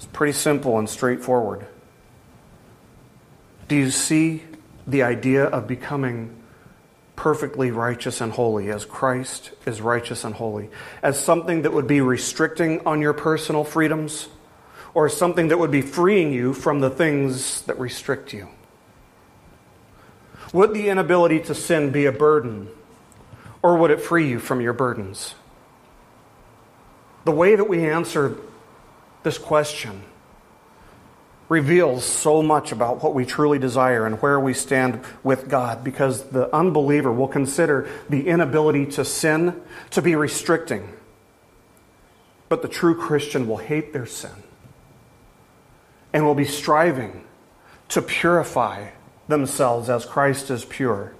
is 0.00 0.06
pretty 0.06 0.32
simple 0.32 0.78
and 0.78 0.88
straightforward. 0.88 1.66
Do 3.68 3.76
you 3.76 3.90
see 3.90 4.44
the 4.86 5.02
idea 5.02 5.44
of 5.44 5.66
becoming 5.66 6.34
perfectly 7.16 7.70
righteous 7.70 8.22
and 8.22 8.32
holy 8.32 8.70
as 8.70 8.86
Christ 8.86 9.50
is 9.66 9.82
righteous 9.82 10.24
and 10.24 10.34
holy 10.36 10.70
as 11.02 11.22
something 11.22 11.60
that 11.62 11.74
would 11.74 11.86
be 11.86 12.00
restricting 12.00 12.80
on 12.86 13.02
your 13.02 13.12
personal 13.12 13.62
freedoms 13.62 14.28
or 14.94 15.10
something 15.10 15.48
that 15.48 15.58
would 15.58 15.70
be 15.70 15.82
freeing 15.82 16.32
you 16.32 16.54
from 16.54 16.80
the 16.80 16.88
things 16.88 17.60
that 17.64 17.78
restrict 17.78 18.32
you? 18.32 18.48
Would 20.54 20.72
the 20.72 20.88
inability 20.88 21.40
to 21.40 21.54
sin 21.54 21.90
be 21.90 22.06
a 22.06 22.12
burden 22.12 22.68
or 23.60 23.76
would 23.76 23.90
it 23.90 24.00
free 24.00 24.26
you 24.26 24.38
from 24.38 24.62
your 24.62 24.72
burdens? 24.72 25.34
The 27.28 27.32
way 27.32 27.54
that 27.56 27.68
we 27.68 27.84
answer 27.84 28.38
this 29.22 29.36
question 29.36 30.02
reveals 31.50 32.02
so 32.02 32.42
much 32.42 32.72
about 32.72 33.02
what 33.02 33.12
we 33.12 33.26
truly 33.26 33.58
desire 33.58 34.06
and 34.06 34.16
where 34.22 34.40
we 34.40 34.54
stand 34.54 35.04
with 35.22 35.46
God 35.46 35.84
because 35.84 36.24
the 36.30 36.50
unbeliever 36.56 37.12
will 37.12 37.28
consider 37.28 37.86
the 38.08 38.28
inability 38.28 38.86
to 38.92 39.04
sin 39.04 39.60
to 39.90 40.00
be 40.00 40.14
restricting. 40.14 40.90
But 42.48 42.62
the 42.62 42.68
true 42.68 42.94
Christian 42.94 43.46
will 43.46 43.58
hate 43.58 43.92
their 43.92 44.06
sin 44.06 44.42
and 46.14 46.24
will 46.24 46.34
be 46.34 46.46
striving 46.46 47.26
to 47.90 48.00
purify 48.00 48.92
themselves 49.28 49.90
as 49.90 50.06
Christ 50.06 50.50
is 50.50 50.64
pure. 50.64 51.12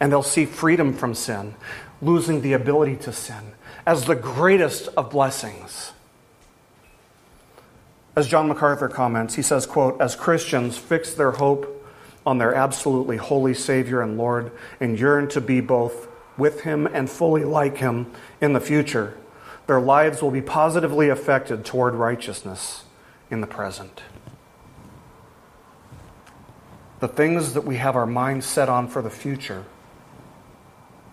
And 0.00 0.10
they'll 0.10 0.24
see 0.24 0.44
freedom 0.44 0.92
from 0.92 1.14
sin, 1.14 1.54
losing 2.02 2.40
the 2.40 2.54
ability 2.54 2.96
to 2.96 3.12
sin, 3.12 3.52
as 3.86 4.04
the 4.04 4.16
greatest 4.16 4.88
of 4.96 5.10
blessings. 5.10 5.92
As 8.16 8.26
John 8.26 8.48
MacArthur 8.48 8.88
comments, 8.88 9.34
he 9.34 9.42
says, 9.42 9.64
quote, 9.64 10.00
as 10.00 10.16
Christians 10.16 10.76
fix 10.76 11.14
their 11.14 11.32
hope 11.32 11.72
on 12.24 12.38
their 12.38 12.54
absolutely 12.54 13.16
holy 13.16 13.54
Savior 13.54 14.02
and 14.02 14.18
Lord 14.18 14.50
and 14.80 14.98
yearn 14.98 15.28
to 15.28 15.40
be 15.40 15.60
both 15.60 16.08
with 16.36 16.62
Him 16.62 16.86
and 16.86 17.08
fully 17.08 17.44
like 17.44 17.78
Him 17.78 18.10
in 18.40 18.52
the 18.52 18.60
future, 18.60 19.16
their 19.66 19.80
lives 19.80 20.20
will 20.20 20.30
be 20.30 20.42
positively 20.42 21.08
affected 21.08 21.64
toward 21.64 21.94
righteousness 21.94 22.84
in 23.30 23.40
the 23.40 23.46
present. 23.46 24.02
The 27.00 27.08
things 27.08 27.52
that 27.52 27.64
we 27.64 27.76
have 27.76 27.94
our 27.94 28.06
minds 28.06 28.46
set 28.46 28.68
on 28.68 28.88
for 28.88 29.02
the 29.02 29.10
future 29.10 29.66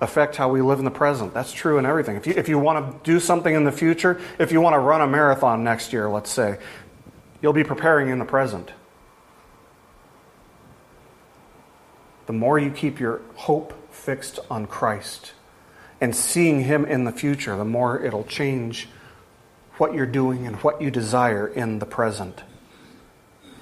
affect 0.02 0.36
how 0.36 0.50
we 0.50 0.62
live 0.62 0.80
in 0.80 0.86
the 0.86 0.92
present. 0.92 1.34
That's 1.34 1.52
true 1.52 1.78
in 1.78 1.86
everything. 1.86 2.16
If 2.16 2.28
you, 2.28 2.34
if 2.36 2.50
you 2.50 2.60
want 2.60 3.04
to 3.04 3.12
do 3.12 3.20
something 3.20 3.54
in 3.54 3.64
the 3.64 3.72
future, 3.72 4.20
if 4.40 4.52
you 4.52 4.62
want 4.62 4.74
to 4.74 4.80
run 4.80 5.02
a 5.02 5.08
marathon 5.08 5.64
next 5.64 5.94
year, 5.94 6.10
let's 6.10 6.30
say, 6.30 6.58
you'll 7.42 7.54
be 7.54 7.64
preparing 7.64 8.10
in 8.10 8.20
the 8.20 8.26
present. 8.26 8.72
The 12.26 12.34
more 12.34 12.58
you 12.58 12.72
keep 12.72 13.00
your 13.00 13.22
hope 13.36 13.94
fixed 13.94 14.40
on 14.50 14.66
Christ 14.66 15.34
and 16.00 16.16
seeing 16.16 16.62
Him 16.62 16.86
in 16.86 17.04
the 17.04 17.12
future, 17.12 17.56
the 17.56 17.66
more 17.66 18.02
it'll 18.04 18.24
change 18.24 18.88
what 19.78 19.94
you're 19.94 20.06
doing 20.06 20.46
and 20.46 20.56
what 20.58 20.82
you 20.82 20.92
desire 20.92 21.48
in 21.48 21.80
the 21.80 21.86
present. 21.86 22.44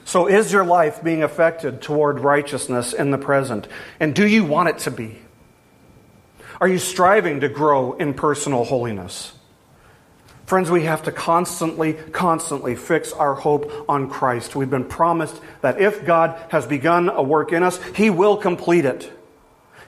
So, 0.04 0.28
is 0.28 0.52
your 0.52 0.66
life 0.66 1.04
being 1.04 1.24
affected 1.24 1.82
toward 1.82 2.20
righteousness 2.20 2.92
in 2.94 3.12
the 3.12 3.18
present? 3.18 3.68
And 4.00 4.14
do 4.14 4.28
you 4.28 4.44
want 4.44 4.70
it 4.70 4.80
to 4.80 4.92
be? 4.92 5.20
Are 6.62 6.68
you 6.68 6.78
striving 6.78 7.40
to 7.40 7.50
grow 7.50 7.94
in 7.94 8.14
personal 8.14 8.64
holiness? 8.64 9.34
Friends, 10.46 10.70
we 10.70 10.84
have 10.84 11.02
to 11.04 11.12
constantly, 11.12 11.94
constantly 11.94 12.76
fix 12.76 13.12
our 13.14 13.34
hope 13.34 13.72
on 13.90 14.12
Christ. 14.12 14.56
We've 14.56 14.70
been 14.70 14.86
promised 14.86 15.42
that 15.62 15.82
if 15.82 16.06
God 16.06 16.40
has 16.50 16.68
begun 16.68 17.10
a 17.10 17.24
work 17.24 17.52
in 17.52 17.64
us, 17.64 17.82
He 17.96 18.12
will 18.12 18.38
complete 18.38 18.86
it. 18.86 19.12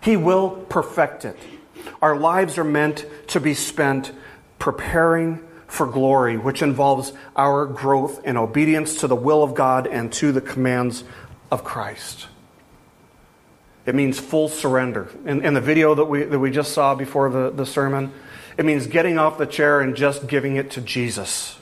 He 0.02 0.18
will 0.18 0.50
perfect 0.50 1.26
it. 1.26 1.38
Our 2.02 2.18
lives 2.18 2.58
are 2.58 2.64
meant 2.64 3.06
to 3.28 3.40
be 3.40 3.54
spent 3.54 4.12
preparing 4.58 5.48
for 5.68 5.86
glory, 5.86 6.38
which 6.38 6.64
involves 6.64 7.14
our 7.36 7.68
growth 7.68 8.26
in 8.26 8.36
obedience 8.36 9.02
to 9.02 9.08
the 9.08 9.16
will 9.16 9.44
of 9.44 9.54
God 9.54 9.86
and 9.86 10.12
to 10.14 10.32
the 10.32 10.42
commands 10.42 11.04
of 11.52 11.64
Christ. 11.64 12.28
It 13.86 13.96
means 13.96 14.20
full 14.20 14.48
surrender. 14.48 15.10
In, 15.26 15.44
in 15.44 15.54
the 15.54 15.62
video 15.62 15.94
that 15.96 16.06
we, 16.06 16.24
that 16.24 16.40
we 16.40 16.52
just 16.52 16.72
saw 16.72 16.96
before 16.96 17.30
the, 17.30 17.50
the 17.50 17.66
sermon, 17.66 18.14
it 18.58 18.66
means 18.66 18.88
getting 18.88 19.18
off 19.18 19.38
the 19.38 19.46
chair 19.46 19.82
and 19.82 19.96
just 19.96 20.28
giving 20.28 20.56
it 20.56 20.72
to 20.72 20.82
Jesus. 20.82 21.58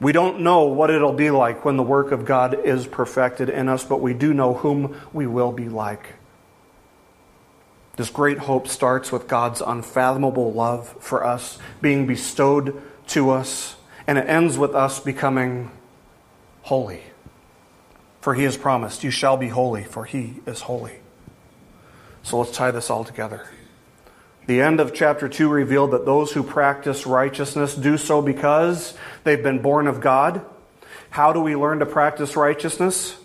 We 0.00 0.12
don't 0.12 0.40
know 0.40 0.64
what 0.64 0.90
it'll 0.90 1.12
be 1.12 1.30
like 1.30 1.64
when 1.64 1.76
the 1.76 1.82
work 1.82 2.12
of 2.12 2.24
God 2.24 2.64
is 2.64 2.86
perfected 2.86 3.48
in 3.48 3.68
us, 3.68 3.84
but 3.84 4.00
we 4.00 4.14
do 4.14 4.32
know 4.32 4.54
whom 4.54 5.00
we 5.12 5.26
will 5.26 5.52
be 5.52 5.68
like. 5.68 6.14
This 7.96 8.10
great 8.10 8.38
hope 8.38 8.68
starts 8.68 9.10
with 9.10 9.26
God's 9.26 9.60
unfathomable 9.60 10.52
love 10.52 10.94
for 11.00 11.24
us 11.24 11.58
being 11.80 12.06
bestowed 12.06 12.80
to 13.08 13.30
us, 13.30 13.74
and 14.06 14.18
it 14.18 14.28
ends 14.28 14.56
with 14.56 14.72
us 14.72 15.00
becoming 15.00 15.72
holy. 16.62 17.02
For 18.20 18.34
he 18.34 18.44
has 18.44 18.56
promised, 18.56 19.04
You 19.04 19.10
shall 19.10 19.36
be 19.36 19.48
holy, 19.48 19.84
for 19.84 20.04
he 20.04 20.40
is 20.46 20.62
holy. 20.62 21.00
So 22.22 22.38
let's 22.38 22.52
tie 22.52 22.70
this 22.70 22.90
all 22.90 23.04
together. 23.04 23.48
The 24.46 24.62
end 24.62 24.80
of 24.80 24.94
chapter 24.94 25.28
2 25.28 25.48
revealed 25.48 25.90
that 25.90 26.06
those 26.06 26.32
who 26.32 26.42
practice 26.42 27.06
righteousness 27.06 27.74
do 27.74 27.98
so 27.98 28.22
because 28.22 28.94
they've 29.24 29.42
been 29.42 29.60
born 29.60 29.86
of 29.86 30.00
God. 30.00 30.44
How 31.10 31.32
do 31.32 31.40
we 31.40 31.54
learn 31.54 31.78
to 31.80 31.86
practice 31.86 32.34
righteousness? 32.34 33.16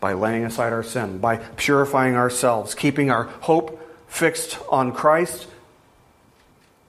By 0.00 0.12
laying 0.12 0.44
aside 0.44 0.72
our 0.72 0.82
sin, 0.82 1.18
by 1.18 1.36
purifying 1.36 2.16
ourselves, 2.16 2.74
keeping 2.74 3.10
our 3.10 3.24
hope 3.24 3.80
fixed 4.08 4.58
on 4.68 4.92
Christ, 4.92 5.46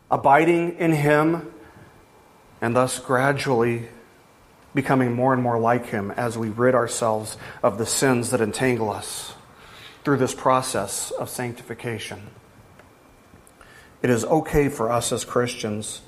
abiding 0.10 0.78
in 0.78 0.93
Him, 0.93 1.51
and 2.62 2.76
thus 2.76 2.99
gradually 2.99 3.88
becoming 4.74 5.13
more 5.13 5.34
and 5.34 5.41
more 5.41 5.59
like 5.59 5.88
Him 5.88 6.11
as 6.11 6.38
we 6.38 6.49
rid 6.49 6.76
ourselves 6.76 7.38
of 7.63 7.78
the 7.78 7.86
sins 7.86 8.32
that 8.32 8.41
entangle 8.41 8.89
us 8.89 9.34
through 10.03 10.17
this 10.17 10.34
process 10.34 11.11
of 11.11 11.30
sanctification. 11.30 12.28
It 14.01 14.09
is 14.09 14.24
okay 14.26 14.70
for 14.70 14.91
us 14.91 15.11
as 15.11 15.26
Christians 15.26 16.01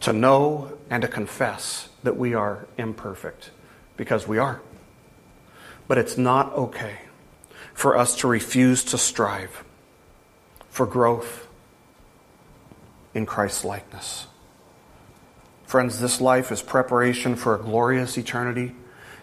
to 0.00 0.12
know 0.12 0.78
and 0.90 1.02
to 1.02 1.08
confess 1.08 1.88
that 2.02 2.16
we 2.16 2.34
are 2.34 2.66
imperfect, 2.76 3.50
because 3.96 4.28
we 4.28 4.38
are. 4.38 4.60
But 5.88 5.98
it's 5.98 6.18
not 6.18 6.52
okay 6.52 6.98
for 7.72 7.96
us 7.96 8.14
to 8.16 8.28
refuse 8.28 8.84
to 8.84 8.98
strive 8.98 9.64
for 10.68 10.86
growth 10.86 11.48
in 13.14 13.26
Christ's 13.26 13.64
likeness. 13.64 14.26
Friends, 15.74 15.98
this 15.98 16.20
life 16.20 16.52
is 16.52 16.62
preparation 16.62 17.34
for 17.34 17.56
a 17.56 17.58
glorious 17.58 18.16
eternity 18.16 18.76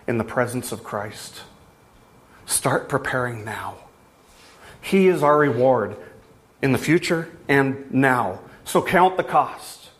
in 0.05 0.17
the 0.17 0.25
presence 0.25 0.73
of 0.73 0.83
Christ. 0.83 1.43
Start 2.45 2.89
preparing 2.89 3.45
now. 3.45 3.75
He 4.81 5.07
is 5.07 5.23
our 5.23 5.37
reward 5.37 5.95
in 6.61 6.73
the 6.73 6.77
future 6.77 7.29
and 7.47 7.89
now. 7.93 8.41
So 8.65 8.81
count 8.81 9.15
the 9.15 9.23
cost. 9.23 9.91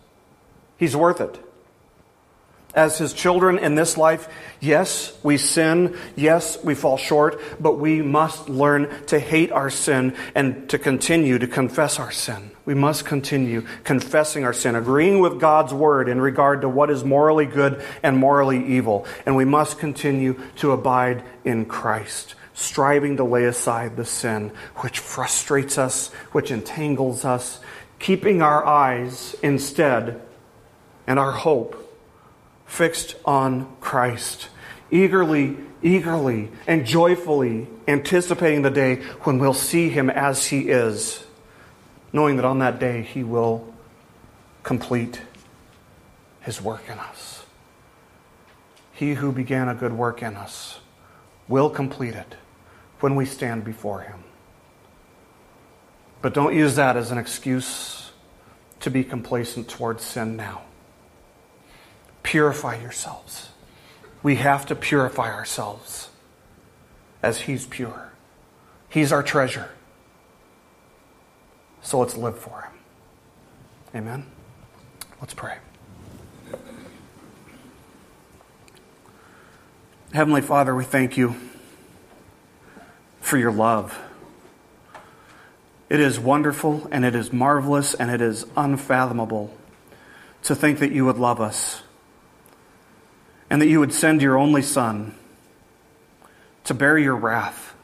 He's 0.76 0.94
worth 0.94 1.22
it. 1.22 1.40
As 2.74 2.98
his 2.98 3.12
children 3.12 3.58
in 3.58 3.76
this 3.76 3.98
life, 3.98 4.30
yes, 4.62 5.18
we 5.24 5.38
sin. 5.38 5.98
Yes, 6.16 6.64
we 6.64 6.74
fall 6.74 6.98
short, 6.98 7.42
but 7.60 7.80
we 7.80 8.02
must 8.02 8.48
learn 8.48 9.06
to 9.08 9.20
hate 9.20 9.52
our 9.52 9.70
sin 9.70 10.16
and 10.36 10.70
to 10.70 10.80
continue 10.80 11.38
to 11.38 11.48
confess 11.48 12.00
our 12.00 12.12
sin. 12.12 12.52
We 12.64 12.74
must 12.74 13.04
continue 13.04 13.66
confessing 13.84 14.46
our 14.46 14.54
sin, 14.54 14.76
agreeing 14.76 15.20
with 15.20 15.40
God's 15.40 15.74
word 15.74 16.08
in 16.08 16.22
regard 16.22 16.62
to 16.62 16.70
what 16.70 16.90
is 16.90 17.04
morally 17.04 17.46
good 17.46 17.84
and 18.04 18.18
morally 18.18 18.66
evil. 18.66 19.06
And 19.26 19.36
we 19.36 19.46
must 19.46 19.78
continue 19.78 20.40
to 20.58 20.72
abide 20.72 21.24
in 21.44 21.66
Christ 21.66 22.36
striving 22.54 23.18
to 23.18 23.24
lay 23.24 23.46
aside 23.46 23.96
the 23.96 24.06
sin 24.06 24.52
which 24.78 25.00
frustrates 25.00 25.78
us, 25.78 26.10
which 26.32 26.52
entangles 26.52 27.26
us, 27.26 27.60
keeping 27.98 28.42
our 28.42 28.64
eyes 28.66 29.36
instead 29.42 30.22
and 31.08 31.18
our 31.18 31.32
hope 31.32 31.91
fixed 32.72 33.16
on 33.26 33.68
Christ, 33.82 34.48
eagerly, 34.92 35.58
eagerly, 35.84 36.50
and 36.66 36.86
joyfully 36.86 37.68
anticipating 37.86 38.62
the 38.62 38.70
day 38.70 38.96
when 39.24 39.40
we'll 39.40 39.54
see 39.54 39.90
Him 39.90 40.10
as 40.10 40.46
He 40.48 40.70
is, 40.70 41.22
knowing 42.14 42.38
that 42.38 42.46
on 42.46 42.60
that 42.60 42.80
day 42.80 43.02
He 43.02 43.26
will 43.26 43.74
complete 44.64 45.22
His 46.40 46.62
work 46.62 46.88
in 46.88 46.98
us. 46.98 47.44
He 48.94 49.16
who 49.16 49.34
began 49.34 49.68
a 49.68 49.76
good 49.76 49.92
work 49.92 50.24
in 50.24 50.38
us 50.38 50.80
will 51.50 51.70
complete 51.70 52.16
it 52.16 52.36
when 53.02 53.18
we 53.18 53.26
stand 53.26 53.66
before 53.66 54.00
Him. 54.00 54.24
But 56.22 56.34
don't 56.34 56.56
use 56.56 56.78
that 56.78 56.96
as 56.96 57.12
an 57.12 57.18
excuse 57.18 58.12
to 58.80 58.90
be 58.90 59.04
complacent 59.04 59.68
towards 59.68 60.06
sin 60.06 60.38
now. 60.38 60.62
Purify 62.24 62.80
yourselves. 62.80 63.50
We 64.24 64.36
have 64.36 64.66
to 64.68 64.76
purify 64.76 65.34
ourselves 65.34 66.10
as 67.24 67.42
He's 67.42 67.66
pure. 67.66 68.12
He's 68.90 69.12
our 69.12 69.24
treasure. 69.24 69.70
So 71.82 72.00
let's 72.00 72.16
live 72.16 72.38
for 72.38 72.62
Him. 72.62 74.04
Amen. 74.04 74.26
Let's 75.20 75.34
pray. 75.34 75.58
Heavenly 80.14 80.42
Father, 80.42 80.76
we 80.76 80.84
thank 80.84 81.16
you 81.18 81.36
for 83.22 83.38
your 83.38 83.52
love. 83.52 83.98
It 85.90 86.00
is 86.00 86.20
wonderful 86.20 86.88
and 86.92 87.06
it 87.06 87.16
is 87.16 87.32
marvelous 87.32 87.94
and 87.94 88.12
it 88.12 88.22
is 88.22 88.46
unfathomable 88.58 89.56
to 90.44 90.56
think 90.56 90.80
that 90.80 90.92
you 90.92 91.06
would 91.06 91.18
love 91.18 91.40
us 91.40 91.82
and 93.52 93.62
that 93.62 93.68
you 93.68 93.82
would 93.82 93.94
send 93.94 94.22
your 94.22 94.38
only 94.38 94.62
Son 94.62 95.14
to 96.64 96.74
bear 96.74 96.98
your 96.98 97.18
wrath 97.18 97.76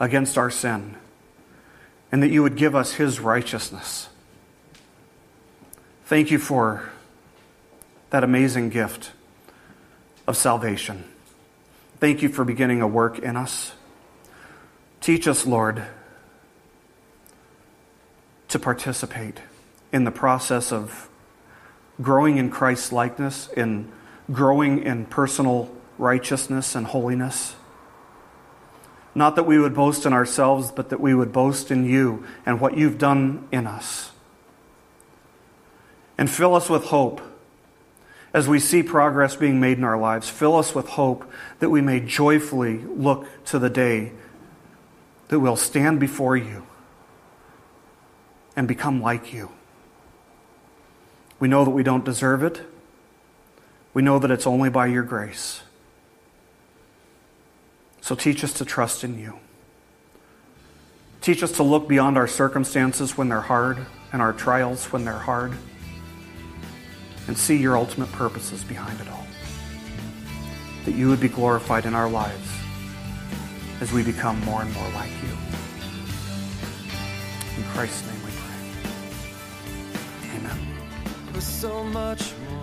against 0.00 0.38
our 0.38 0.50
sin, 0.50 0.96
and 2.10 2.22
that 2.22 2.30
you 2.30 2.42
would 2.42 2.56
give 2.56 2.74
us 2.74 2.94
his 2.94 3.20
righteousness. 3.20 4.08
Thank 6.06 6.30
you 6.30 6.38
for 6.38 6.88
that 8.08 8.24
amazing 8.24 8.70
gift 8.70 9.12
of 10.26 10.38
salvation. 10.38 11.04
Thank 12.00 12.22
you 12.22 12.30
for 12.30 12.42
beginning 12.42 12.80
a 12.80 12.88
work 12.88 13.18
in 13.18 13.36
us. 13.36 13.72
Teach 15.02 15.28
us, 15.28 15.44
Lord, 15.44 15.82
to 18.48 18.58
participate 18.58 19.38
in 19.92 20.04
the 20.04 20.10
process 20.10 20.72
of 20.72 21.10
growing 22.00 22.38
in 22.38 22.48
Christ's 22.48 22.90
likeness, 22.90 23.50
in 23.54 23.92
growing 24.30 24.82
in 24.82 25.06
personal 25.06 25.70
righteousness 25.98 26.74
and 26.74 26.86
holiness. 26.86 27.54
Not 29.14 29.36
that 29.36 29.44
we 29.44 29.58
would 29.58 29.74
boast 29.74 30.04
in 30.04 30.12
ourselves, 30.12 30.70
but 30.70 30.90
that 30.90 31.00
we 31.00 31.14
would 31.14 31.32
boast 31.32 31.70
in 31.70 31.84
you 31.84 32.26
and 32.44 32.60
what 32.60 32.76
you've 32.76 32.98
done 32.98 33.48
in 33.50 33.66
us. 33.66 34.10
And 36.18 36.30
fill 36.30 36.54
us 36.54 36.68
with 36.68 36.84
hope 36.84 37.20
as 38.34 38.46
we 38.46 38.58
see 38.58 38.82
progress 38.82 39.34
being 39.34 39.58
made 39.58 39.78
in 39.78 39.84
our 39.84 39.98
lives. 39.98 40.28
Fill 40.28 40.56
us 40.56 40.74
with 40.74 40.88
hope 40.88 41.30
that 41.60 41.70
we 41.70 41.80
may 41.80 42.00
joyfully 42.00 42.78
look 42.78 43.26
to 43.46 43.58
the 43.58 43.70
day 43.70 44.12
that 45.28 45.40
we'll 45.40 45.56
stand 45.56 45.98
before 45.98 46.36
you 46.36 46.66
and 48.54 48.68
become 48.68 49.00
like 49.00 49.32
you. 49.32 49.50
We 51.38 51.48
know 51.48 51.64
that 51.64 51.70
we 51.70 51.82
don't 51.82 52.04
deserve 52.04 52.42
it. 52.42 52.60
We 53.96 54.02
know 54.02 54.18
that 54.18 54.30
it's 54.30 54.46
only 54.46 54.68
by 54.68 54.88
your 54.88 55.04
grace. 55.04 55.62
So 58.02 58.14
teach 58.14 58.44
us 58.44 58.52
to 58.52 58.66
trust 58.66 59.04
in 59.04 59.18
you. 59.18 59.38
Teach 61.22 61.42
us 61.42 61.52
to 61.52 61.62
look 61.62 61.88
beyond 61.88 62.18
our 62.18 62.28
circumstances 62.28 63.16
when 63.16 63.30
they're 63.30 63.40
hard 63.40 63.86
and 64.12 64.20
our 64.20 64.34
trials 64.34 64.92
when 64.92 65.06
they're 65.06 65.14
hard 65.14 65.54
and 67.26 67.38
see 67.38 67.56
your 67.56 67.78
ultimate 67.78 68.12
purposes 68.12 68.62
behind 68.64 69.00
it 69.00 69.08
all. 69.08 69.26
That 70.84 70.94
you 70.94 71.08
would 71.08 71.18
be 71.20 71.28
glorified 71.28 71.86
in 71.86 71.94
our 71.94 72.10
lives 72.10 72.50
as 73.80 73.94
we 73.94 74.02
become 74.02 74.38
more 74.44 74.60
and 74.60 74.70
more 74.74 74.90
like 74.90 75.10
you. 75.22 75.30
In 77.56 77.64
Christ's 77.70 78.06
name 78.06 78.22
we 78.26 78.30
pray. 80.20 80.36
Amen. 80.36 80.58